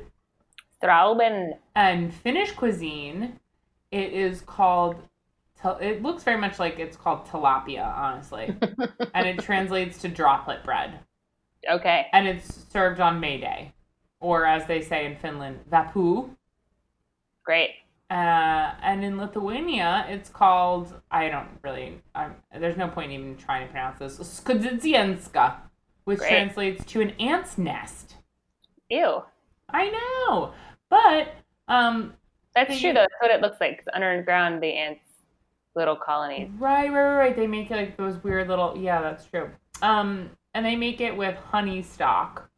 Strauben. 0.83 1.59
And 1.77 2.13
Finnish 2.13 2.53
cuisine, 2.53 3.39
it 3.91 4.13
is 4.15 4.41
called. 4.41 4.97
It 5.81 6.03
looks 6.03 6.25
very 6.25 6.39
much 6.39 6.59
like 6.59 6.79
it's 6.79 6.97
called 6.97 7.27
tilapia, 7.27 7.87
honestly, 7.87 8.55
and 9.15 9.27
it 9.27 9.39
translates 9.41 9.99
to 10.03 10.09
droplet 10.09 10.63
bread, 10.63 11.01
Okay. 11.71 12.07
and 12.13 12.29
it's 12.29 12.67
served 12.71 13.01
on 13.01 13.19
May 13.19 13.39
Day, 13.39 13.73
or 14.21 14.45
as 14.45 14.67
they 14.67 14.83
say 14.83 15.07
in 15.07 15.17
Finland, 15.17 15.61
vapu. 15.71 16.29
Great. 17.45 17.71
Uh, 18.11 18.75
and 18.83 19.03
in 19.03 19.17
Lithuania, 19.17 20.05
it's 20.09 20.29
called. 20.29 20.95
I 21.11 21.29
don't 21.29 21.49
really. 21.63 22.01
I'm, 22.15 22.35
there's 22.59 22.77
no 22.77 22.89
point 22.89 23.13
even 23.13 23.37
trying 23.37 23.67
to 23.67 23.73
pronounce 23.73 23.99
this. 23.99 24.19
Skudzienska, 24.19 25.57
which 26.05 26.19
Great. 26.19 26.29
translates 26.31 26.85
to 26.87 27.01
an 27.01 27.11
ant's 27.21 27.57
nest. 27.59 28.17
Ew. 28.91 29.23
I 29.71 29.91
know, 29.91 30.53
but 30.91 31.35
um, 31.69 32.15
That's 32.55 32.71
They- 32.75 32.81
true 32.81 32.93
though. 32.93 33.01
That's 33.01 33.15
what 33.21 33.31
it 33.31 33.41
looks 33.41 33.61
like. 33.61 33.85
underground, 33.93 34.63
the 34.63 34.73
ants' 34.75 35.01
little 35.75 35.97
colonies. 35.97 36.51
Right, 36.59 36.89
right, 36.93 37.03
right, 37.03 37.17
right. 37.17 37.37
They 37.37 37.47
make 37.49 37.71
like 37.71 37.97
those 37.97 38.23
weird 38.23 38.49
little. 38.49 38.77
Yeah, 38.79 39.01
that's 39.03 39.25
true. 39.27 39.51
Um, 39.83 40.31
and 40.55 40.65
they 40.65 40.77
make 40.77 41.01
it 41.01 41.17
with 41.17 41.37
honey 41.37 41.83
stock 41.83 42.49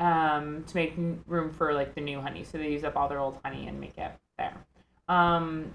um, 0.00 0.64
to 0.66 0.74
make 0.74 0.92
n- 0.98 1.22
room 1.26 1.50
for 1.52 1.72
like 1.74 1.94
the 1.94 2.00
new 2.00 2.20
honey. 2.20 2.42
So 2.42 2.58
they 2.58 2.70
use 2.72 2.82
up 2.82 2.96
all 2.96 3.08
their 3.08 3.20
old 3.20 3.38
honey 3.44 3.68
and 3.68 3.78
make 3.78 3.96
it 3.98 4.10
there. 4.38 4.56
Um, 5.08 5.72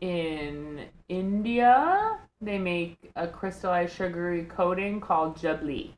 in 0.00 0.86
India, 1.08 2.18
they 2.40 2.58
make 2.58 3.10
a 3.14 3.28
crystallized 3.28 3.94
sugary 3.94 4.44
coating 4.44 5.00
called 5.00 5.36
jabli. 5.36 5.92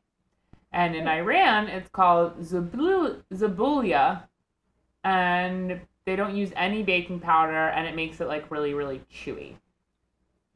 And 0.75 0.93
in 0.93 1.07
Iran, 1.07 1.67
it's 1.69 1.89
called 1.89 2.41
zabul- 2.41 3.23
zabulia. 3.33 4.23
And 5.03 5.79
they 6.05 6.15
don't 6.15 6.35
use 6.35 6.51
any 6.55 6.83
baking 6.83 7.21
powder, 7.21 7.69
and 7.69 7.87
it 7.87 7.95
makes 7.95 8.19
it 8.21 8.27
like 8.27 8.51
really, 8.51 8.73
really 8.73 9.01
chewy. 9.11 9.55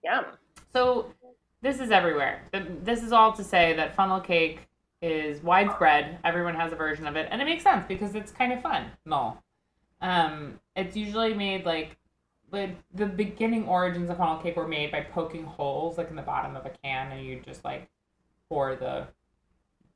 Yum. 0.03 0.26
So 0.74 1.13
this 1.61 1.80
is 1.80 1.89
everywhere. 1.89 2.43
This 2.84 3.01
is 3.01 3.11
all 3.11 3.34
to 3.34 3.43
say 3.43 3.74
that 3.74 3.95
funnel 3.95 4.20
cake 4.20 4.67
is 5.01 5.41
widespread. 5.41 6.20
Everyone 6.24 6.55
has 6.55 6.72
a 6.74 6.76
version 6.76 7.07
of 7.07 7.15
it, 7.15 7.28
and 7.32 7.41
it 7.41 7.45
makes 7.45 7.63
sense 7.63 7.86
because 7.88 8.13
it's 8.13 8.32
kind 8.32 8.51
of 8.51 8.61
fun. 8.61 8.91
No, 9.05 9.38
um, 10.01 10.59
it's 10.76 10.95
usually 10.95 11.34
made 11.34 11.65
like, 11.65 11.95
like 12.51 12.76
the 12.93 13.05
beginning 13.05 13.67
origins 13.67 14.09
of 14.09 14.17
funnel 14.17 14.38
cake 14.38 14.55
were 14.55 14.67
made 14.67 14.91
by 14.91 15.01
poking 15.01 15.45
holes 15.45 15.97
like 15.97 16.09
in 16.09 16.15
the 16.15 16.22
bottom 16.22 16.55
of 16.55 16.65
a 16.65 16.72
can, 16.84 17.11
and 17.11 17.26
you 17.26 17.41
just 17.45 17.63
like 17.63 17.89
pour 18.49 18.76
the 18.76 19.07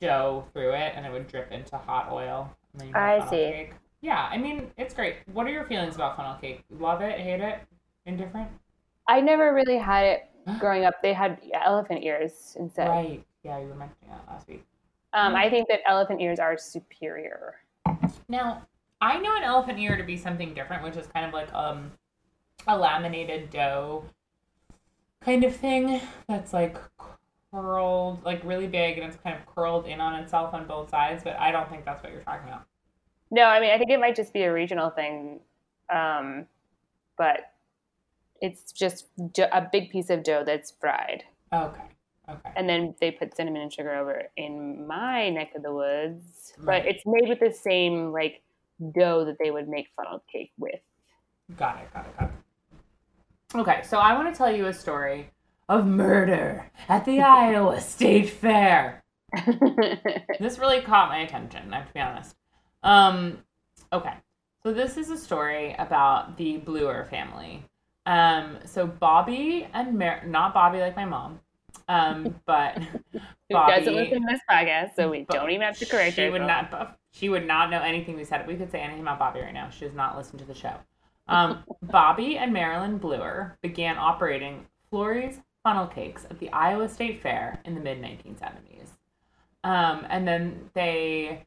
dough 0.04 0.46
through 0.54 0.74
it, 0.74 0.94
and 0.96 1.06
it 1.06 1.12
would 1.12 1.28
drip 1.28 1.52
into 1.52 1.78
hot 1.78 2.12
oil. 2.12 2.54
And 2.74 2.82
then 2.82 2.88
you 2.90 2.94
make 2.94 3.02
I 3.02 3.30
see. 3.30 3.36
Cake. 3.38 3.74
Yeah, 4.02 4.28
I 4.30 4.38
mean 4.38 4.70
it's 4.78 4.94
great. 4.94 5.18
What 5.32 5.48
are 5.48 5.52
your 5.52 5.66
feelings 5.66 5.96
about 5.96 6.18
funnel 6.18 6.36
cake? 6.36 6.64
Love 6.70 7.02
it? 7.02 7.20
Hate 7.20 7.40
it? 7.40 7.60
Indifferent? 8.06 8.50
I 9.08 9.22
never 9.22 9.54
really 9.54 9.78
had 9.78 10.06
it 10.06 10.30
growing 10.60 10.84
up. 10.84 10.96
They 11.02 11.14
had 11.14 11.40
elephant 11.54 12.04
ears 12.04 12.56
instead. 12.60 12.90
Right. 12.90 13.24
Yeah, 13.44 13.60
you 13.60 13.68
were 13.68 13.76
mentioning 13.76 14.10
that 14.10 14.26
last 14.28 14.48
week. 14.48 14.66
Um, 15.14 15.36
I 15.36 15.50
think 15.50 15.68
that 15.70 15.82
elephant 15.88 16.22
ears 16.22 16.40
are 16.40 16.58
superior. 16.58 17.56
Now, 18.28 18.66
I 19.00 19.20
know 19.20 19.36
an 19.36 19.44
elephant 19.44 19.80
ear 19.80 19.96
to 19.96 20.04
be 20.04 20.18
something 20.18 20.54
different, 20.54 20.84
which 20.84 20.96
is 20.96 21.08
kind 21.08 21.26
of 21.26 21.34
like 21.34 21.54
um 21.54 21.92
a 22.68 22.78
laminated 22.78 23.50
dough 23.50 24.04
kind 25.22 25.44
of 25.44 25.56
thing 25.56 26.02
that's 26.28 26.54
like 26.54 26.78
curled, 27.54 28.24
like 28.26 28.42
really 28.44 28.68
big, 28.68 28.98
and 28.98 29.06
it's 29.08 29.22
kind 29.24 29.38
of 29.38 29.46
curled 29.54 29.86
in 29.86 30.02
on 30.02 30.16
itself 30.16 30.54
on 30.54 30.66
both 30.68 30.90
sides. 30.90 31.24
But 31.24 31.38
I 31.38 31.52
don't 31.52 31.70
think 31.70 31.86
that's 31.86 32.04
what 32.04 32.12
you're 32.12 32.24
talking 32.24 32.48
about. 32.48 32.64
No, 33.32 33.44
I 33.44 33.60
mean 33.60 33.72
I 33.72 33.78
think 33.78 33.92
it 33.92 34.00
might 34.00 34.16
just 34.16 34.34
be 34.34 34.44
a 34.44 34.52
regional 34.54 34.90
thing, 34.90 35.40
um, 35.94 36.46
but 37.18 37.52
it's 38.42 38.72
just 38.72 39.08
a 39.52 39.68
big 39.72 39.90
piece 39.90 40.10
of 40.10 40.24
dough 40.24 40.44
that's 40.46 40.72
fried, 40.80 41.24
Okay. 41.54 41.82
Okay. 42.30 42.52
and 42.56 42.70
then 42.70 42.96
they 43.02 43.12
put 43.12 43.36
cinnamon 43.36 43.62
and 43.62 43.74
sugar 43.74 43.94
over 43.96 44.12
it 44.12 44.32
in 44.38 44.88
my 44.88 45.30
neck 45.30 45.52
of 45.56 45.64
the 45.64 45.74
woods. 45.74 46.54
Right. 46.58 46.84
But 46.84 46.90
it's 46.90 47.04
made 47.06 47.28
with 47.28 47.40
the 47.40 47.52
same 47.52 48.12
like 48.12 48.42
dough 48.94 49.26
that 49.26 49.38
they 49.40 49.52
would 49.52 49.68
make 49.68 49.88
funnel 49.96 50.24
cake 50.32 50.52
with. 50.58 50.80
Got 51.58 51.82
it. 51.82 51.94
Got 51.94 52.06
it. 52.06 52.18
Got 52.18 52.30
it. 52.30 53.60
Okay, 53.60 53.82
so 53.84 53.98
I 53.98 54.14
want 54.14 54.34
to 54.34 54.38
tell 54.38 54.54
you 54.54 54.66
a 54.68 54.74
story 54.74 55.30
of 55.70 55.86
murder 55.86 56.72
at 56.90 57.06
the 57.06 57.22
Iowa 57.22 57.80
State 57.82 58.30
Fair. 58.30 59.04
this 60.40 60.60
really 60.60 60.82
caught 60.82 61.10
my 61.10 61.20
attention, 61.20 61.74
I 61.74 61.78
have 61.78 61.88
to 61.88 61.94
be 61.94 62.00
honest. 62.00 62.36
Um, 62.84 63.40
okay, 63.92 64.14
so 64.64 64.74
this 64.74 64.98
is 64.98 65.10
a 65.10 65.18
story 65.18 65.76
about 65.80 66.38
the 66.38 66.58
Bluer 66.58 67.08
family. 67.10 67.66
Um, 68.06 68.60
so 68.66 68.86
Bobby 68.86 69.68
and 69.74 69.98
Mar- 69.98 70.24
not 70.26 70.54
Bobby 70.54 70.80
like 70.80 70.96
my 70.96 71.06
mom, 71.06 71.40
um, 71.88 72.36
but 72.46 72.78
Bobby. 73.50 73.74
doesn't 73.76 73.96
listen 73.96 74.22
to 74.22 74.28
this 74.30 74.42
podcast, 74.50 74.96
so 74.96 75.10
we 75.10 75.26
don't 75.30 75.50
even 75.50 75.62
have 75.62 75.78
to 75.78 75.86
correct 75.86 76.16
she 76.16 76.30
would 76.30 76.42
not. 76.42 76.98
She 77.12 77.30
would 77.30 77.46
not 77.46 77.70
know 77.70 77.80
anything 77.82 78.16
we 78.16 78.24
said. 78.24 78.48
We 78.48 78.56
could 78.56 78.72
say 78.72 78.80
anything 78.80 79.02
about 79.02 79.20
Bobby 79.20 79.40
right 79.40 79.54
now. 79.54 79.70
She 79.70 79.86
does 79.86 79.94
not 79.94 80.18
listen 80.18 80.40
to 80.40 80.46
the 80.46 80.56
show. 80.56 80.76
Um, 81.28 81.64
Bobby 81.84 82.38
and 82.38 82.52
Marilyn 82.52 82.98
Bluer 82.98 83.58
began 83.62 83.98
operating 83.98 84.66
Florey's 84.92 85.40
funnel 85.64 85.88
cakes 85.88 86.26
at 86.30 86.40
the 86.40 86.50
Iowa 86.52 86.90
State 86.90 87.22
Fair 87.22 87.60
in 87.66 87.74
the 87.74 87.82
mid 87.82 88.02
1970s. 88.02 88.90
Um, 89.64 90.06
and 90.10 90.28
then 90.28 90.70
they 90.74 91.46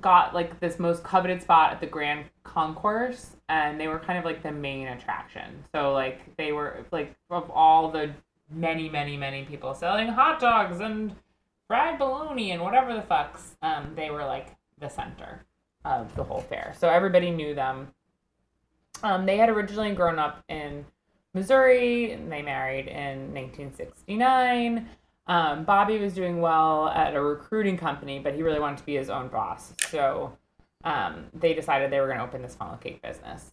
got 0.00 0.32
like 0.34 0.60
this 0.60 0.78
most 0.78 1.02
coveted 1.02 1.42
spot 1.42 1.72
at 1.72 1.80
the 1.80 1.86
Grand 1.86 2.26
Concourse, 2.44 3.36
and 3.48 3.80
they 3.80 3.88
were 3.88 3.98
kind 3.98 4.18
of 4.18 4.24
like 4.24 4.42
the 4.42 4.52
main 4.52 4.86
attraction. 4.86 5.64
So 5.74 5.92
like 5.92 6.36
they 6.36 6.52
were 6.52 6.84
like 6.92 7.16
of 7.30 7.50
all 7.50 7.90
the 7.90 8.10
many, 8.50 8.88
many, 8.88 9.16
many 9.16 9.44
people 9.44 9.74
selling 9.74 10.08
hot 10.08 10.40
dogs 10.40 10.80
and 10.80 11.14
fried 11.66 11.98
bologna 11.98 12.52
and 12.52 12.62
whatever 12.62 12.94
the 12.94 13.02
fucks, 13.02 13.56
um, 13.62 13.92
they 13.94 14.10
were 14.10 14.24
like 14.24 14.56
the 14.80 14.88
center 14.88 15.44
of 15.84 16.14
the 16.14 16.24
whole 16.24 16.40
fair. 16.40 16.74
So 16.78 16.88
everybody 16.88 17.30
knew 17.30 17.54
them. 17.54 17.88
Um, 19.02 19.26
they 19.26 19.36
had 19.36 19.48
originally 19.48 19.94
grown 19.94 20.18
up 20.18 20.42
in 20.48 20.84
Missouri, 21.34 22.12
and 22.12 22.30
they 22.30 22.42
married 22.42 22.86
in 22.88 23.32
1969. 23.34 24.88
Um, 25.26 25.64
Bobby 25.64 25.98
was 25.98 26.14
doing 26.14 26.40
well 26.40 26.88
at 26.88 27.14
a 27.14 27.20
recruiting 27.20 27.76
company, 27.76 28.18
but 28.18 28.34
he 28.34 28.42
really 28.42 28.60
wanted 28.60 28.78
to 28.78 28.84
be 28.86 28.96
his 28.96 29.10
own 29.10 29.28
boss. 29.28 29.72
So 29.90 30.36
um, 30.84 31.26
they 31.34 31.52
decided 31.54 31.90
they 31.90 32.00
were 32.00 32.06
going 32.06 32.18
to 32.18 32.24
open 32.24 32.40
this 32.42 32.54
funnel 32.54 32.76
cake 32.78 33.02
business. 33.02 33.52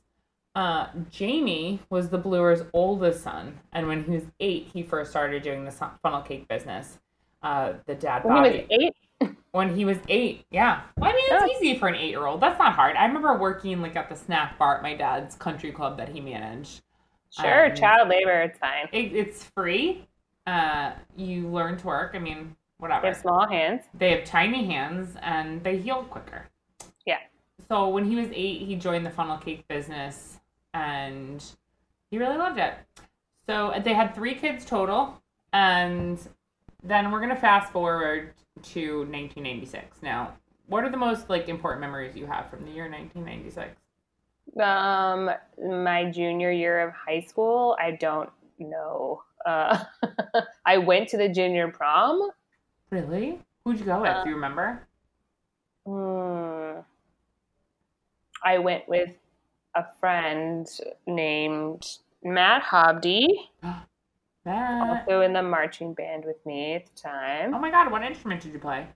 Uh, 0.56 0.88
Jamie 1.12 1.82
was 1.90 2.08
the 2.10 2.18
Bluer's 2.18 2.62
oldest 2.72 3.24
son, 3.24 3.60
and 3.74 3.88
when 3.88 4.06
he 4.06 4.12
was 4.12 4.24
eight, 4.40 4.70
he 4.72 4.84
first 4.84 5.12
started 5.12 5.44
doing 5.44 5.66
the 5.66 5.72
funnel 6.02 6.22
cake 6.22 6.48
business. 6.48 6.98
Uh, 7.44 7.74
the 7.88 7.96
dad, 7.96 8.24
When 8.24 8.36
Bobby, 8.36 8.66
he 8.70 8.78
was 8.88 8.94
eight, 9.22 9.36
when 9.52 9.76
he 9.76 9.84
was 9.84 9.98
eight. 10.08 10.46
Yeah. 10.52 10.82
Well, 10.98 11.12
I 11.12 11.14
mean, 11.14 11.24
it's 11.28 11.44
Oh. 11.44 11.58
easy 11.62 11.78
for 11.78 11.90
an 11.90 11.96
eight 11.96 12.10
year 12.10 12.26
old. 12.26 12.40
That's 12.40 12.58
not 12.58 12.72
hard. 12.74 12.96
I 12.96 13.06
remember 13.06 13.38
working 13.38 13.82
like 13.82 13.98
at 13.98 14.08
the 14.08 14.16
snack 14.16 14.58
bar 14.58 14.78
at 14.78 14.82
my 14.82 14.96
dad's 14.96 15.36
country 15.36 15.74
club 15.74 15.98
that 15.98 16.08
he 16.10 16.22
managed. 16.22 16.82
Sure, 17.40 17.66
Um, 17.68 17.76
child 17.76 18.10
labor, 18.10 18.42
it's 18.42 18.60
fine. 18.60 18.88
It, 18.92 19.14
it's 19.14 19.44
free. 19.44 20.08
Uh, 20.48 20.92
you 21.16 21.48
learn 21.48 21.78
to 21.78 21.88
work. 21.88 22.12
I 22.14 22.20
mean, 22.20 22.56
whatever. 22.78 23.02
They 23.02 23.08
have 23.10 23.18
small 23.18 23.48
hands. 23.48 23.84
They 23.94 24.12
have 24.12 24.26
tiny 24.26 24.66
hands 24.66 25.16
and 25.22 25.64
they 25.64 25.78
heal 25.78 26.04
quicker. 26.04 26.48
Yeah. 27.06 27.20
So 27.68 27.90
when 27.90 28.06
he 28.06 28.16
was 28.16 28.28
eight, 28.32 28.62
he 28.62 28.76
joined 28.76 29.06
the 29.06 29.10
funnel 29.12 29.38
cake 29.38 29.68
business 29.68 30.40
and 30.74 31.44
he 32.12 32.18
really 32.18 32.38
loved 32.38 32.60
it. 32.60 32.76
So 33.48 33.74
they 33.84 33.94
had 33.94 34.14
three 34.14 34.36
kids 34.36 34.66
total. 34.66 35.22
And 35.54 36.20
then 36.84 37.12
we're 37.12 37.20
going 37.20 37.30
to 37.30 37.36
fast 37.36 37.72
forward 37.72 38.34
to 38.62 39.00
1996. 39.00 40.02
Now, 40.02 40.34
what 40.68 40.84
are 40.84 40.90
the 40.90 40.98
most 40.98 41.30
like 41.30 41.48
important 41.50 41.82
memories 41.82 42.16
you 42.16 42.26
have 42.26 42.50
from 42.50 42.66
the 42.66 42.72
year 42.72 42.90
1996? 42.90 43.80
Um, 44.60 45.30
my 45.62 46.10
junior 46.12 46.52
year 46.52 46.88
of 46.88 46.94
high 46.94 47.22
school, 47.22 47.76
I 47.80 47.92
don't 47.92 48.30
know. 48.60 49.24
Uh, 49.46 49.84
I 50.66 50.78
went 50.78 51.10
to 51.10 51.18
the 51.18 51.28
junior 51.30 51.68
prom. 51.70 52.32
Really? 52.90 53.40
Who'd 53.66 53.80
you 53.80 53.86
go 53.86 54.02
with? 54.02 54.10
Uh, 54.10 54.24
Do 54.24 54.30
you 54.30 54.36
remember? 54.36 54.88
Hmm. 55.86 56.80
I 58.44 58.60
went 58.60 58.88
with 58.88 59.16
a 59.76 59.84
friend 60.00 60.68
named 61.08 61.86
Matt 62.24 62.62
Hobdy, 62.62 63.50
Matt. 64.46 64.82
also 64.90 65.22
in 65.22 65.34
the 65.34 65.42
marching 65.44 65.94
band 65.94 66.24
with 66.26 66.44
me 66.46 66.76
at 66.76 66.86
the 66.86 67.02
time. 67.02 67.54
Oh 67.54 67.60
my 67.60 67.72
god, 67.72 67.92
what 67.92 68.04
instrument 68.04 68.42
did 68.42 68.54
you 68.54 68.60
play? 68.60 68.88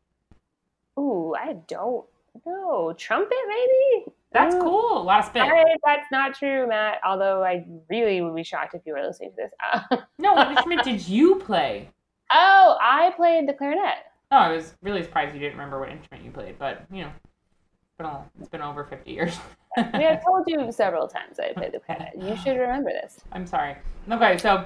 Ooh, 0.98 1.36
I 1.38 1.54
don't 1.68 2.06
know. 2.46 2.94
Trumpet, 2.98 3.38
maybe? 3.48 4.12
That's 4.32 4.54
cool. 4.56 5.02
A 5.02 5.04
lot 5.04 5.20
of 5.20 5.26
spit. 5.26 5.44
Hey, 5.44 5.64
that's 5.84 6.12
not 6.12 6.36
true, 6.36 6.68
Matt. 6.68 7.00
Although 7.04 7.44
I 7.44 7.66
really 7.90 8.22
would 8.22 8.36
be 8.36 8.44
shocked 8.44 8.76
if 8.76 8.82
you 8.86 8.94
were 8.94 9.02
listening 9.02 9.32
to 9.32 9.36
this. 9.36 10.00
No, 10.20 10.34
what 10.34 10.52
instrument 10.52 10.84
did 10.84 11.08
you 11.08 11.36
play? 11.36 11.90
oh, 12.32 12.78
I 12.80 13.12
played 13.16 13.48
the 13.48 13.54
clarinet. 13.54 14.06
Oh, 14.32 14.38
I 14.38 14.50
was 14.52 14.76
really 14.84 15.02
surprised 15.02 15.34
you 15.34 15.40
didn't 15.40 15.54
remember 15.54 15.80
what 15.80 15.90
instrument 15.90 16.24
you 16.24 16.32
played, 16.32 16.60
but 16.60 16.86
you 16.92 17.04
know, 17.04 17.12
it's 17.16 17.98
been, 17.98 18.08
it's 18.40 18.50
been 18.50 18.62
over 18.62 18.84
50 18.84 19.10
years. 19.12 19.36
I 19.78 19.98
mean, 19.98 20.08
I've 20.08 20.24
told 20.26 20.44
you 20.46 20.72
several 20.72 21.08
times 21.08 21.40
I 21.40 21.54
played 21.54 21.72
the 21.72 21.80
clarinet. 21.80 22.14
You 22.16 22.36
should 22.38 22.58
remember 22.58 22.92
this. 22.92 23.22
I'm 23.32 23.48
sorry. 23.48 23.78
Okay, 24.12 24.38
so 24.38 24.58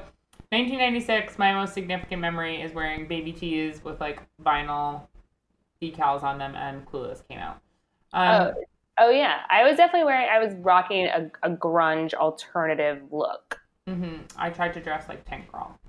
1996, 0.49 1.39
my 1.39 1.53
most 1.53 1.73
significant 1.73 2.21
memory 2.21 2.61
is 2.61 2.73
wearing 2.73 3.07
baby 3.07 3.31
tees 3.31 3.83
with 3.83 4.01
like 4.01 4.19
vinyl 4.43 5.03
decals 5.81 6.23
on 6.23 6.37
them, 6.37 6.55
and 6.55 6.85
Clueless 6.85 7.25
came 7.27 7.39
out. 7.39 7.61
Um, 8.13 8.53
oh, 8.55 8.63
oh 8.99 9.09
yeah, 9.09 9.39
I 9.49 9.63
was 9.63 9.77
definitely 9.77 10.05
wearing. 10.05 10.27
I 10.31 10.39
was 10.43 10.53
rocking 10.55 11.05
a, 11.07 11.31
a 11.43 11.49
grunge 11.51 12.13
alternative 12.13 13.01
look. 13.11 13.59
mhm. 13.87 14.21
I 14.37 14.49
tried 14.49 14.73
to 14.73 14.81
dress 14.81 15.07
like 15.09 15.25
Tank 15.25 15.51
Girl. 15.51 15.79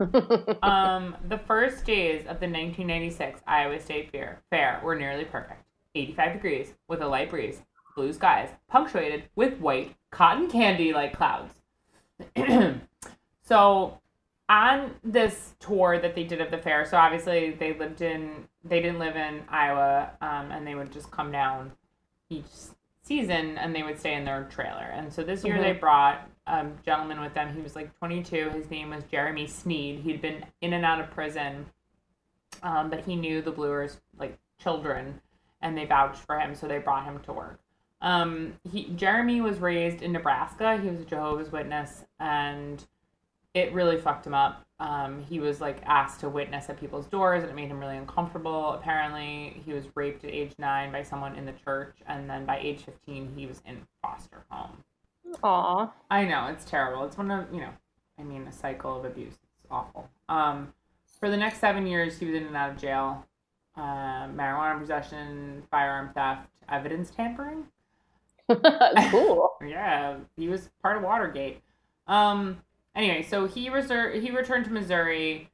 Um, 0.62 1.16
the 1.28 1.38
first 1.38 1.84
days 1.84 2.22
of 2.22 2.40
the 2.40 2.48
1996 2.48 3.40
Iowa 3.46 3.80
State 3.80 4.10
Fair, 4.10 4.42
Fair 4.50 4.80
were 4.82 4.96
nearly 4.96 5.24
perfect. 5.24 5.62
85 5.94 6.32
degrees 6.34 6.74
with 6.88 7.00
a 7.00 7.06
light 7.06 7.30
breeze, 7.30 7.62
blue 7.94 8.12
skies, 8.12 8.48
punctuated 8.68 9.24
with 9.36 9.58
white 9.60 9.94
cotton 10.10 10.50
candy 10.50 10.92
like 10.92 11.16
clouds. 11.16 11.54
so, 13.42 14.00
on 14.48 14.94
this 15.04 15.54
tour 15.60 15.98
that 16.00 16.14
they 16.14 16.24
did 16.24 16.40
of 16.40 16.50
the 16.50 16.58
fair, 16.58 16.84
so 16.84 16.96
obviously 16.96 17.52
they 17.52 17.72
lived 17.78 18.02
in, 18.02 18.48
they 18.64 18.80
didn't 18.80 18.98
live 18.98 19.16
in 19.16 19.42
Iowa, 19.48 20.10
um, 20.20 20.50
and 20.50 20.66
they 20.66 20.74
would 20.74 20.92
just 20.92 21.10
come 21.10 21.30
down 21.30 21.72
each 22.38 22.46
season 23.02 23.58
and 23.58 23.74
they 23.74 23.82
would 23.82 23.98
stay 23.98 24.14
in 24.14 24.24
their 24.24 24.44
trailer. 24.44 24.90
And 24.92 25.12
so 25.12 25.22
this 25.22 25.44
year 25.44 25.56
Mhm. 25.56 25.62
they 25.62 25.72
brought 25.72 26.28
a 26.46 26.66
gentleman 26.84 27.20
with 27.20 27.34
them. 27.34 27.54
He 27.54 27.60
was 27.60 27.76
like 27.76 27.96
22. 27.98 28.50
His 28.50 28.70
name 28.70 28.90
was 28.90 29.04
Jeremy 29.04 29.46
Sneed. 29.46 30.00
He'd 30.00 30.20
been 30.22 30.44
in 30.60 30.72
and 30.72 30.84
out 30.84 31.00
of 31.00 31.10
prison, 31.10 31.66
um, 32.62 32.90
but 32.90 33.00
he 33.04 33.16
knew 33.16 33.42
the 33.42 33.50
Bluers 33.52 34.00
like 34.18 34.38
children, 34.58 35.20
and 35.60 35.76
they 35.76 35.84
vouched 35.84 36.20
for 36.20 36.38
him, 36.38 36.54
so 36.54 36.66
they 36.66 36.78
brought 36.78 37.04
him 37.04 37.20
to 37.20 37.32
work. 37.32 37.60
Um, 38.00 38.54
he 38.70 38.90
Jeremy 38.90 39.40
was 39.40 39.58
raised 39.58 40.02
in 40.02 40.12
Nebraska. 40.12 40.76
He 40.76 40.88
was 40.88 41.00
a 41.00 41.04
Jehovah's 41.04 41.50
Witness, 41.50 42.04
and 42.18 42.84
it 43.54 43.72
really 43.72 43.98
fucked 43.98 44.26
him 44.26 44.34
up. 44.34 44.66
Um, 44.84 45.22
he 45.22 45.40
was 45.40 45.62
like 45.62 45.78
asked 45.86 46.20
to 46.20 46.28
witness 46.28 46.68
at 46.68 46.78
people's 46.78 47.06
doors, 47.06 47.42
and 47.42 47.50
it 47.50 47.54
made 47.54 47.68
him 47.68 47.80
really 47.80 47.96
uncomfortable. 47.96 48.72
Apparently, 48.72 49.62
he 49.64 49.72
was 49.72 49.86
raped 49.94 50.24
at 50.24 50.30
age 50.30 50.52
nine 50.58 50.92
by 50.92 51.02
someone 51.02 51.36
in 51.36 51.46
the 51.46 51.52
church, 51.52 51.96
and 52.06 52.28
then 52.28 52.44
by 52.44 52.58
age 52.58 52.80
fifteen, 52.84 53.32
he 53.34 53.46
was 53.46 53.62
in 53.66 53.78
foster 54.02 54.44
home. 54.50 54.76
Aw. 55.42 55.90
I 56.10 56.24
know 56.26 56.48
it's 56.48 56.66
terrible. 56.66 57.02
It's 57.06 57.16
one 57.16 57.30
of 57.30 57.46
you 57.50 57.60
know, 57.60 57.70
I 58.18 58.24
mean, 58.24 58.46
a 58.46 58.52
cycle 58.52 58.98
of 58.98 59.06
abuse. 59.06 59.32
It's 59.32 59.66
awful. 59.70 60.10
Um, 60.28 60.74
for 61.18 61.30
the 61.30 61.36
next 61.38 61.60
seven 61.60 61.86
years, 61.86 62.18
he 62.18 62.26
was 62.26 62.34
in 62.34 62.44
and 62.44 62.54
out 62.54 62.72
of 62.72 62.76
jail. 62.76 63.24
Uh, 63.74 64.28
marijuana 64.28 64.78
possession, 64.78 65.62
firearm 65.70 66.10
theft, 66.12 66.46
evidence 66.68 67.10
tampering. 67.10 67.64
cool. 69.10 69.52
Yeah, 69.66 70.16
he 70.36 70.48
was 70.48 70.68
part 70.82 70.98
of 70.98 71.04
Watergate. 71.04 71.62
Um. 72.06 72.58
Anyway, 72.94 73.22
so 73.22 73.46
he 73.46 73.68
reser- 73.70 74.20
he 74.20 74.30
returned 74.30 74.64
to 74.66 74.70
Missouri, 74.70 75.50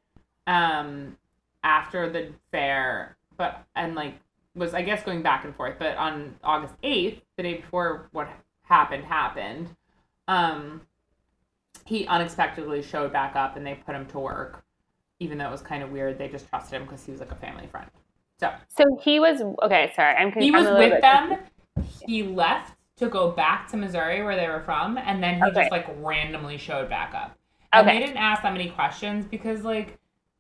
um, 0.47 1.17
after 1.63 2.09
the 2.11 2.33
fair, 2.51 3.17
but 3.37 3.65
and 3.75 3.95
like 3.95 4.15
was 4.55 4.75
I 4.75 4.83
guess 4.83 5.03
going 5.03 5.23
back 5.23 5.45
and 5.45 5.55
forth. 5.55 5.77
But 5.79 5.97
on 5.97 6.37
August 6.45 6.75
eighth, 6.83 7.23
the 7.37 7.43
day 7.43 7.55
before 7.55 8.09
what 8.13 8.29
happened 8.63 9.05
happened, 9.05 9.75
um, 10.29 10.83
he 11.87 12.07
unexpectedly 12.07 12.83
showed 12.83 13.13
back 13.13 13.37
up, 13.37 13.57
and 13.57 13.67
they 13.67 13.75
put 13.75 13.95
him 13.95 14.07
to 14.07 14.19
work, 14.19 14.63
even 15.19 15.39
though 15.39 15.49
it 15.49 15.53
was 15.53 15.63
kind 15.63 15.83
of 15.83 15.91
weird. 15.91 16.19
They 16.19 16.29
just 16.29 16.49
trusted 16.49 16.75
him 16.81 16.85
because 16.87 17.05
he 17.05 17.11
was 17.13 17.21
like 17.21 17.33
a 17.33 17.37
family 17.37 17.67
friend. 17.67 17.91
So 18.39 18.53
So 18.69 18.85
he 19.03 19.19
was 19.21 19.41
okay. 19.63 19.93
Sorry, 19.97 20.15
I'm. 20.15 20.33
he 20.33 20.49
I'm 20.49 20.53
was 20.55 20.69
with 20.69 20.93
bit- 20.93 21.01
them. 21.03 21.39
He 22.07 22.23
left 22.23 22.75
to 23.01 23.09
go 23.09 23.31
back 23.31 23.69
to 23.71 23.77
Missouri 23.77 24.23
where 24.23 24.37
they 24.37 24.47
were 24.49 24.61
from, 24.61 24.97
and 24.99 25.23
then 25.23 25.37
he 25.37 25.43
Okay. 25.43 25.63
just 25.63 25.71
like 25.73 25.87
randomly 26.01 26.57
showed 26.57 26.89
back 26.89 27.15
up. 27.15 27.37
And 27.73 27.87
Okay. 27.87 27.99
they 27.99 28.07
didn't 28.07 28.19
ask 28.19 28.43
that 28.43 28.53
many 28.53 28.69
questions 28.71 29.27
because 29.27 29.65
like 29.65 29.99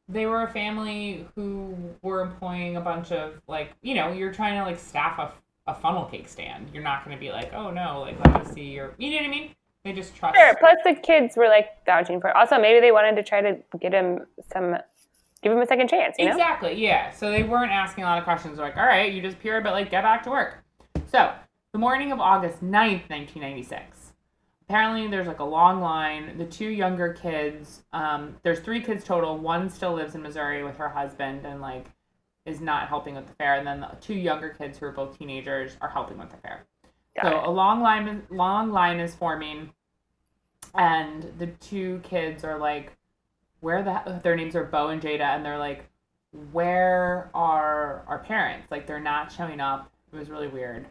they 0.08 0.26
were 0.26 0.42
a 0.42 0.48
family 0.48 1.26
who 1.34 1.74
were 2.02 2.20
employing 2.20 2.76
a 2.76 2.80
bunch 2.80 3.12
of 3.12 3.40
like 3.46 3.72
you 3.82 3.94
know 3.94 4.12
you're 4.12 4.32
trying 4.32 4.58
to 4.58 4.64
like 4.64 4.78
staff 4.78 5.18
a, 5.18 5.32
a 5.70 5.74
funnel 5.74 6.04
cake 6.06 6.28
stand. 6.28 6.68
You're 6.72 6.82
not 6.82 7.04
going 7.04 7.16
to 7.16 7.20
be 7.20 7.30
like 7.30 7.52
oh 7.54 7.70
no 7.70 8.00
like 8.02 8.18
let 8.26 8.46
us 8.46 8.52
see 8.52 8.64
your 8.64 8.94
you 8.98 9.10
know 9.10 9.16
what 9.16 9.26
I 9.26 9.28
mean. 9.28 9.54
They 9.84 9.92
just 9.94 10.14
trust. 10.14 10.36
Sure. 10.36 10.54
Plus, 10.58 10.76
the 10.84 10.94
kids 10.94 11.38
were 11.38 11.48
like 11.48 11.68
vouching 11.86 12.20
for. 12.20 12.28
It. 12.28 12.36
Also, 12.36 12.60
maybe 12.60 12.80
they 12.80 12.92
wanted 12.92 13.16
to 13.16 13.22
try 13.22 13.40
to 13.40 13.56
get 13.80 13.94
him 13.94 14.26
some, 14.52 14.76
give 15.42 15.52
him 15.52 15.58
a 15.58 15.66
second 15.66 15.88
chance. 15.88 16.16
You 16.18 16.26
know. 16.26 16.32
Exactly, 16.32 16.74
yeah. 16.74 17.10
So 17.12 17.30
they 17.30 17.44
weren't 17.44 17.72
asking 17.72 18.04
a 18.04 18.06
lot 18.06 18.18
of 18.18 18.24
questions. 18.24 18.58
They're 18.58 18.66
like, 18.66 18.76
all 18.76 18.84
right, 18.84 19.10
you 19.10 19.22
just 19.22 19.36
disappeared, 19.36 19.64
but 19.64 19.72
like, 19.72 19.90
get 19.90 20.02
back 20.02 20.22
to 20.24 20.30
work. 20.30 20.62
So 21.10 21.32
the 21.72 21.78
morning 21.78 22.10
of 22.10 22.18
August 22.18 22.62
9th, 22.62 23.08
1996, 23.08 24.12
apparently 24.68 25.06
there's 25.08 25.26
like 25.26 25.38
a 25.38 25.44
long 25.44 25.80
line. 25.80 26.36
The 26.36 26.44
two 26.44 26.68
younger 26.68 27.12
kids, 27.12 27.82
um, 27.92 28.36
there's 28.42 28.60
three 28.60 28.80
kids 28.80 29.04
total. 29.04 29.38
One 29.38 29.70
still 29.70 29.94
lives 29.94 30.14
in 30.14 30.22
Missouri 30.22 30.64
with 30.64 30.76
her 30.78 30.88
husband 30.88 31.46
and 31.46 31.60
like 31.60 31.86
is 32.44 32.60
not 32.60 32.88
helping 32.88 33.14
with 33.14 33.26
the 33.26 33.34
fair. 33.34 33.54
And 33.54 33.66
then 33.66 33.80
the 33.80 33.96
two 34.00 34.14
younger 34.14 34.48
kids 34.48 34.78
who 34.78 34.86
are 34.86 34.92
both 34.92 35.16
teenagers 35.16 35.76
are 35.80 35.88
helping 35.88 36.18
with 36.18 36.30
the 36.30 36.38
fair. 36.38 36.64
Got 37.16 37.30
so 37.30 37.38
it. 37.38 37.46
a 37.46 37.50
long 37.50 37.80
line, 37.82 38.22
long 38.30 38.72
line 38.72 38.98
is 38.98 39.14
forming, 39.14 39.70
and 40.74 41.32
the 41.38 41.48
two 41.48 42.00
kids 42.04 42.44
are 42.44 42.58
like, 42.58 42.92
"Where 43.60 43.82
the?" 43.82 44.20
Their 44.22 44.36
names 44.36 44.54
are 44.54 44.64
Bo 44.64 44.88
and 44.88 45.02
Jada, 45.02 45.34
and 45.34 45.44
they're 45.44 45.58
like, 45.58 45.86
"Where 46.52 47.30
are 47.34 48.04
our 48.06 48.20
parents? 48.20 48.70
Like, 48.70 48.86
they're 48.86 49.00
not 49.00 49.32
showing 49.32 49.60
up." 49.60 49.90
It 50.12 50.16
was 50.16 50.30
really 50.30 50.48
weird. 50.48 50.86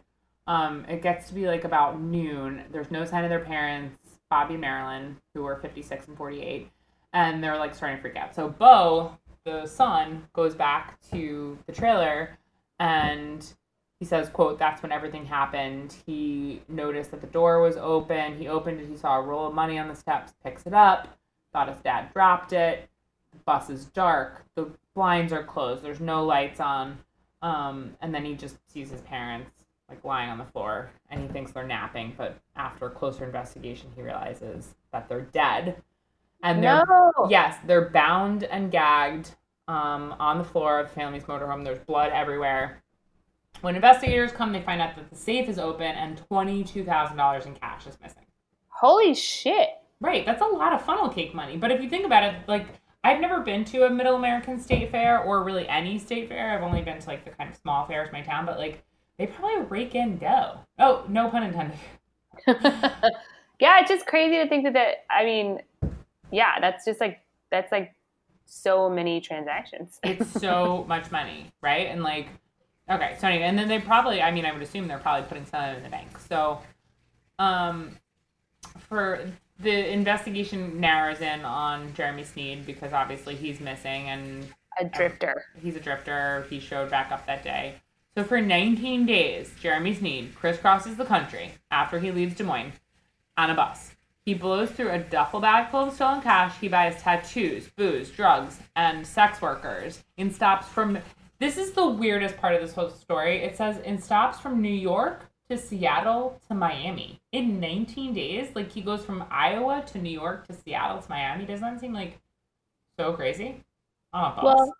Um, 0.50 0.84
it 0.88 1.00
gets 1.00 1.28
to 1.28 1.34
be 1.34 1.46
like 1.46 1.62
about 1.62 2.00
noon. 2.00 2.64
There's 2.72 2.90
no 2.90 3.04
sign 3.04 3.22
of 3.22 3.30
their 3.30 3.38
parents, 3.38 4.18
Bobby 4.28 4.56
Marilyn, 4.56 5.16
who 5.32 5.44
are 5.46 5.54
56 5.54 6.08
and 6.08 6.16
48, 6.16 6.68
and 7.12 7.42
they're 7.42 7.56
like 7.56 7.72
starting 7.72 7.98
to 7.98 8.02
freak 8.02 8.16
out. 8.16 8.34
So 8.34 8.48
Bo, 8.48 9.16
the 9.44 9.64
son, 9.66 10.26
goes 10.32 10.56
back 10.56 10.98
to 11.12 11.56
the 11.66 11.72
trailer 11.72 12.36
and 12.80 13.46
he 14.00 14.06
says 14.06 14.28
quote 14.28 14.58
that's 14.58 14.82
when 14.82 14.90
everything 14.90 15.24
happened. 15.24 15.94
He 16.04 16.62
noticed 16.68 17.12
that 17.12 17.20
the 17.20 17.28
door 17.28 17.62
was 17.62 17.76
open. 17.76 18.36
He 18.36 18.48
opened 18.48 18.80
it. 18.80 18.88
He 18.88 18.96
saw 18.96 19.18
a 19.18 19.22
roll 19.22 19.46
of 19.46 19.54
money 19.54 19.78
on 19.78 19.86
the 19.86 19.94
steps 19.94 20.32
picks 20.42 20.66
it 20.66 20.74
up 20.74 21.16
thought 21.52 21.68
his 21.68 21.78
dad 21.78 22.12
dropped 22.12 22.52
it. 22.52 22.88
The 23.32 23.38
bus 23.38 23.70
is 23.70 23.84
dark. 23.86 24.44
The 24.54 24.70
blinds 24.94 25.32
are 25.32 25.44
closed. 25.44 25.82
There's 25.82 26.00
no 26.00 26.24
lights 26.24 26.60
on. 26.60 26.98
Um, 27.42 27.96
and 28.00 28.14
then 28.14 28.24
he 28.24 28.34
just 28.34 28.56
sees 28.70 28.90
his 28.90 29.00
parents 29.02 29.59
like 29.90 30.04
lying 30.04 30.30
on 30.30 30.38
the 30.38 30.44
floor 30.44 30.90
and 31.10 31.20
he 31.20 31.28
thinks 31.28 31.52
they're 31.52 31.66
napping 31.66 32.14
but 32.16 32.38
after 32.56 32.88
closer 32.88 33.24
investigation 33.24 33.90
he 33.94 34.02
realizes 34.02 34.74
that 34.92 35.08
they're 35.08 35.22
dead 35.22 35.82
and 36.42 36.62
they're 36.62 36.84
No. 36.86 37.12
Yes, 37.28 37.58
they're 37.66 37.90
bound 37.90 38.44
and 38.44 38.70
gagged 38.70 39.34
um, 39.68 40.14
on 40.18 40.38
the 40.38 40.44
floor 40.44 40.80
of 40.80 40.88
the 40.88 40.94
family's 40.94 41.24
motorhome. 41.24 41.64
There's 41.64 41.78
blood 41.80 42.12
everywhere. 42.12 42.82
When 43.60 43.74
investigators 43.76 44.32
come, 44.32 44.52
they 44.52 44.62
find 44.62 44.80
out 44.80 44.96
that 44.96 45.10
the 45.10 45.16
safe 45.16 45.48
is 45.48 45.58
open 45.58 45.82
and 45.86 46.16
twenty-two 46.16 46.84
thousand 46.84 47.18
dollars 47.18 47.46
in 47.46 47.54
cash 47.54 47.86
is 47.86 47.98
missing. 48.02 48.24
Holy 48.68 49.14
shit. 49.14 49.68
Right, 50.00 50.24
that's 50.24 50.40
a 50.40 50.46
lot 50.46 50.72
of 50.72 50.82
funnel 50.82 51.10
cake 51.10 51.34
money. 51.34 51.58
But 51.58 51.70
if 51.70 51.82
you 51.82 51.90
think 51.90 52.06
about 52.06 52.22
it, 52.22 52.36
like 52.48 52.66
I've 53.04 53.20
never 53.20 53.40
been 53.40 53.64
to 53.66 53.84
a 53.84 53.90
Middle 53.90 54.16
American 54.16 54.58
state 54.58 54.90
fair 54.90 55.20
or 55.20 55.44
really 55.44 55.68
any 55.68 55.98
state 55.98 56.28
fair. 56.28 56.56
I've 56.56 56.62
only 56.62 56.80
been 56.80 56.98
to 56.98 57.06
like 57.06 57.24
the 57.24 57.30
kind 57.32 57.50
of 57.50 57.56
small 57.56 57.86
fairs 57.86 58.08
in 58.08 58.12
my 58.12 58.22
town, 58.22 58.46
but 58.46 58.58
like 58.58 58.82
they 59.20 59.26
probably 59.26 59.66
rake 59.66 59.94
in 59.94 60.16
dough. 60.16 60.60
Oh, 60.78 61.04
no 61.06 61.28
pun 61.28 61.42
intended. 61.42 61.76
yeah, 63.60 63.80
it's 63.80 63.90
just 63.90 64.06
crazy 64.06 64.36
to 64.36 64.48
think 64.48 64.64
that 64.64 64.72
that. 64.72 65.04
I 65.10 65.26
mean, 65.26 65.60
yeah, 66.32 66.58
that's 66.58 66.86
just 66.86 67.00
like 67.00 67.20
that's 67.50 67.70
like 67.70 67.94
so 68.46 68.88
many 68.88 69.20
transactions. 69.20 70.00
it's 70.04 70.26
so 70.40 70.86
much 70.88 71.10
money, 71.10 71.52
right? 71.60 71.88
And 71.88 72.02
like, 72.02 72.28
okay, 72.90 73.18
so 73.20 73.28
anyway, 73.28 73.44
and 73.44 73.58
then 73.58 73.68
they 73.68 73.78
probably, 73.78 74.22
I 74.22 74.30
mean, 74.30 74.46
I 74.46 74.52
would 74.52 74.62
assume 74.62 74.88
they're 74.88 74.96
probably 74.96 75.28
putting 75.28 75.44
some 75.44 75.64
of 75.64 75.74
it 75.74 75.76
in 75.76 75.82
the 75.82 75.90
bank. 75.90 76.18
So, 76.26 76.58
um, 77.38 77.98
for 78.78 79.30
the 79.58 79.92
investigation 79.92 80.80
narrows 80.80 81.20
in 81.20 81.44
on 81.44 81.92
Jeremy 81.92 82.24
Sneed 82.24 82.64
because 82.64 82.94
obviously 82.94 83.34
he's 83.34 83.60
missing 83.60 84.08
and 84.08 84.46
A 84.80 84.86
drifter. 84.86 85.44
he's 85.60 85.76
a 85.76 85.80
drifter. 85.80 86.46
He 86.48 86.58
showed 86.58 86.90
back 86.90 87.12
up 87.12 87.26
that 87.26 87.44
day. 87.44 87.74
So 88.16 88.24
for 88.24 88.40
19 88.40 89.06
days, 89.06 89.52
Jeremy 89.60 89.94
Sneed 89.94 90.34
crisscrosses 90.34 90.96
the 90.96 91.04
country 91.04 91.52
after 91.70 92.00
he 92.00 92.10
leaves 92.10 92.34
Des 92.34 92.42
Moines 92.42 92.72
on 93.36 93.50
a 93.50 93.54
bus. 93.54 93.94
He 94.26 94.34
blows 94.34 94.70
through 94.70 94.90
a 94.90 94.98
duffel 94.98 95.40
bag 95.40 95.70
full 95.70 95.84
of 95.84 95.94
stolen 95.94 96.20
cash. 96.20 96.58
He 96.60 96.68
buys 96.68 97.00
tattoos, 97.00 97.68
booze, 97.68 98.10
drugs, 98.10 98.58
and 98.76 99.06
sex 99.06 99.40
workers 99.40 100.04
in 100.16 100.32
stops 100.32 100.68
from. 100.68 100.98
This 101.38 101.56
is 101.56 101.72
the 101.72 101.86
weirdest 101.86 102.36
part 102.36 102.54
of 102.54 102.60
this 102.60 102.74
whole 102.74 102.90
story. 102.90 103.38
It 103.38 103.56
says 103.56 103.78
in 103.78 104.00
stops 104.00 104.38
from 104.38 104.60
New 104.60 104.68
York 104.68 105.30
to 105.48 105.56
Seattle 105.56 106.40
to 106.48 106.54
Miami 106.54 107.20
in 107.32 107.60
19 107.60 108.12
days. 108.12 108.48
Like 108.54 108.70
he 108.70 108.82
goes 108.82 109.04
from 109.04 109.24
Iowa 109.30 109.84
to 109.92 109.98
New 109.98 110.10
York 110.10 110.46
to 110.48 110.52
Seattle 110.52 111.00
to 111.00 111.08
Miami. 111.08 111.46
Doesn't 111.46 111.64
that 111.64 111.80
seem 111.80 111.92
like 111.92 112.18
so 112.98 113.12
crazy? 113.14 113.64
On 114.12 114.32
a 114.32 114.34
bus. 114.34 114.44
Well, 114.44 114.72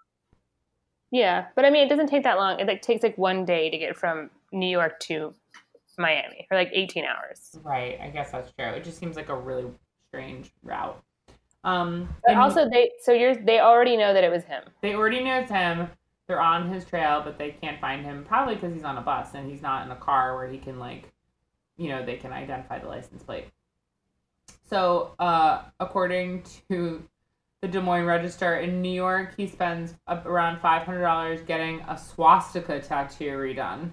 yeah, 1.11 1.47
but 1.57 1.65
I 1.65 1.71
mean, 1.71 1.85
it 1.87 1.89
doesn't 1.89 2.09
take 2.09 2.23
that 2.25 2.37
long. 2.39 2.61
It 2.61 2.67
like 2.67 2.83
takes 2.83 3.03
like 3.03 3.17
one 3.19 3.45
day 3.45 3.71
to 3.71 3.79
get 3.79 3.97
from 3.97 4.31
New 4.53 4.69
York 4.69 5.01
to 5.01 5.35
Miami, 5.99 6.47
for 6.49 6.57
like 6.57 6.71
18 6.73 7.05
hours. 7.05 7.57
Right, 7.63 7.99
I 8.01 8.09
guess 8.09 8.31
that's 8.31 8.53
true. 8.53 8.67
It 8.67 8.85
just 8.85 8.99
seems 8.99 9.17
like 9.17 9.29
a 9.29 9.37
really 9.37 9.71
strange 10.09 10.51
route. 10.63 11.03
Um, 11.63 12.09
But 12.27 12.37
also, 12.37 12.69
they 12.71 12.91
so 13.01 13.13
you're 13.13 13.35
they 13.35 13.61
already 13.61 13.97
know 13.97 14.15
that 14.15 14.25
it 14.25 14.31
was 14.31 14.45
him. 14.45 14.65
they 14.83 14.95
already 14.95 15.23
know 15.23 15.41
it's 15.41 15.51
him. 15.51 15.89
They're 16.27 16.41
on 16.41 16.73
his 16.73 16.85
trail, 16.85 17.23
but 17.25 17.39
they 17.39 17.51
can't 17.51 17.81
find 17.81 18.05
him. 18.05 18.25
Probably 18.25 18.55
because 18.55 18.73
he's 18.73 18.85
on 18.85 18.97
a 18.97 19.01
bus 19.03 19.35
and 19.35 19.51
he's 19.51 19.61
not 19.63 19.85
in 19.85 19.91
a 19.93 19.97
car 19.97 20.37
where 20.37 20.49
he 20.49 20.59
can 20.59 20.79
like, 20.79 21.13
you 21.77 21.89
know, 21.89 22.07
they 22.07 22.17
can 22.17 22.33
identify 22.33 22.79
the 22.79 22.87
license 22.87 23.23
plate. 23.25 23.47
So, 24.69 25.15
uh, 25.19 25.65
according 25.81 26.45
to 26.69 27.03
the 27.63 27.69
Des 27.69 27.81
Moines 27.81 28.07
Register 28.07 28.57
in 28.57 28.81
New 28.81 28.93
York, 28.93 29.35
he 29.37 29.47
spends 29.47 29.95
around 30.09 30.61
five 30.61 30.83
hundred 30.83 31.03
dollars 31.03 31.41
getting 31.43 31.81
a 31.89 31.97
swastika 31.99 32.81
tattoo 32.81 33.31
redone. 33.37 33.91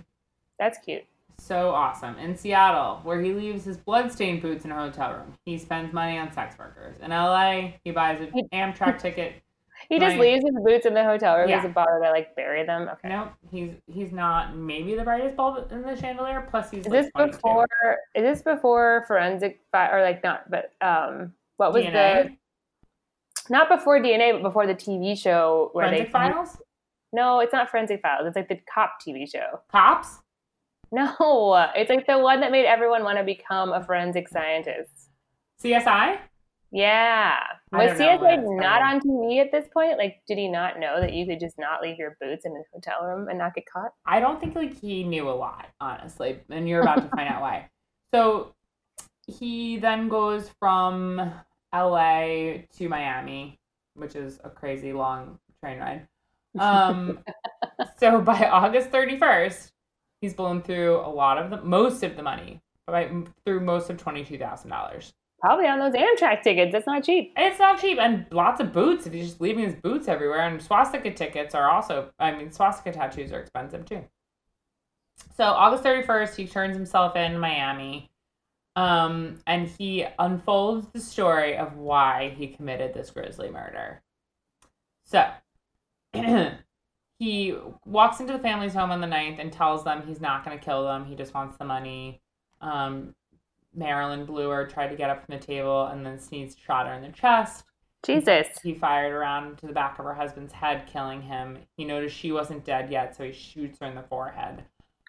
That's 0.57 0.78
cute. 0.80 1.03
so 1.39 1.70
awesome. 1.70 2.18
In 2.18 2.36
Seattle, 2.36 3.01
where 3.03 3.22
he 3.22 3.34
leaves 3.34 3.65
his 3.65 3.78
bloodstained 3.78 4.41
boots 4.41 4.65
in 4.65 4.72
a 4.72 4.76
hotel 4.76 5.13
room, 5.13 5.34
he 5.45 5.57
spends 5.57 5.93
money 5.93 6.18
on 6.18 6.32
sex 6.32 6.57
workers. 6.57 6.95
In 7.01 7.11
LA, 7.11 7.72
he 7.84 7.91
buys 7.91 8.22
an 8.22 8.32
Amtrak 8.53 8.99
ticket. 8.99 9.34
He 9.89 9.99
just 9.99 10.18
leaves 10.18 10.43
his 10.43 10.55
boots 10.65 10.88
in 10.88 10.95
the 10.95 11.03
hotel 11.03 11.38
room. 11.38 11.49
Yeah. 11.49 11.63
A 11.63 11.70
bother 11.70 11.99
to 12.03 12.09
like 12.09 12.36
bury 12.36 12.65
them. 12.65 12.89
Okay. 12.93 13.09
Nope, 13.09 13.30
he's 13.51 13.74
he's 13.86 14.11
not 14.11 14.55
maybe 14.55 14.95
the 14.95 15.03
brightest 15.03 15.36
bulb 15.36 15.72
in 15.72 15.84
the 15.84 15.95
chandelier. 15.95 16.47
Plus, 16.49 16.72
he's 16.72 16.86
Is 16.86 16.91
like 16.91 17.03
this 17.03 17.11
22. 17.11 17.36
before? 17.38 17.68
Is 18.15 18.24
this 18.24 18.41
before 18.41 19.03
forensic 19.07 19.59
or 19.74 20.01
like 20.01 20.24
not? 20.24 20.49
But 20.49 20.72
um, 20.82 21.34
what 21.57 21.74
was 21.74 21.84
DNA? 21.84 21.91
the? 22.30 22.37
Not 23.50 23.70
before 23.70 24.00
DNA, 24.00 24.34
but 24.34 24.41
before 24.41 24.68
the 24.68 24.76
TV 24.76 25.18
show 25.18 25.70
where 25.74 25.88
Forensic 25.88 26.08
they 26.08 26.12
Files? 26.12 26.58
No, 27.14 27.39
it's 27.39 27.54
not 27.54 27.70
Forensic 27.70 28.02
Files. 28.02 28.28
It's 28.28 28.36
like 28.36 28.50
the 28.50 28.60
cop 28.74 28.98
TV 29.06 29.30
show. 29.30 29.62
Cops? 29.72 30.20
No, 30.91 31.70
it's 31.76 31.89
like 31.89 32.08
the 32.08 32.18
one 32.20 32.41
that 32.41 32.52
made 32.52 32.66
everyone 32.66 33.04
want 33.04 33.18
to 33.18 33.24
become 33.24 33.74
a 33.74 33.84
forensic 33.84 34.30
scientist. 34.30 35.10
CSI? 35.64 36.20
Yeah. 36.72 37.39
I 37.72 37.88
Was 37.88 37.98
don't 37.98 38.22
know 38.22 38.28
what 38.28 38.39
CSI 38.39 38.60
not 38.60 38.82
on 38.82 39.00
TV 39.00 39.39
at 39.39 39.52
this 39.52 39.68
point? 39.74 39.98
Like, 39.98 40.22
did 40.28 40.38
he 40.38 40.48
not 40.48 40.80
know 40.80 41.00
that 41.00 41.14
you 41.14 41.26
could 41.26 41.39
just 41.39 41.58
not 41.58 41.82
leave 41.82 41.98
your 41.98 42.18
boots 42.20 42.45
in 42.45 42.52
a 42.52 42.62
hotel 42.74 43.06
room 43.06 43.30
and 43.30 43.38
not 43.38 43.56
get 43.56 43.66
caught? 43.72 43.93
I 44.06 44.20
don't 44.20 44.39
think 44.39 44.56
like 44.56 44.80
he 44.80 45.04
knew 45.04 45.30
a 45.30 45.32
lot, 45.32 45.68
honestly, 45.80 46.39
and 46.50 46.68
you're 46.68 46.82
about 46.82 47.02
to 47.02 47.10
find 47.16 47.30
out 47.30 47.41
why. 47.41 47.70
So 48.16 48.54
he 49.28 49.78
then 49.78 50.08
goes 50.08 50.50
from 50.62 51.34
LA 51.74 52.63
to 52.78 52.89
Miami, 52.89 53.57
which 53.95 54.15
is 54.15 54.39
a 54.43 54.49
crazy 54.49 54.93
long 54.93 55.39
train 55.61 55.80
ride. 55.80 56.07
Um, 56.59 57.20
so 57.97 58.22
by 58.22 58.47
August 58.47 58.91
31st, 58.91 59.72
he's 60.22 60.34
blown 60.34 60.61
through 60.61 60.97
a 60.97 61.09
lot 61.09 61.38
of 61.38 61.49
the 61.49 61.61
most 61.61 62.03
of 62.03 62.15
the 62.15 62.24
money, 62.24 62.61
by 62.86 63.09
through 63.45 63.59
most 63.61 63.89
of 63.89 63.97
twenty 63.97 64.24
two 64.24 64.38
thousand 64.38 64.70
dollars. 64.70 65.13
Probably 65.39 65.68
on 65.68 65.78
those 65.78 65.93
Amtrak 65.93 66.41
tickets. 66.41 66.72
That's 66.72 66.88
not 66.88 67.03
cheap. 67.03 67.34
It's 67.38 67.59
not 67.59 67.80
cheap, 67.80 67.99
and 67.99 68.26
lots 68.32 68.59
of 68.59 68.74
boots. 68.74 69.05
If 69.05 69.13
he's 69.13 69.28
just 69.28 69.41
leaving 69.41 69.65
his 69.65 69.76
boots 69.76 70.07
everywhere, 70.07 70.47
and 70.47 70.61
swastika 70.61 71.13
tickets 71.13 71.53
are 71.53 71.70
also. 71.70 72.09
I 72.18 72.32
mean, 72.32 72.51
swastika 72.51 72.91
tattoos 72.91 73.32
are 73.32 73.39
expensive 73.39 73.86
too. 73.86 74.03
So 75.36 75.43
August 75.43 75.84
thirty 75.84 76.05
first, 76.05 76.36
he 76.38 76.47
turns 76.47 76.76
himself 76.76 77.15
in 77.15 77.38
Miami, 77.38 78.09
um, 78.78 79.39
and 79.47 79.67
he 79.67 80.05
unfolds 80.19 80.88
the 80.93 80.99
story 80.99 81.57
of 81.57 81.75
why 81.78 82.36
he 82.38 82.45
committed 82.47 82.93
this 82.93 83.09
grisly 83.09 83.49
murder. 83.49 84.03
So 85.03 85.25
he 87.17 87.55
walks 87.86 88.19
into 88.19 88.34
the 88.34 88.39
family's 88.39 88.75
home 88.75 88.91
on 88.91 89.01
the 89.01 89.07
9th 89.07 89.39
and 89.39 89.51
tells 89.51 89.84
them 89.84 90.03
he's 90.05 90.21
not 90.21 90.45
going 90.45 90.59
to 90.59 90.63
kill 90.63 90.84
them. 90.84 91.05
He 91.05 91.15
just 91.15 91.34
wants 91.34 91.57
the 91.57 91.65
money. 91.65 92.21
Um, 92.61 93.15
Marilyn 93.73 94.25
Bluer 94.25 94.67
tried 94.67 94.89
to 94.89 94.95
get 94.95 95.09
up 95.09 95.25
from 95.25 95.39
the 95.39 95.43
table 95.43 95.88
and 95.88 96.05
then 96.05 96.19
Sneed, 96.19 96.53
shot 96.63 96.86
her 96.86 96.93
in 96.93 97.01
the 97.01 97.09
chest. 97.09 97.63
Jesus. 98.03 98.45
He 98.61 98.75
fired 98.75 99.11
around 99.11 99.57
to 99.57 99.65
the 99.65 99.73
back 99.73 99.97
of 99.97 100.05
her 100.05 100.13
husband's 100.13 100.53
head, 100.53 100.86
killing 100.86 101.23
him. 101.23 101.57
He 101.78 101.84
noticed 101.84 102.15
she 102.15 102.32
wasn't 102.32 102.63
dead 102.63 102.91
yet, 102.91 103.15
so 103.15 103.23
he 103.23 103.34
shoots 103.34 103.80
her 103.80 103.88
in 103.88 103.95
the 103.95 104.03
forehead. 104.03 104.65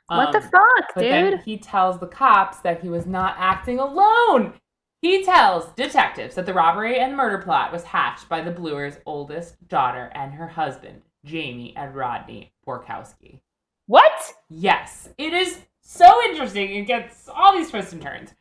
What 0.09 0.33
the 0.33 0.39
Um, 0.39 0.45
fuck, 0.51 0.95
But 0.95 1.01
then 1.03 1.31
dude? 1.33 1.41
he 1.43 1.59
tells 1.59 1.99
the 1.99 2.07
cops 2.07 2.59
that 2.61 2.81
he 2.83 2.89
was 2.89 3.07
not 3.07 3.35
acting 3.39 3.79
alone. 3.79 4.55
He 5.03 5.23
tells 5.25 5.67
detectives 5.73 6.35
that 6.35 6.47
the 6.47 6.55
robbery 6.55 6.99
and 6.99 7.17
murder 7.17 7.39
plot 7.39 7.71
was 7.73 7.85
hatched 7.85 8.29
by 8.29 8.41
the 8.41 8.51
Bluer's 8.51 8.99
oldest 9.07 9.69
daughter 9.69 10.11
and 10.15 10.33
her 10.35 10.49
husband, 10.49 11.03
Jamie 11.25 11.73
and 11.77 11.95
Rodney 11.95 12.53
Borkowski. 12.67 13.41
What? 13.87 14.35
Yes, 14.49 15.09
it 15.19 15.33
is 15.33 15.61
so 15.83 16.11
interesting. 16.25 16.75
It 16.75 16.87
gets 16.87 17.29
all 17.29 17.55
these 17.57 17.71
twists 17.71 17.93
and 17.93 18.03
turns. 18.03 18.35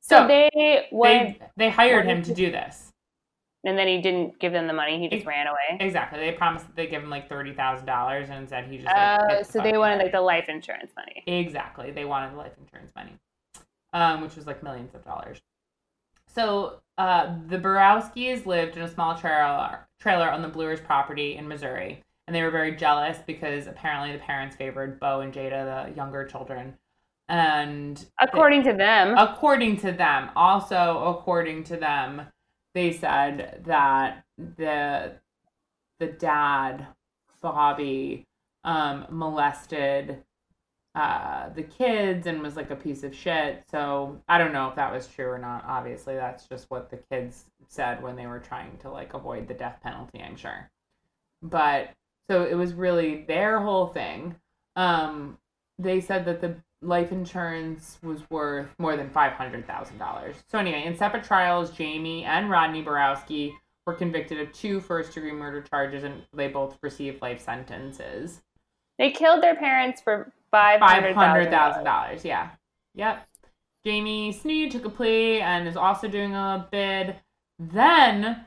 So, 0.00 0.22
So, 0.22 0.26
they 0.26 0.88
went, 0.90 1.38
They 1.38 1.46
they 1.66 1.70
hired 1.70 2.06
him 2.06 2.22
to 2.22 2.34
do 2.34 2.50
this. 2.50 2.92
And 3.68 3.78
then 3.78 3.86
he 3.86 4.00
didn't 4.00 4.38
give 4.40 4.52
them 4.52 4.66
the 4.66 4.72
money. 4.72 4.98
He 4.98 5.08
just 5.08 5.26
ran 5.26 5.46
away. 5.46 5.78
Exactly. 5.80 6.18
They 6.18 6.32
promised 6.32 6.66
that 6.66 6.74
they 6.76 6.86
give 6.86 7.02
him 7.02 7.10
like 7.10 7.28
thirty 7.28 7.52
thousand 7.54 7.86
dollars, 7.86 8.28
and 8.30 8.38
instead 8.40 8.64
he 8.66 8.76
just. 8.78 8.86
Like, 8.86 9.20
Oh, 9.20 9.38
the 9.38 9.44
so 9.44 9.60
they 9.62 9.76
wanted 9.78 9.96
head. 9.96 10.04
like 10.04 10.12
the 10.12 10.20
life 10.20 10.48
insurance 10.48 10.92
money. 10.96 11.22
Exactly. 11.26 11.90
They 11.90 12.04
wanted 12.04 12.32
the 12.32 12.38
life 12.38 12.52
insurance 12.60 12.90
money, 12.96 13.12
um, 13.92 14.22
which 14.22 14.34
was 14.36 14.46
like 14.46 14.62
millions 14.62 14.94
of 14.94 15.04
dollars. 15.04 15.40
So 16.26 16.80
uh, 16.98 17.34
the 17.48 17.58
Borowskis 17.58 18.46
lived 18.46 18.76
in 18.76 18.82
a 18.82 18.88
small 18.88 19.16
trailer 19.16 19.86
trailer 20.00 20.30
on 20.30 20.42
the 20.42 20.48
Bluers 20.48 20.80
property 20.80 21.36
in 21.36 21.48
Missouri, 21.48 22.02
and 22.26 22.34
they 22.34 22.42
were 22.42 22.50
very 22.50 22.76
jealous 22.76 23.18
because 23.26 23.66
apparently 23.66 24.12
the 24.12 24.18
parents 24.22 24.54
favored 24.56 25.00
Bo 25.00 25.20
and 25.20 25.32
Jada, 25.32 25.88
the 25.88 25.94
younger 25.96 26.24
children, 26.24 26.74
and 27.28 28.04
According 28.20 28.62
to 28.64 28.72
them. 28.72 29.16
according 29.18 29.78
to 29.78 29.92
them, 29.92 30.30
also 30.36 31.16
according 31.18 31.64
to 31.64 31.76
them, 31.76 32.22
they 32.74 32.92
said 32.92 33.62
that 33.66 34.24
the 34.36 35.12
the 35.98 36.06
dad 36.06 36.86
Bobby 37.40 38.26
um, 38.64 39.06
molested 39.10 40.22
uh, 40.94 41.48
the 41.50 41.62
kids 41.62 42.26
and 42.26 42.42
was 42.42 42.56
like 42.56 42.70
a 42.70 42.76
piece 42.76 43.02
of 43.04 43.14
shit. 43.14 43.62
So 43.70 44.20
I 44.28 44.38
don't 44.38 44.52
know 44.52 44.68
if 44.68 44.76
that 44.76 44.92
was 44.92 45.06
true 45.06 45.28
or 45.28 45.38
not. 45.38 45.64
Obviously, 45.66 46.14
that's 46.14 46.46
just 46.48 46.66
what 46.70 46.90
the 46.90 46.98
kids 47.10 47.44
said 47.68 48.02
when 48.02 48.16
they 48.16 48.26
were 48.26 48.40
trying 48.40 48.76
to 48.78 48.90
like 48.90 49.14
avoid 49.14 49.46
the 49.46 49.54
death 49.54 49.78
penalty. 49.82 50.20
I'm 50.20 50.36
sure, 50.36 50.70
but 51.42 51.90
so 52.28 52.44
it 52.44 52.54
was 52.54 52.74
really 52.74 53.24
their 53.28 53.60
whole 53.60 53.86
thing. 53.88 54.36
Um, 54.76 55.38
they 55.78 56.00
said 56.00 56.24
that 56.24 56.40
the 56.40 56.56
life 56.82 57.10
insurance 57.12 57.98
was 58.02 58.20
worth 58.30 58.68
more 58.78 58.96
than 58.96 59.10
five 59.10 59.32
hundred 59.32 59.66
thousand 59.66 59.98
dollars. 59.98 60.36
So 60.48 60.58
anyway, 60.58 60.84
in 60.84 60.96
separate 60.96 61.24
trials, 61.24 61.70
Jamie 61.70 62.24
and 62.24 62.50
Rodney 62.50 62.82
Borowski 62.82 63.54
were 63.86 63.94
convicted 63.94 64.38
of 64.38 64.52
two 64.52 64.80
first-degree 64.80 65.32
murder 65.32 65.62
charges, 65.62 66.04
and 66.04 66.22
they 66.34 66.48
both 66.48 66.78
received 66.82 67.22
life 67.22 67.42
sentences. 67.42 68.42
They 68.98 69.10
killed 69.10 69.42
their 69.42 69.56
parents 69.56 70.00
for 70.00 70.32
five 70.50 70.80
Five 70.80 70.90
hundred 70.90 71.14
hundred 71.14 71.50
thousand 71.50 71.84
dollars. 71.84 72.24
Yeah. 72.24 72.50
Yep. 72.94 73.26
Jamie 73.84 74.32
Sneed 74.32 74.72
took 74.72 74.84
a 74.84 74.90
plea 74.90 75.40
and 75.40 75.66
is 75.66 75.76
also 75.76 76.08
doing 76.08 76.34
a 76.34 76.68
bid. 76.70 77.16
Then, 77.58 78.44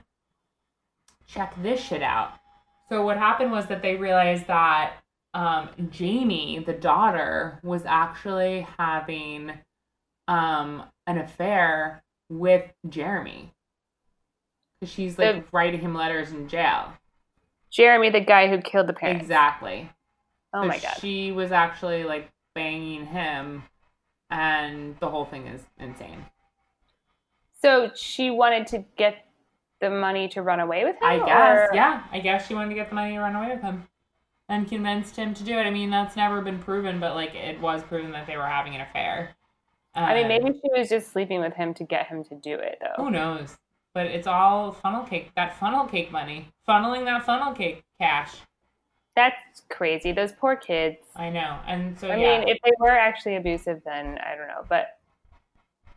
check 1.26 1.54
this 1.64 1.82
shit 1.82 2.04
out. 2.04 2.34
So 2.90 3.04
what 3.04 3.18
happened 3.18 3.52
was 3.52 3.66
that 3.68 3.82
they 3.82 3.96
realized 3.96 4.48
that 4.48 4.96
um, 5.34 5.70
Jamie, 5.90 6.60
the 6.60 6.74
daughter, 6.74 7.60
was 7.64 7.84
actually 7.86 8.68
having 8.78 9.54
um, 10.28 10.84
an 11.08 11.18
affair 11.18 12.04
with 12.30 12.72
Jeremy. 12.90 13.54
'Cause 14.80 14.90
She's 14.92 15.18
like 15.20 15.36
The- 15.36 15.44
writing 15.52 15.80
him 15.82 15.94
letters 15.94 16.32
in 16.32 16.48
jail. 16.48 16.94
Jeremy, 17.70 18.10
the 18.10 18.20
guy 18.20 18.48
who 18.50 18.60
killed 18.62 18.88
the 18.88 18.94
parents. 18.94 19.22
Exactly. 19.22 19.90
Oh 20.54 20.64
So 20.64 20.68
my 20.68 20.78
god. 20.80 20.98
She 21.00 21.32
was 21.32 21.52
actually 21.52 22.04
like 22.04 22.30
banging 22.56 23.06
him, 23.06 23.64
and 24.30 24.98
the 25.00 25.10
whole 25.10 25.26
thing 25.26 25.48
is 25.48 25.66
insane. 25.78 26.26
So 27.62 27.92
she 27.96 28.30
wanted 28.32 28.68
to 28.68 28.80
get 28.98 29.28
the 29.80 29.90
money 29.90 30.28
to 30.30 30.42
run 30.42 30.60
away 30.60 30.84
with 30.84 30.96
him. 30.96 31.04
I 31.04 31.18
guess, 31.20 31.70
or- 31.72 31.76
yeah. 31.76 32.04
I 32.12 32.20
guess 32.20 32.48
she 32.48 32.54
wanted 32.56 32.70
to 32.70 32.76
get 32.76 32.90
the 32.90 32.96
money 32.96 33.14
to 33.14 33.20
run 33.20 33.36
away 33.36 33.50
with 33.54 33.62
him, 33.62 33.88
and 34.52 34.68
convinced 34.68 35.16
him 35.16 35.34
to 35.34 35.44
do 35.44 35.58
it. 35.58 35.64
I 35.64 35.70
mean, 35.72 35.90
that's 35.90 36.16
never 36.18 36.42
been 36.42 36.60
proven, 36.60 37.00
but 37.00 37.16
like 37.16 37.34
it 37.34 37.60
was 37.62 37.82
proven 37.84 38.12
that 38.12 38.28
they 38.28 38.36
were 38.36 38.46
having 38.46 38.76
an 38.76 38.82
affair. 38.82 39.36
I 39.96 40.14
mean, 40.14 40.28
maybe 40.28 40.52
she 40.54 40.70
was 40.80 40.90
just 40.90 41.12
sleeping 41.12 41.40
with 41.42 41.54
him 41.54 41.74
to 41.76 41.84
get 41.84 42.08
him 42.08 42.24
to 42.26 42.36
do 42.36 42.56
it, 42.56 42.78
though. 42.82 43.04
who 43.04 43.12
knows? 43.12 43.58
But 43.94 44.08
it's 44.08 44.28
all 44.28 44.72
funnel 44.72 45.04
cake. 45.04 45.32
That 45.36 45.58
funnel 45.60 45.86
cake 45.86 46.12
money, 46.12 46.50
funneling 46.68 47.06
that 47.06 47.26
funnel 47.26 47.54
cake 47.54 47.84
cash. 48.00 48.36
That's 49.16 49.64
crazy. 49.70 50.12
Those 50.14 50.32
poor 50.32 50.56
kids. 50.56 50.98
I 51.16 51.30
know, 51.30 51.60
and 51.68 51.98
so 52.00 52.10
I 52.10 52.16
yeah, 52.16 52.40
mean, 52.40 52.48
if 52.48 52.58
they 52.64 52.72
were 52.80 52.90
actually 52.92 53.36
abusive, 53.36 53.82
then 53.86 54.18
I 54.20 54.36
don't 54.36 54.48
know. 54.48 54.64
But 54.70 54.98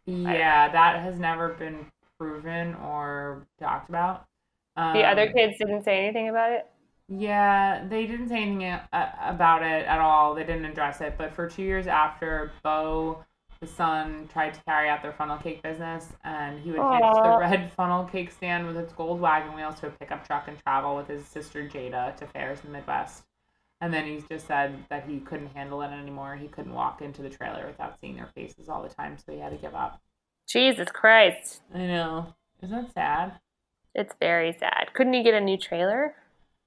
yeah, 0.07 0.69
that 0.71 1.01
has 1.03 1.19
never 1.19 1.51
been 1.51 1.87
proven 2.19 2.75
or 2.77 3.47
talked 3.61 3.89
about. 3.89 4.27
the 4.77 5.03
other 5.05 5.29
Um, 5.29 5.33
kids 5.33 5.59
didn't 5.59 5.85
say 5.85 5.99
anything 6.05 6.29
about 6.29 6.51
it. 6.53 6.67
Yeah, 7.09 7.87
they 7.87 8.07
didn't 8.07 8.29
say 8.29 8.43
anything 8.43 8.79
about 8.93 9.63
it 9.63 9.87
at 9.87 10.01
all. 10.01 10.35
They 10.35 10.45
didn't 10.45 10.65
address 10.65 11.01
it. 11.01 11.17
But 11.19 11.35
for 11.35 11.49
two 11.49 11.63
years 11.63 11.87
after, 11.87 12.53
Bo, 12.63 13.25
the 13.61 13.67
son, 13.67 14.29
tried 14.33 14.55
to 14.55 14.61
carry 14.65 14.89
out 14.89 15.03
their 15.03 15.13
funnel 15.13 15.37
cake 15.37 15.63
business, 15.63 16.13
and 16.25 16.59
he 16.61 16.71
would 16.71 16.81
hitch 16.81 17.15
the 17.15 17.37
red 17.39 17.73
funnel 17.77 18.05
cake 18.05 18.31
stand 18.31 18.67
with 18.67 18.77
its 18.77 18.93
gold 18.95 19.21
wagon 19.21 19.55
wheels 19.55 19.79
to 19.81 19.89
a 19.89 19.91
pickup 19.91 20.27
truck 20.27 20.49
and 20.49 20.59
travel 20.63 20.97
with 20.97 21.09
his 21.09 21.27
sister 21.27 21.69
Jada 21.69 22.17
to 22.17 22.27
fairs 22.27 22.59
in 22.65 22.73
the 22.73 22.79
Midwest. 22.79 23.25
And 23.81 23.93
then 23.93 24.07
he 24.07 24.23
just 24.31 24.47
said 24.47 24.85
that 24.89 25.07
he 25.07 25.21
couldn't 25.21 25.49
handle 25.49 25.83
it 25.83 25.89
anymore. 25.89 26.37
He 26.37 26.49
couldn't 26.49 26.73
walk 26.73 27.03
into 27.03 27.21
the 27.21 27.29
trailer 27.29 27.67
without 27.67 28.01
seeing 28.01 28.17
their 28.17 28.31
faces 28.35 28.69
all 28.71 28.83
the 28.83 28.89
time, 28.89 29.19
so 29.19 29.33
he 29.33 29.41
had 29.41 29.51
to 29.51 29.59
give 29.59 29.75
up. 29.75 30.01
Jesus 30.49 30.89
Christ. 30.91 31.61
I 31.75 31.79
know. 31.79 32.35
Isn't 32.63 32.77
that 32.77 32.95
sad? 32.95 33.33
It's 33.95 34.15
very 34.21 34.57
sad. 34.59 34.95
Couldn't 34.95 35.13
he 35.13 35.23
get 35.23 35.35
a 35.35 35.41
new 35.41 35.59
trailer? 35.59 36.15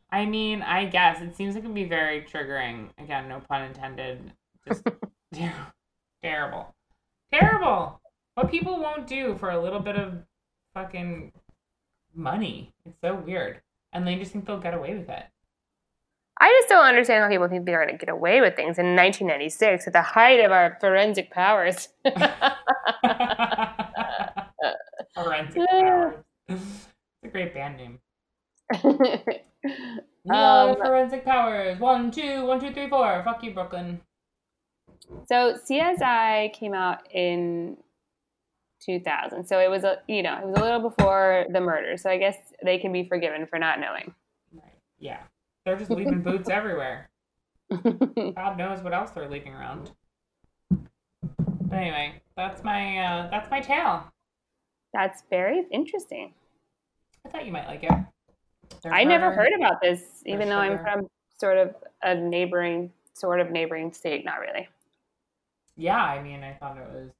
I 0.09 0.25
mean, 0.25 0.61
I 0.61 0.85
guess 0.85 1.21
it 1.21 1.35
seems 1.35 1.55
like 1.55 1.63
it'd 1.63 1.75
be 1.75 1.83
very 1.83 2.21
triggering. 2.21 2.89
Again, 2.97 3.27
no 3.27 3.41
pun 3.41 3.63
intended. 3.63 4.31
Just 4.67 4.83
Terrible. 6.23 6.75
Terrible. 7.33 8.01
What 8.35 8.51
people 8.51 8.79
won't 8.79 9.07
do 9.07 9.35
for 9.35 9.49
a 9.49 9.61
little 9.61 9.79
bit 9.79 9.95
of 9.95 10.23
fucking 10.73 11.31
money. 12.13 12.73
It's 12.85 12.95
so 13.01 13.15
weird. 13.15 13.61
And 13.93 14.07
they 14.07 14.15
just 14.15 14.31
think 14.31 14.45
they'll 14.45 14.59
get 14.59 14.73
away 14.73 14.95
with 14.95 15.09
it. 15.09 15.23
I 16.39 16.55
just 16.59 16.69
don't 16.69 16.85
understand 16.85 17.23
how 17.23 17.29
people 17.29 17.47
think 17.47 17.65
they're 17.65 17.83
going 17.83 17.97
to 17.97 18.05
get 18.05 18.13
away 18.13 18.41
with 18.41 18.55
things 18.55 18.77
in 18.77 18.95
1996 18.95 19.87
at 19.87 19.93
the 19.93 20.03
height 20.03 20.39
of 20.39 20.51
our 20.51 20.77
forensic 20.79 21.31
powers. 21.31 21.89
Forensic 25.15 25.67
Powers. 25.67 26.13
It's 26.47 26.61
a 27.23 27.27
great 27.29 27.55
band 27.55 27.77
name. 27.77 27.99
Um, 30.29 30.75
Forensic 30.75 31.23
Powers. 31.23 31.79
One, 31.79 32.11
two, 32.11 32.45
one, 32.45 32.59
two, 32.59 32.73
three, 32.73 32.89
four. 32.89 33.21
Fuck 33.23 33.43
you, 33.43 33.53
Brooklyn. 33.53 34.01
so 35.25 35.57
CSI 35.69 36.51
came 36.53 36.73
out 36.73 37.07
in 37.13 37.77
2000. 38.85 39.45
So 39.45 39.59
it 39.59 39.69
was 39.69 39.83
a, 39.83 39.99
you 40.07 40.21
know, 40.21 40.37
it 40.37 40.45
was 40.47 40.57
a 40.57 40.61
little 40.61 40.81
before 40.81 41.45
the 41.51 41.61
murder. 41.61 41.97
So 41.97 42.09
I 42.09 42.17
guess 42.17 42.35
they 42.63 42.77
can 42.77 42.91
be 42.91 43.07
forgiven 43.07 43.47
for 43.47 43.57
not 43.57 43.79
knowing. 43.79 44.13
Right. 44.53 44.73
Yeah. 44.99 45.19
They're 45.65 45.77
just 45.77 45.91
leaving 45.91 46.21
boots 46.21 46.49
everywhere. 46.49 47.09
God 47.71 48.57
knows 48.57 48.81
what 48.81 48.93
else 48.93 49.11
they're 49.11 49.29
leaving 49.29 49.53
around. 49.53 49.91
But 50.69 51.75
anyway, 51.75 52.21
that's 52.37 52.63
my 52.63 52.97
uh, 52.97 53.29
that's 53.29 53.51
my 53.51 53.59
tale. 53.59 54.09
That's 54.93 55.23
very 55.29 55.65
interesting. 55.69 56.33
I 57.25 57.29
thought 57.29 57.45
you 57.45 57.51
might 57.51 57.67
like 57.67 57.83
it. 57.83 57.91
There's 58.83 58.93
I 58.95 59.03
never 59.03 59.31
heard 59.31 59.53
about 59.57 59.81
this, 59.81 60.21
even 60.25 60.49
though 60.49 60.57
I'm 60.57 60.79
from 60.79 61.07
sort 61.37 61.57
of 61.57 61.75
a 62.01 62.15
neighboring, 62.15 62.91
sort 63.13 63.39
of 63.39 63.51
neighboring 63.51 63.91
state. 63.91 64.25
Not 64.25 64.39
really. 64.39 64.67
Yeah, 65.75 66.01
I 66.01 66.21
mean, 66.21 66.43
I 66.43 66.53
thought 66.53 66.77
it 66.77 66.87
was. 66.91 67.11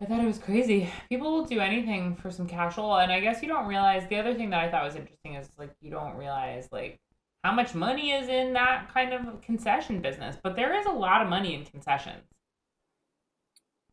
I 0.00 0.04
thought 0.04 0.20
it 0.20 0.26
was 0.26 0.38
crazy. 0.38 0.90
People 1.08 1.32
will 1.32 1.44
do 1.44 1.60
anything 1.60 2.16
for 2.16 2.30
some 2.30 2.46
casual, 2.46 2.96
and 2.96 3.12
I 3.12 3.20
guess 3.20 3.40
you 3.40 3.48
don't 3.48 3.66
realize. 3.66 4.08
The 4.08 4.16
other 4.16 4.34
thing 4.34 4.50
that 4.50 4.64
I 4.64 4.70
thought 4.70 4.84
was 4.84 4.96
interesting 4.96 5.34
is 5.34 5.48
like 5.58 5.70
you 5.80 5.90
don't 5.90 6.16
realize 6.16 6.68
like 6.72 6.98
how 7.44 7.52
much 7.52 7.74
money 7.74 8.12
is 8.12 8.28
in 8.28 8.52
that 8.52 8.92
kind 8.92 9.12
of 9.12 9.40
concession 9.42 10.00
business, 10.00 10.36
but 10.42 10.56
there 10.56 10.78
is 10.78 10.86
a 10.86 10.92
lot 10.92 11.22
of 11.22 11.28
money 11.28 11.54
in 11.54 11.64
concessions. 11.64 12.22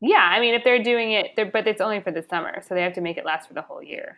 Yeah, 0.01 0.17
I 0.31 0.39
mean, 0.39 0.53
if 0.53 0.63
they're 0.63 0.81
doing 0.81 1.11
it, 1.11 1.31
they're, 1.35 1.51
but 1.51 1.67
it's 1.67 1.81
only 1.81 1.99
for 1.99 2.11
the 2.11 2.23
summer, 2.23 2.61
so 2.65 2.73
they 2.73 2.83
have 2.83 2.93
to 2.93 3.01
make 3.01 3.17
it 3.17 3.25
last 3.25 3.47
for 3.47 3.53
the 3.53 3.61
whole 3.61 3.83
year. 3.83 4.17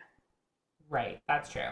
Right, 0.88 1.20
that's 1.26 1.50
true. 1.50 1.70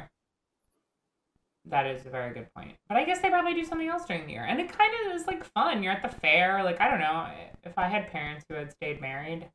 That 1.66 1.86
is 1.86 2.06
a 2.06 2.10
very 2.10 2.32
good 2.32 2.52
point. 2.54 2.72
But 2.88 2.96
I 2.96 3.04
guess 3.04 3.20
they 3.20 3.28
probably 3.28 3.54
do 3.54 3.64
something 3.64 3.88
else 3.88 4.04
during 4.06 4.26
the 4.26 4.32
year. 4.32 4.44
And 4.48 4.58
it 4.60 4.72
kind 4.76 4.90
of 5.06 5.14
is 5.14 5.26
like 5.26 5.44
fun. 5.44 5.82
You're 5.82 5.92
at 5.92 6.02
the 6.02 6.08
fair. 6.08 6.62
Like, 6.64 6.80
I 6.80 6.90
don't 6.90 7.00
know. 7.00 7.26
If 7.64 7.76
I 7.76 7.86
had 7.88 8.10
parents 8.10 8.44
who 8.48 8.54
had 8.54 8.72
stayed 8.72 9.00
married, 9.00 9.46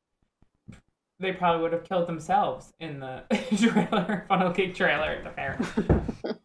they 1.20 1.32
probably 1.32 1.62
would 1.64 1.74
have 1.74 1.84
killed 1.84 2.08
themselves 2.08 2.74
in 2.80 3.00
the 3.00 3.24
trailer, 3.58 4.26
funnel 4.28 4.52
cake 4.52 4.76
trailer 4.76 5.10
at 5.12 5.24
the 5.24 5.32
fair. 5.32 5.58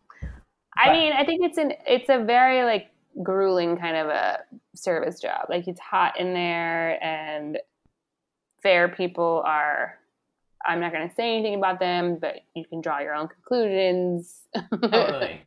I 0.77 0.87
But- 0.87 0.93
mean, 0.93 1.13
I 1.13 1.25
think 1.25 1.45
it's 1.45 1.59
an 1.59 1.73
it's 1.87 2.09
a 2.09 2.25
very 2.25 2.65
like 2.65 2.91
grueling 3.23 3.77
kind 3.77 3.97
of 3.97 4.07
a 4.09 4.41
service 4.75 5.21
job. 5.21 5.47
Like 5.51 5.69
it's 5.69 5.81
hot 5.81 6.19
in 6.19 6.33
there, 6.33 7.03
and 7.05 7.59
fair 8.63 8.89
people 8.89 9.43
are. 9.45 9.99
I'm 10.65 10.79
not 10.81 10.93
going 10.93 11.09
to 11.09 11.15
say 11.15 11.35
anything 11.35 11.55
about 11.55 11.81
them, 11.81 12.19
but 12.21 12.41
you 12.55 12.65
can 12.67 12.81
draw 12.83 13.01
your 13.01 13.15
own 13.15 13.29
conclusions. 13.29 14.43
Totally. 14.83 15.41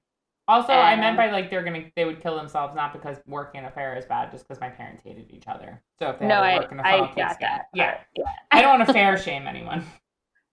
Also, 0.48 0.74
I 0.74 0.98
meant 0.98 1.16
by 1.16 1.32
like 1.32 1.50
they're 1.50 1.64
gonna 1.64 1.86
they 1.96 2.04
would 2.04 2.22
kill 2.22 2.36
themselves 2.36 2.76
not 2.76 2.92
because 2.92 3.18
working 3.26 3.60
in 3.60 3.66
a 3.66 3.72
fair 3.72 3.96
is 3.98 4.06
bad, 4.06 4.30
just 4.30 4.46
because 4.46 4.60
my 4.60 4.70
parents 4.70 5.02
hated 5.04 5.28
each 5.30 5.48
other. 5.48 5.82
So 5.98 6.10
if 6.10 6.20
they 6.20 6.28
no, 6.28 6.44
had 6.44 6.50
to 6.50 6.56
I 6.56 6.60
work 6.60 6.72
in 6.74 6.80
a 6.80 6.84
funnel 6.84 7.06
I 7.06 7.16
got 7.16 7.40
that. 7.40 7.66
yeah, 7.74 8.00
yeah. 8.16 8.26
I 8.52 8.62
don't 8.62 8.78
want 8.78 8.88
to 8.88 8.94
fair 8.94 9.18
shame 9.18 9.48
anyone. 9.48 9.86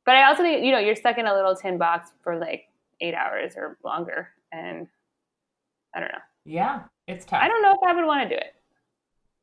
But 0.06 0.14
I 0.14 0.28
also 0.28 0.42
think 0.42 0.64
you 0.64 0.70
know 0.70 0.78
you're 0.78 0.94
stuck 0.94 1.18
in 1.18 1.26
a 1.26 1.34
little 1.34 1.56
tin 1.56 1.76
box 1.76 2.12
for 2.22 2.38
like 2.38 2.68
eight 3.00 3.14
hours 3.14 3.54
or 3.56 3.78
longer, 3.84 4.28
and 4.52 4.86
I 5.94 6.00
don't 6.00 6.12
know. 6.12 6.18
Yeah, 6.44 6.82
it's 7.08 7.24
tough. 7.24 7.40
I 7.42 7.48
don't 7.48 7.62
know 7.62 7.72
if 7.72 7.80
I 7.84 7.92
would 7.92 8.06
want 8.06 8.28
to 8.28 8.34
do 8.34 8.38
it. 8.40 8.54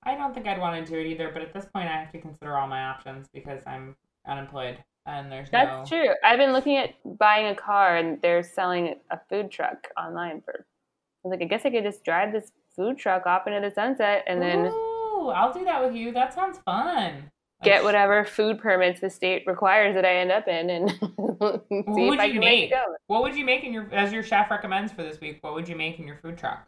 I 0.04 0.16
don't 0.16 0.34
think 0.34 0.48
I'd 0.48 0.60
want 0.60 0.86
to 0.86 0.90
do 0.90 0.98
it 0.98 1.08
either, 1.08 1.30
but 1.34 1.42
at 1.42 1.54
this 1.54 1.66
point, 1.66 1.90
I 1.90 2.00
have 2.00 2.12
to 2.14 2.22
consider 2.22 2.58
all 2.58 2.68
my 2.68 2.86
options 2.86 3.28
because 3.34 3.62
I'm 3.68 3.98
unemployed 4.26 4.82
and 5.08 5.32
there's 5.32 5.50
That's 5.50 5.90
no. 5.90 5.98
true. 5.98 6.14
I've 6.24 6.38
been 6.38 6.52
looking 6.54 6.78
at 6.78 6.92
buying 7.18 7.48
a 7.48 7.56
car, 7.56 7.98
and 7.98 8.22
they're 8.22 8.44
selling 8.44 8.96
a 9.10 9.20
food 9.30 9.50
truck 9.50 9.88
online 9.98 10.42
for. 10.42 10.54
I 10.60 11.28
was 11.28 11.32
like, 11.32 11.42
I 11.42 11.46
guess 11.46 11.66
I 11.66 11.70
could 11.72 11.84
just 11.84 12.04
drive 12.04 12.32
this 12.32 12.52
food 12.76 12.98
truck 12.98 13.26
off 13.26 13.48
into 13.48 13.60
the 13.62 13.74
sunset, 13.74 14.24
and 14.28 14.42
then 14.42 14.66
Ooh, 14.68 15.30
I'll 15.30 15.52
do 15.54 15.66
that 15.66 15.84
with 15.84 15.96
you. 15.96 16.12
That 16.12 16.34
sounds 16.34 16.60
fun. 16.60 17.32
get 17.64 17.84
whatever 17.84 18.24
food 18.24 18.60
permits 18.60 19.00
the 19.02 19.10
state 19.10 19.44
requires 19.48 19.96
that 19.96 20.06
I 20.06 20.18
end 20.18 20.32
up 20.32 20.48
in, 20.48 20.70
and 20.70 20.92
see 21.00 21.00
would 21.10 22.14
if 22.16 22.20
I 22.20 22.26
you 22.26 22.34
can 22.34 22.40
make 22.40 22.40
make? 22.42 22.64
it 22.66 22.76
go. 22.76 22.84
What 23.08 23.24
would 23.24 23.36
you 23.36 23.46
make 23.46 23.64
in 23.64 23.74
your, 23.74 23.92
as 23.94 24.14
your 24.14 24.22
chef 24.24 24.52
recommends 24.52 24.92
for 24.92 25.02
this 25.04 25.20
week? 25.20 25.40
What 25.42 25.54
would 25.56 25.68
you 25.68 25.76
make 25.76 25.98
in 26.00 26.06
your 26.08 26.18
food 26.18 26.38
truck? 26.38 26.68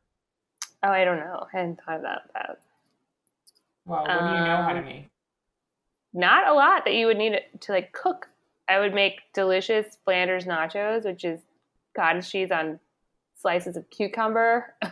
Oh, 0.81 0.89
I 0.89 1.03
don't 1.03 1.17
know. 1.19 1.45
I 1.53 1.57
hadn't 1.57 1.79
thought 1.85 1.99
about 1.99 2.21
that. 2.33 2.59
Well, 3.85 4.03
what 4.03 4.07
do 4.07 4.31
you 4.31 4.43
know 4.45 4.63
how 4.63 4.73
to 4.73 4.79
Um, 4.79 4.85
make? 4.85 5.07
Not 6.13 6.47
a 6.47 6.53
lot 6.53 6.85
that 6.85 6.95
you 6.95 7.05
would 7.07 7.17
need 7.17 7.39
to 7.61 7.71
like 7.71 7.91
cook. 7.93 8.29
I 8.67 8.79
would 8.79 8.93
make 8.93 9.21
delicious 9.33 9.97
Flanders 10.05 10.45
nachos, 10.45 11.05
which 11.05 11.23
is 11.23 11.39
cottage 11.95 12.29
cheese 12.29 12.51
on 12.51 12.79
slices 13.35 13.77
of 13.77 13.89
cucumber. 13.89 14.75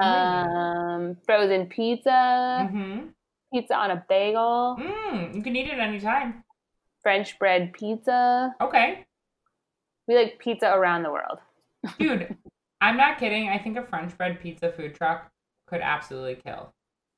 um, 0.00 1.16
frozen 1.24 1.66
pizza, 1.66 2.68
mm-hmm. 2.70 3.06
pizza 3.52 3.74
on 3.74 3.90
a 3.90 4.04
bagel, 4.08 4.76
Mm, 4.78 5.34
you 5.34 5.42
can 5.42 5.56
eat 5.56 5.68
it 5.68 5.78
anytime. 5.78 6.44
French 7.02 7.38
bread 7.38 7.72
pizza. 7.72 8.54
Okay. 8.60 9.06
We 10.08 10.16
like 10.16 10.38
pizza 10.38 10.72
around 10.74 11.02
the 11.02 11.12
world. 11.12 11.38
Dude, 11.98 12.36
I'm 12.80 12.96
not 12.96 13.18
kidding. 13.18 13.48
I 13.48 13.58
think 13.58 13.76
a 13.76 13.86
French 13.86 14.16
bread 14.16 14.40
pizza 14.40 14.72
food 14.72 14.94
truck 14.94 15.30
could 15.66 15.80
absolutely 15.80 16.36
kill. 16.36 16.72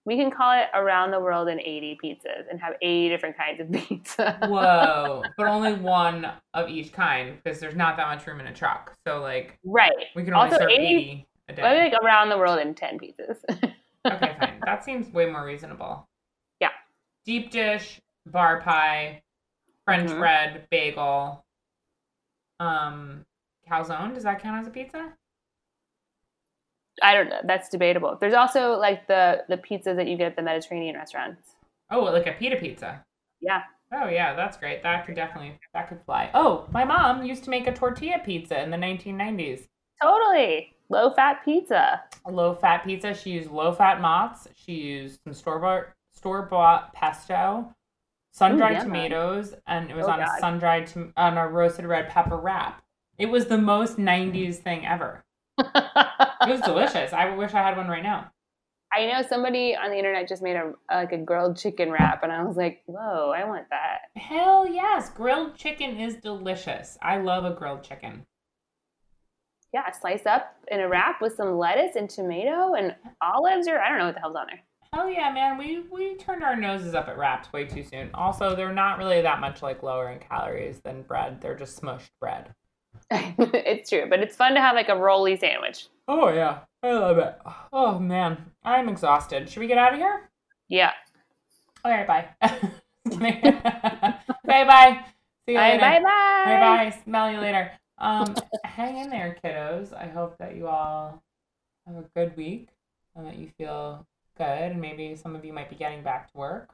We 0.08 0.16
can 0.16 0.30
call 0.30 0.52
it 0.58 0.68
around 0.72 1.10
the 1.10 1.20
world 1.20 1.48
in 1.48 1.60
80 1.60 1.98
pizzas 2.02 2.50
and 2.50 2.58
have 2.60 2.72
80 2.80 3.10
different 3.10 3.36
kinds 3.36 3.60
of 3.60 3.70
pizza. 3.88 4.38
Whoa. 4.44 5.22
but 5.36 5.46
only 5.46 5.74
one 5.74 6.26
of 6.54 6.70
each 6.70 6.92
kind 6.94 7.36
because 7.44 7.60
there's 7.60 7.76
not 7.76 7.98
that 7.98 8.06
much 8.08 8.26
room 8.26 8.40
in 8.40 8.46
a 8.46 8.54
truck. 8.54 8.94
So, 9.06 9.20
like, 9.20 9.58
right. 9.64 9.92
we 10.16 10.24
can 10.24 10.32
only 10.32 10.46
Also, 10.46 10.60
serve 10.60 10.70
80 10.70 10.82
80 10.86 11.26
a 11.50 11.52
day. 11.52 11.62
Maybe 11.62 11.90
like 11.94 12.02
around 12.02 12.30
the 12.30 12.38
world 12.38 12.58
in 12.58 12.74
10 12.74 12.98
pizzas. 12.98 13.36
Okay, 14.06 14.36
fine. 14.40 14.60
That 14.64 14.82
seems 14.84 15.12
way 15.12 15.26
more 15.26 15.44
reasonable. 15.44 16.08
Yeah. 16.60 16.70
Deep 17.26 17.50
dish, 17.50 18.00
bar 18.24 18.62
pie, 18.62 19.22
French 19.84 20.08
Mhm. 20.10 20.18
bread, 20.18 20.66
bagel, 20.70 21.44
um, 22.60 23.26
calzone. 23.70 24.14
Does 24.14 24.22
that 24.22 24.40
count 24.40 24.60
as 24.62 24.66
a 24.66 24.70
pizza? 24.70 25.12
I 27.02 27.14
don't 27.14 27.28
know. 27.28 27.40
That's 27.44 27.68
debatable. 27.68 28.16
There's 28.20 28.34
also 28.34 28.72
like 28.78 29.06
the 29.06 29.44
the 29.48 29.56
pizzas 29.56 29.96
that 29.96 30.06
you 30.08 30.16
get 30.16 30.26
at 30.28 30.36
the 30.36 30.42
Mediterranean 30.42 30.96
restaurants. 30.96 31.54
Oh, 31.90 32.00
like 32.04 32.26
a 32.26 32.32
pita 32.32 32.56
pizza. 32.56 33.04
Yeah. 33.40 33.62
Oh 33.92 34.08
yeah, 34.08 34.34
that's 34.34 34.56
great. 34.56 34.82
That 34.82 35.06
could 35.06 35.14
definitely 35.14 35.58
that 35.74 35.88
could 35.88 36.00
fly. 36.04 36.30
Oh, 36.34 36.66
my 36.72 36.84
mom 36.84 37.24
used 37.24 37.44
to 37.44 37.50
make 37.50 37.66
a 37.66 37.72
tortilla 37.72 38.18
pizza 38.24 38.60
in 38.62 38.70
the 38.70 38.76
1990s. 38.76 39.66
Totally. 40.02 40.74
Low 40.90 41.10
fat 41.10 41.44
pizza. 41.44 42.02
A 42.26 42.30
low 42.30 42.54
fat 42.54 42.84
pizza. 42.84 43.14
She 43.14 43.30
used 43.30 43.50
low 43.50 43.72
fat 43.72 43.98
mozz. 44.00 44.46
She 44.54 44.72
used 44.72 45.20
some 45.24 45.32
store 45.34 45.58
bought 45.58 45.84
store 46.12 46.42
bought 46.42 46.92
pesto, 46.94 47.74
sun 48.32 48.56
dried 48.56 48.80
tomatoes, 48.80 49.54
and 49.66 49.90
it 49.90 49.96
was 49.96 50.06
Oh, 50.06 50.10
on 50.10 50.18
God. 50.20 50.36
a 50.36 50.40
sun 50.40 50.58
dried 50.58 50.86
tom- 50.88 51.12
on 51.16 51.36
a 51.38 51.46
roasted 51.48 51.84
red 51.86 52.08
pepper 52.08 52.36
wrap. 52.36 52.82
It 53.18 53.26
was 53.26 53.46
the 53.46 53.58
most 53.58 53.98
90s 53.98 54.56
thing 54.56 54.86
ever. 54.86 55.24
It 55.58 56.48
was 56.48 56.60
delicious. 56.64 57.12
I 57.12 57.34
wish 57.34 57.54
I 57.54 57.62
had 57.62 57.76
one 57.76 57.88
right 57.88 58.02
now. 58.02 58.30
I 58.92 59.06
know 59.06 59.22
somebody 59.22 59.76
on 59.76 59.90
the 59.90 59.98
internet 59.98 60.28
just 60.28 60.42
made 60.42 60.56
a 60.56 60.72
like 60.90 61.12
a 61.12 61.18
grilled 61.18 61.58
chicken 61.58 61.90
wrap, 61.90 62.22
and 62.22 62.32
I 62.32 62.42
was 62.42 62.56
like, 62.56 62.82
"Whoa, 62.86 63.32
I 63.36 63.44
want 63.44 63.66
that." 63.70 64.20
Hell 64.20 64.66
yes, 64.66 65.10
grilled 65.10 65.56
chicken 65.56 65.98
is 65.98 66.16
delicious. 66.16 66.96
I 67.02 67.18
love 67.18 67.44
a 67.44 67.54
grilled 67.54 67.82
chicken. 67.82 68.24
Yeah, 69.74 69.90
slice 69.92 70.24
up 70.24 70.54
in 70.68 70.80
a 70.80 70.88
wrap 70.88 71.20
with 71.20 71.34
some 71.34 71.58
lettuce 71.58 71.96
and 71.96 72.08
tomato 72.08 72.74
and 72.74 72.96
olives, 73.20 73.68
or 73.68 73.78
I 73.78 73.90
don't 73.90 73.98
know 73.98 74.06
what 74.06 74.14
the 74.14 74.20
hell's 74.20 74.36
on 74.36 74.46
there. 74.46 74.62
Hell 74.94 75.10
yeah, 75.10 75.30
man. 75.32 75.58
We 75.58 75.80
we 75.90 76.16
turned 76.16 76.42
our 76.42 76.56
noses 76.56 76.94
up 76.94 77.08
at 77.08 77.18
wraps 77.18 77.52
way 77.52 77.66
too 77.66 77.84
soon. 77.84 78.10
Also, 78.14 78.56
they're 78.56 78.72
not 78.72 78.96
really 78.96 79.20
that 79.20 79.40
much 79.40 79.60
like 79.60 79.82
lower 79.82 80.10
in 80.10 80.18
calories 80.18 80.80
than 80.80 81.02
bread. 81.02 81.42
They're 81.42 81.58
just 81.58 81.80
smushed 81.80 82.10
bread. 82.20 82.54
it's 83.38 83.88
true, 83.90 84.06
but 84.08 84.20
it's 84.20 84.36
fun 84.36 84.54
to 84.54 84.60
have 84.60 84.74
like 84.76 84.88
a 84.88 84.96
rolly 84.96 85.36
sandwich. 85.36 85.88
Oh 86.08 86.28
yeah, 86.32 86.60
I 86.82 86.92
love 86.92 87.18
it. 87.18 87.38
Oh 87.72 87.98
man, 87.98 88.50
I'm 88.64 88.88
exhausted. 88.88 89.48
Should 89.48 89.60
we 89.60 89.66
get 89.66 89.78
out 89.78 89.92
of 89.94 89.98
here? 89.98 90.30
Yeah. 90.68 90.92
All 91.84 91.90
right, 91.92 92.06
bye. 92.06 92.28
okay, 93.12 93.50
bye. 94.44 95.04
See 95.46 95.52
you 95.52 95.58
Bye 95.58 95.72
later. 95.72 95.80
bye 95.80 96.00
bye. 96.02 96.44
Bye 96.44 96.58
bye. 96.90 96.96
Smell 97.04 97.30
you 97.32 97.38
later. 97.40 97.72
Um, 97.98 98.34
hang 98.64 98.98
in 98.98 99.10
there, 99.10 99.36
kiddos. 99.42 99.92
I 99.94 100.06
hope 100.08 100.36
that 100.38 100.56
you 100.56 100.68
all 100.68 101.22
have 101.86 101.96
a 101.96 102.02
good 102.14 102.36
week. 102.36 102.68
and 103.16 103.26
that 103.26 103.36
you 103.38 103.50
feel 103.58 104.06
good, 104.36 104.72
and 104.72 104.80
maybe 104.80 105.16
some 105.16 105.34
of 105.34 105.44
you 105.44 105.52
might 105.52 105.70
be 105.70 105.76
getting 105.76 106.02
back 106.02 106.30
to 106.32 106.38
work. 106.38 106.70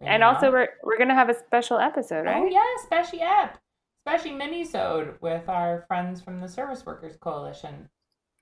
Maybe 0.00 0.10
And 0.10 0.22
also, 0.24 0.50
we're 0.50 0.68
we're 0.82 0.98
gonna 0.98 1.14
have 1.14 1.28
a 1.30 1.34
special 1.38 1.78
episode, 1.78 2.26
right? 2.26 2.42
Oh 2.42 2.46
yeah, 2.46 2.64
special 2.84 3.22
app, 3.22 3.58
special 4.06 4.36
mini-sode 4.36 5.16
with 5.20 5.48
our 5.48 5.84
friends 5.88 6.20
from 6.20 6.40
the 6.40 6.46
Service 6.48 6.86
Workers 6.86 7.16
Coalition. 7.16 7.88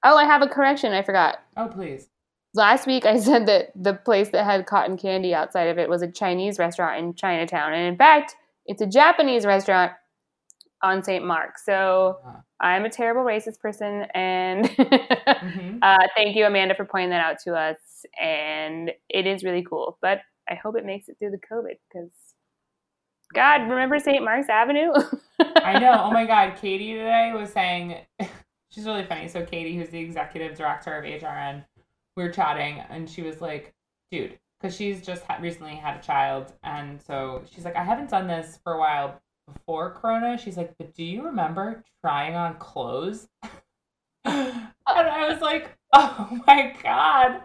Oh, 0.04 0.14
I 0.14 0.26
have 0.26 0.42
a 0.42 0.46
correction. 0.46 0.92
I 0.92 1.02
forgot. 1.02 1.38
Oh 1.56 1.68
please. 1.68 2.08
Last 2.52 2.86
week, 2.86 3.06
I 3.06 3.18
said 3.28 3.46
that 3.46 3.70
the 3.74 3.94
place 3.94 4.28
that 4.30 4.44
had 4.44 4.66
cotton 4.66 4.98
candy 4.98 5.32
outside 5.34 5.68
of 5.68 5.78
it 5.78 5.88
was 5.88 6.02
a 6.02 6.12
Chinese 6.12 6.58
restaurant 6.58 6.98
in 6.98 7.14
Chinatown, 7.14 7.72
and 7.72 7.88
in 7.88 7.96
fact, 7.96 8.36
it's 8.66 8.82
a 8.82 8.86
Japanese 8.86 9.46
restaurant 9.46 9.92
on 10.82 11.02
St. 11.02 11.24
Mark. 11.24 11.58
So 11.58 12.18
Uh, 12.26 12.40
I'm 12.60 12.84
a 12.84 12.90
terrible 12.90 13.22
racist 13.24 13.58
person, 13.60 14.06
and 14.12 14.66
mhm. 14.68 15.78
uh, 15.80 15.96
thank 16.14 16.36
you, 16.36 16.44
Amanda, 16.44 16.74
for 16.74 16.84
pointing 16.84 17.10
that 17.10 17.24
out 17.24 17.38
to 17.44 17.54
us. 17.54 17.78
And 18.20 18.92
it 19.08 19.26
is 19.26 19.42
really 19.42 19.64
cool, 19.64 19.96
but 20.02 20.18
I 20.46 20.56
hope 20.56 20.76
it 20.76 20.84
makes 20.84 21.08
it 21.08 21.16
through 21.18 21.30
the 21.30 21.40
COVID 21.50 21.76
because, 21.88 22.10
God, 23.35 23.62
remember 23.68 23.99
St. 23.99 24.24
Mark's 24.24 24.49
Avenue? 24.49 24.93
I 25.57 25.78
know. 25.78 26.05
Oh 26.05 26.11
my 26.11 26.24
God, 26.26 26.57
Katie 26.57 26.95
today 26.95 27.32
was 27.35 27.53
saying 27.53 27.97
she's 28.70 28.87
really 28.87 29.05
funny. 29.05 29.28
So 29.28 29.45
Katie, 29.45 29.76
who's 29.76 29.89
the 29.89 29.99
executive 29.99 30.57
director 30.57 30.97
of 30.97 31.05
HRN, 31.05 31.64
we 32.16 32.22
were 32.22 32.30
chatting, 32.30 32.80
and 32.89 33.11
she 33.11 33.22
was 33.22 33.41
like, 33.41 33.74
"Dude," 34.12 34.39
because 34.61 34.76
she's 34.76 35.03
just 35.05 35.24
ha- 35.24 35.39
recently 35.41 35.74
had 35.74 35.99
a 35.99 36.03
child, 36.03 36.53
and 36.62 37.03
so 37.03 37.43
she's 37.53 37.64
like, 37.64 37.76
"I 37.76 37.82
haven't 37.82 38.11
done 38.11 38.28
this 38.28 38.61
for 38.62 38.74
a 38.74 38.78
while 38.78 39.20
before 39.53 39.91
Corona." 39.91 40.39
She's 40.39 40.57
like, 40.57 40.74
"But 40.78 40.95
do 40.95 41.03
you 41.03 41.24
remember 41.24 41.82
trying 42.03 42.37
on 42.37 42.55
clothes?" 42.55 43.28
and 44.26 44.68
I 44.86 45.28
was 45.30 45.40
like, 45.40 45.70
"Oh 45.92 46.40
my 46.46 46.74
God, 46.82 47.42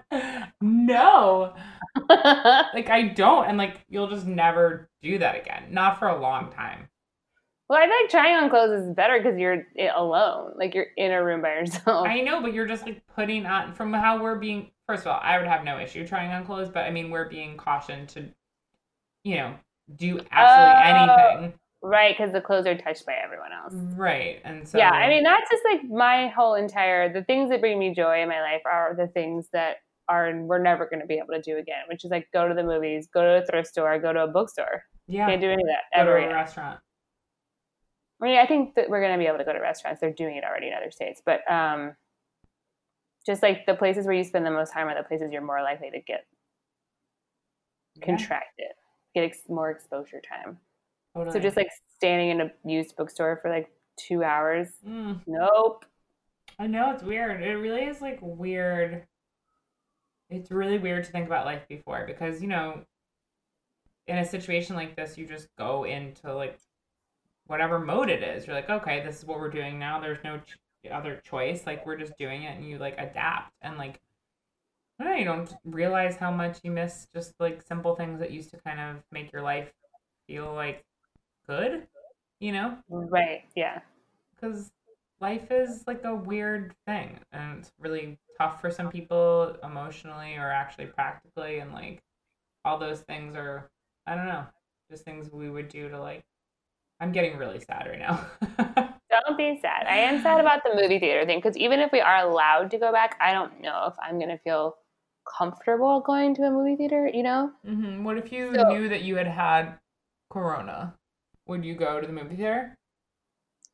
no!" 0.61 1.53
Like 2.09 2.89
I 2.89 3.09
don't, 3.15 3.45
and 3.47 3.57
like 3.57 3.84
you'll 3.89 4.09
just 4.09 4.25
never 4.25 4.89
do 5.01 5.17
that 5.19 5.36
again. 5.36 5.65
Not 5.71 5.99
for 5.99 6.07
a 6.07 6.19
long 6.19 6.51
time. 6.51 6.88
well, 7.69 7.80
I 7.80 7.86
like 7.86 8.09
trying 8.09 8.36
on 8.36 8.49
clothes 8.49 8.82
is 8.88 8.95
better 8.95 9.17
because 9.21 9.38
you're 9.39 9.65
eh, 9.77 9.89
alone, 9.95 10.53
like 10.57 10.73
you're 10.75 10.88
in 10.97 11.11
a 11.11 11.23
room 11.23 11.41
by 11.41 11.49
yourself. 11.49 12.07
I 12.07 12.21
know, 12.21 12.41
but 12.41 12.53
you're 12.53 12.67
just 12.67 12.86
like 12.86 13.05
putting 13.15 13.45
on 13.45 13.73
from 13.73 13.93
how 13.93 14.21
we're 14.21 14.36
being. 14.39 14.71
First 14.88 15.01
of 15.01 15.07
all, 15.07 15.19
I 15.21 15.38
would 15.38 15.47
have 15.47 15.63
no 15.63 15.80
issue 15.80 16.07
trying 16.07 16.32
on 16.32 16.45
clothes, 16.45 16.69
but 16.69 16.86
I 16.86 16.91
mean, 16.91 17.11
we're 17.11 17.30
being 17.30 17.57
cautioned 17.57 18.09
to, 18.09 18.25
you 19.23 19.36
know, 19.36 19.55
do 19.95 20.19
absolutely 20.32 20.75
Oh. 20.84 21.38
anything. 21.38 21.53
Right, 21.82 22.15
because 22.17 22.34
the 22.34 22.41
clothes 22.41 22.65
are 22.67 22.77
touched 22.77 23.05
by 23.05 23.13
everyone 23.13 23.51
else. 23.53 23.73
Right, 23.95 24.41
and 24.43 24.67
so 24.67 24.77
yeah, 24.77 24.91
I 24.91 25.07
mean 25.07 25.23
that's 25.23 25.49
just 25.49 25.63
like 25.71 25.82
my 25.89 26.27
whole 26.27 26.55
entire 26.55 27.11
the 27.11 27.23
things 27.23 27.49
that 27.49 27.61
bring 27.61 27.80
me 27.80 27.93
joy 27.95 28.21
in 28.21 28.27
my 28.30 28.41
life 28.41 28.61
are 28.65 28.95
the 28.97 29.07
things 29.07 29.47
that 29.53 29.77
are 30.09 30.34
we're 30.41 30.61
never 30.61 30.86
going 30.88 30.99
to 30.99 31.05
be 31.05 31.15
able 31.15 31.34
to 31.34 31.41
do 31.41 31.57
again, 31.57 31.84
which 31.88 32.03
is 32.03 32.11
like 32.11 32.27
go 32.34 32.47
to 32.47 32.53
the 32.53 32.63
movies, 32.63 33.07
go 33.13 33.21
to 33.21 33.43
a 33.43 33.45
thrift 33.45 33.69
store, 33.69 33.97
go 33.99 34.11
to 34.11 34.23
a 34.23 34.27
bookstore. 34.27 34.84
yeah, 35.07 35.27
Can't 35.27 35.39
do 35.41 35.49
any 35.49 35.61
of 35.63 35.67
that 35.69 35.97
go 35.99 36.05
to 36.05 36.11
a 36.11 36.17
again. 36.17 36.32
restaurant. 36.34 36.80
I 38.21 38.25
mean, 38.25 38.38
I 38.38 38.45
think 38.45 38.75
that 38.75 38.89
we're 38.89 38.99
going 39.01 39.13
to 39.13 39.17
be 39.19 39.27
able 39.27 39.38
to 39.38 39.45
go 39.45 39.53
to 39.53 39.59
restaurants. 39.59 40.01
They're 40.01 40.11
doing 40.11 40.36
it 40.36 40.43
already 40.43 40.67
in 40.67 40.73
other 40.73 40.91
states, 40.91 41.21
but 41.25 41.49
um, 41.49 41.95
just 43.25 43.41
like 43.41 43.65
the 43.65 43.75
places 43.75 44.05
where 44.05 44.15
you 44.15 44.23
spend 44.25 44.45
the 44.45 44.51
most 44.51 44.73
time 44.73 44.88
are 44.88 44.95
the 45.01 45.07
places 45.07 45.32
you're 45.32 45.41
more 45.45 45.61
likely 45.61 45.89
to 45.91 46.01
get 46.01 46.25
Yeah, 47.95 48.05
contracted, 48.05 48.65
get 49.15 49.23
ex- 49.23 49.47
more 49.47 49.71
exposure 49.71 50.21
time. 50.21 50.57
Totally. 51.26 51.39
So 51.39 51.39
just 51.39 51.57
like 51.57 51.70
standing 51.95 52.30
in 52.30 52.41
a 52.41 52.51
used 52.65 52.95
bookstore 52.95 53.39
for 53.41 53.49
like 53.49 53.70
two 53.97 54.24
hours, 54.24 54.70
Mm, 54.88 55.22
nope. 55.28 55.86
I 56.57 56.67
know 56.67 56.91
it's 56.91 57.03
weird. 57.03 57.41
It 57.41 57.53
really 57.55 57.84
is 57.84 58.01
like 58.01 58.20
weird. 58.22 59.05
It's 60.30 60.51
really 60.51 60.78
weird 60.78 61.05
to 61.05 61.11
think 61.11 61.26
about 61.26 61.45
life 61.45 61.67
before 61.67 62.03
because 62.05 62.41
you 62.41 62.47
know, 62.47 62.84
in 64.07 64.17
a 64.17 64.26
situation 64.26 64.76
like 64.76 64.95
this, 64.95 65.17
you 65.17 65.26
just 65.26 65.47
go 65.57 65.86
into 65.86 66.34
like 66.34 66.59
whatever 67.47 67.80
mode 67.80 68.09
it 68.09 68.24
is. 68.24 68.45
You're 68.45 68.55
like, 68.55 68.70
okay, 68.70 69.01
this 69.03 69.20
is 69.20 69.26
what 69.26 69.39
we're 69.39 69.49
doing 69.49 69.80
now. 69.80 69.99
There's 69.99 70.24
no 70.24 70.39
ch- 70.39 70.89
other 70.91 71.22
choice. 71.24 71.65
Like 71.65 71.86
we're 71.86 71.97
just 71.97 72.17
doing 72.17 72.43
it, 72.43 72.57
and 72.57 72.67
you 72.67 72.78
like 72.78 72.95
adapt 72.97 73.53
and 73.61 73.78
like. 73.78 73.99
I 75.01 75.05
don't 75.05 75.13
know, 75.13 75.20
you 75.20 75.26
don't 75.26 75.55
realize 75.63 76.17
how 76.17 76.30
much 76.30 76.59
you 76.61 76.72
miss 76.72 77.07
just 77.15 77.34
like 77.39 77.61
simple 77.61 77.95
things 77.95 78.20
that 78.20 78.32
used 78.32 78.49
to 78.49 78.57
kind 78.57 78.82
of 78.82 78.97
make 79.13 79.32
your 79.32 79.41
life 79.41 79.72
feel 80.28 80.53
like 80.53 80.84
good, 81.50 81.88
you 82.39 82.52
know? 82.52 82.78
Right. 82.89 83.41
Yeah. 83.56 83.80
because 84.36 84.72
life 85.20 85.52
is 85.52 85.84
like 85.88 86.04
a 86.06 86.16
weird 86.16 86.74
thing 86.88 87.20
and 87.34 87.60
it's 87.60 87.72
really 87.80 88.18
tough 88.38 88.62
for 88.62 88.72
some 88.72 88.89
people 88.89 89.58
emotionally 89.64 90.36
or 90.38 90.50
actually 90.50 90.86
practically 90.86 91.60
and 91.60 91.74
like 91.74 92.00
all 92.64 92.78
those 92.78 93.02
things 93.02 93.36
are 93.36 93.70
i 94.08 94.16
don't 94.16 94.28
know 94.28 94.45
just 94.89 95.04
things 95.04 95.30
we 95.30 95.50
would 95.50 95.68
do 95.68 95.89
to 95.89 96.00
like 96.00 96.24
i'm 97.02 97.12
getting 97.12 97.38
really 97.38 97.60
sad 97.60 97.86
right 97.89 98.00
now 98.00 98.16
Don't 99.12 99.38
be 99.38 99.60
sad. 99.60 99.88
I 99.89 99.97
am 99.97 100.22
sad 100.22 100.39
about 100.39 100.64
the 100.64 100.70
movie 100.80 101.00
theater 101.00 101.26
thing 101.26 101.39
because 101.39 101.58
even 101.58 101.80
if 101.80 101.91
we 101.91 102.00
are 102.00 102.18
allowed 102.30 102.70
to 102.72 102.78
go 102.78 102.91
back, 102.91 103.18
I 103.20 103.34
don't 103.34 103.60
know 103.60 103.86
if 103.88 103.95
I'm 104.00 104.20
going 104.20 104.30
to 104.30 104.38
feel 104.38 104.76
comfortable 105.38 106.00
going 106.02 106.36
to 106.36 106.43
a 106.43 106.52
movie 106.52 106.76
theater, 106.76 107.10
you 107.12 107.24
know? 107.24 107.52
Mm-hmm. 107.68 108.04
what 108.04 108.18
if 108.20 108.32
you 108.32 108.54
So- 108.54 108.70
knew 108.70 108.88
that 108.88 109.02
you 109.02 109.16
had 109.16 109.26
had 109.28 109.80
corona 110.30 110.93
would 111.50 111.66
you 111.66 111.76
go 111.76 112.00
to 112.00 112.08
the 112.08 112.14
movie 112.14 112.36
theater 112.36 112.78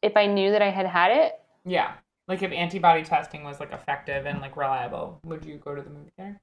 If 0.02 0.18
I 0.18 0.26
knew 0.26 0.52
that 0.52 0.62
I 0.62 0.70
had 0.70 0.86
had 0.86 1.12
it, 1.12 1.34
yeah 1.66 1.94
like 2.28 2.42
if 2.42 2.52
antibody 2.52 3.04
testing 3.04 3.44
was 3.44 3.60
like 3.60 3.72
effective 3.72 4.26
and 4.26 4.42
like 4.42 4.58
reliable 4.58 5.20
would 5.26 5.46
you 5.46 5.58
go 5.58 5.76
to 5.76 5.82
the 5.82 5.90
movie 5.90 6.12
theater 6.18 6.40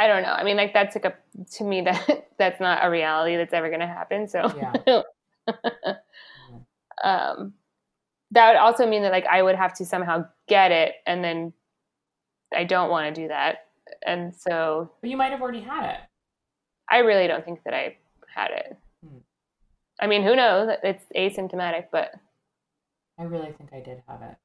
I 0.00 0.06
don't 0.06 0.22
know. 0.22 0.30
I 0.30 0.44
mean, 0.44 0.56
like 0.56 0.72
that's 0.72 0.94
like 0.94 1.06
a 1.06 1.14
to 1.56 1.64
me 1.64 1.80
that 1.86 2.28
that's 2.38 2.60
not 2.60 2.86
a 2.86 2.88
reality 2.88 3.34
that's 3.34 3.52
ever 3.52 3.68
going 3.68 3.80
to 3.80 3.86
happen. 3.88 4.28
So, 4.28 4.42
um, 7.02 7.54
that 8.30 8.48
would 8.48 8.56
also 8.58 8.86
mean 8.86 9.02
that 9.02 9.10
like 9.10 9.26
I 9.26 9.42
would 9.42 9.56
have 9.56 9.74
to 9.74 9.84
somehow 9.84 10.26
get 10.46 10.70
it, 10.70 10.92
and 11.04 11.24
then 11.24 11.52
I 12.54 12.62
don't 12.62 12.90
want 12.90 13.12
to 13.12 13.22
do 13.22 13.26
that, 13.26 13.66
and 14.06 14.32
so 14.32 14.92
but 15.00 15.10
you 15.10 15.16
might 15.16 15.32
have 15.32 15.42
already 15.42 15.62
had 15.62 15.90
it 15.94 16.00
I 16.90 16.98
really 16.98 17.26
don't 17.26 17.44
think 17.44 17.62
that 17.64 17.74
I 17.74 17.96
had 18.34 18.50
it. 18.50 18.76
I 20.00 20.06
mean, 20.06 20.22
who 20.22 20.36
knows? 20.36 20.70
It's 20.82 21.04
asymptomatic, 21.16 21.86
but 21.90 22.12
I 23.18 23.24
really 23.24 23.52
think 23.52 23.70
I 23.72 23.80
did 23.80 24.02
have 24.08 24.22
it. 24.22 24.36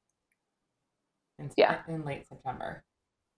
In, 1.39 1.51
Yeah. 1.57 1.79
In 1.87 2.03
late 2.05 2.27
September. 2.27 2.83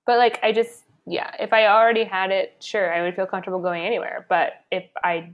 but 0.05 0.18
like 0.18 0.39
I 0.43 0.51
just 0.51 0.84
yeah, 1.07 1.32
if 1.39 1.53
I 1.53 1.68
already 1.68 2.03
had 2.03 2.32
it, 2.32 2.55
sure, 2.59 2.91
I 2.93 3.03
would 3.03 3.16
feel 3.16 3.28
comfortable 3.28 3.59
going 3.59 3.86
anywhere. 3.86 4.26
But 4.28 4.53
if 4.72 4.86
I 5.03 5.34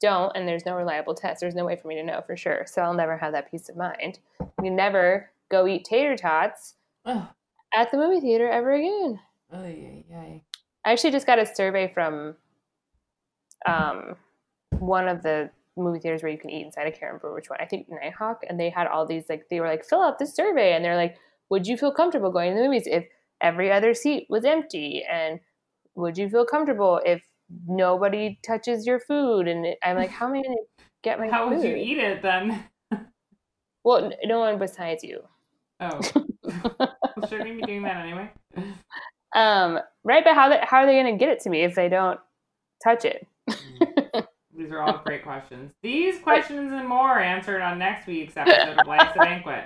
don't 0.00 0.34
and 0.36 0.46
there's 0.48 0.64
no 0.66 0.74
reliable 0.74 1.14
test, 1.14 1.40
there's 1.40 1.54
no 1.54 1.64
way 1.64 1.76
for 1.76 1.88
me 1.88 1.96
to 1.96 2.02
know 2.02 2.22
for 2.26 2.36
sure. 2.36 2.64
So 2.66 2.82
I'll 2.82 2.94
never 2.94 3.16
have 3.18 3.32
that 3.32 3.50
peace 3.50 3.68
of 3.68 3.76
mind. 3.76 4.18
You 4.62 4.70
never 4.70 5.30
go 5.50 5.66
eat 5.66 5.84
tater 5.84 6.16
tots 6.16 6.74
Oh, 7.04 7.28
at 7.74 7.90
the 7.90 7.96
movie 7.98 8.20
theater 8.20 8.48
ever 8.48 8.72
again. 8.72 9.20
oh 9.52 9.64
yeah, 9.66 10.02
yeah. 10.10 10.22
I 10.84 10.92
actually 10.92 11.10
just 11.12 11.26
got 11.26 11.38
a 11.38 11.46
survey 11.46 11.90
from 11.92 12.36
um, 13.66 14.16
one 14.78 15.08
of 15.08 15.22
the 15.22 15.50
movie 15.76 15.98
theaters 16.00 16.22
where 16.22 16.32
you 16.32 16.38
can 16.38 16.50
eat 16.50 16.64
inside. 16.64 16.86
I 16.86 16.90
can't 16.90 17.02
remember 17.12 17.34
which 17.34 17.50
one. 17.50 17.60
I 17.60 17.66
think 17.66 17.88
Nitehawk, 17.88 18.38
and 18.48 18.58
they 18.58 18.70
had 18.70 18.86
all 18.86 19.06
these 19.06 19.24
like 19.28 19.48
they 19.50 19.60
were 19.60 19.68
like 19.68 19.84
fill 19.84 20.02
out 20.02 20.18
this 20.18 20.34
survey, 20.34 20.72
and 20.74 20.84
they're 20.84 20.96
like, 20.96 21.16
would 21.50 21.66
you 21.66 21.76
feel 21.76 21.92
comfortable 21.92 22.30
going 22.32 22.52
to 22.54 22.58
the 22.58 22.64
movies 22.64 22.86
if 22.86 23.06
every 23.40 23.70
other 23.70 23.94
seat 23.94 24.26
was 24.30 24.44
empty, 24.44 25.04
and 25.10 25.40
would 25.94 26.18
you 26.18 26.28
feel 26.28 26.44
comfortable 26.46 27.00
if 27.04 27.22
nobody 27.66 28.38
touches 28.44 28.86
your 28.86 28.98
food? 29.00 29.48
And 29.48 29.66
I'm 29.82 29.96
like, 29.96 30.10
how 30.10 30.26
am 30.26 30.34
I 30.34 30.42
going 30.42 30.56
to 30.56 30.84
get 31.02 31.18
my 31.18 31.28
How 31.28 31.48
food? 31.48 31.58
would 31.58 31.68
you 31.68 31.76
eat 31.76 31.98
it 31.98 32.22
then? 32.22 32.64
Well, 33.84 34.06
n- 34.06 34.14
no 34.24 34.40
one 34.40 34.58
besides 34.58 35.04
you. 35.04 35.22
Oh, 35.80 36.00
well, 36.78 37.26
shouldn't 37.28 37.48
you 37.48 37.56
be 37.56 37.62
doing 37.62 37.82
that 37.82 37.96
anyway? 38.04 38.30
Um, 39.34 39.78
right, 40.04 40.24
but 40.24 40.34
how 40.34 40.48
they, 40.48 40.58
how 40.62 40.78
are 40.78 40.86
they 40.86 40.94
going 41.00 41.18
to 41.18 41.18
get 41.24 41.28
it 41.30 41.40
to 41.40 41.50
me 41.50 41.62
if 41.62 41.74
they 41.74 41.88
don't 41.88 42.18
touch 42.82 43.04
it? 43.04 43.26
These 44.56 44.72
are 44.72 44.80
all 44.80 45.02
great 45.04 45.22
questions. 45.22 45.72
These 45.82 46.18
questions 46.20 46.72
and 46.72 46.88
more 46.88 47.18
answered 47.18 47.60
on 47.60 47.78
next 47.78 48.06
week's 48.06 48.36
episode 48.36 48.78
of 48.78 48.86
Life's 48.86 49.14
a 49.14 49.18
Banquet. 49.18 49.64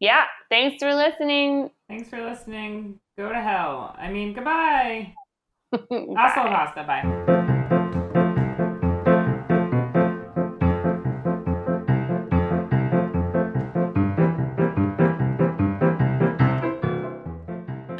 Yeah, 0.00 0.24
thanks 0.50 0.82
for 0.82 0.94
listening. 0.94 1.70
Thanks 1.88 2.08
for 2.08 2.22
listening. 2.22 2.98
Go 3.18 3.28
to 3.28 3.40
hell. 3.40 3.94
I 3.98 4.10
mean, 4.10 4.32
goodbye. 4.32 5.14
Hasta 5.72 5.86
Bye. 5.90 6.14
la 6.14 6.50
pasta. 6.50 6.84
Bye. 6.84 7.42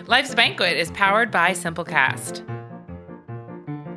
Life's 0.08 0.34
Banquet 0.34 0.76
is 0.76 0.90
powered 0.92 1.30
by 1.30 1.50
Simplecast. 1.50 2.55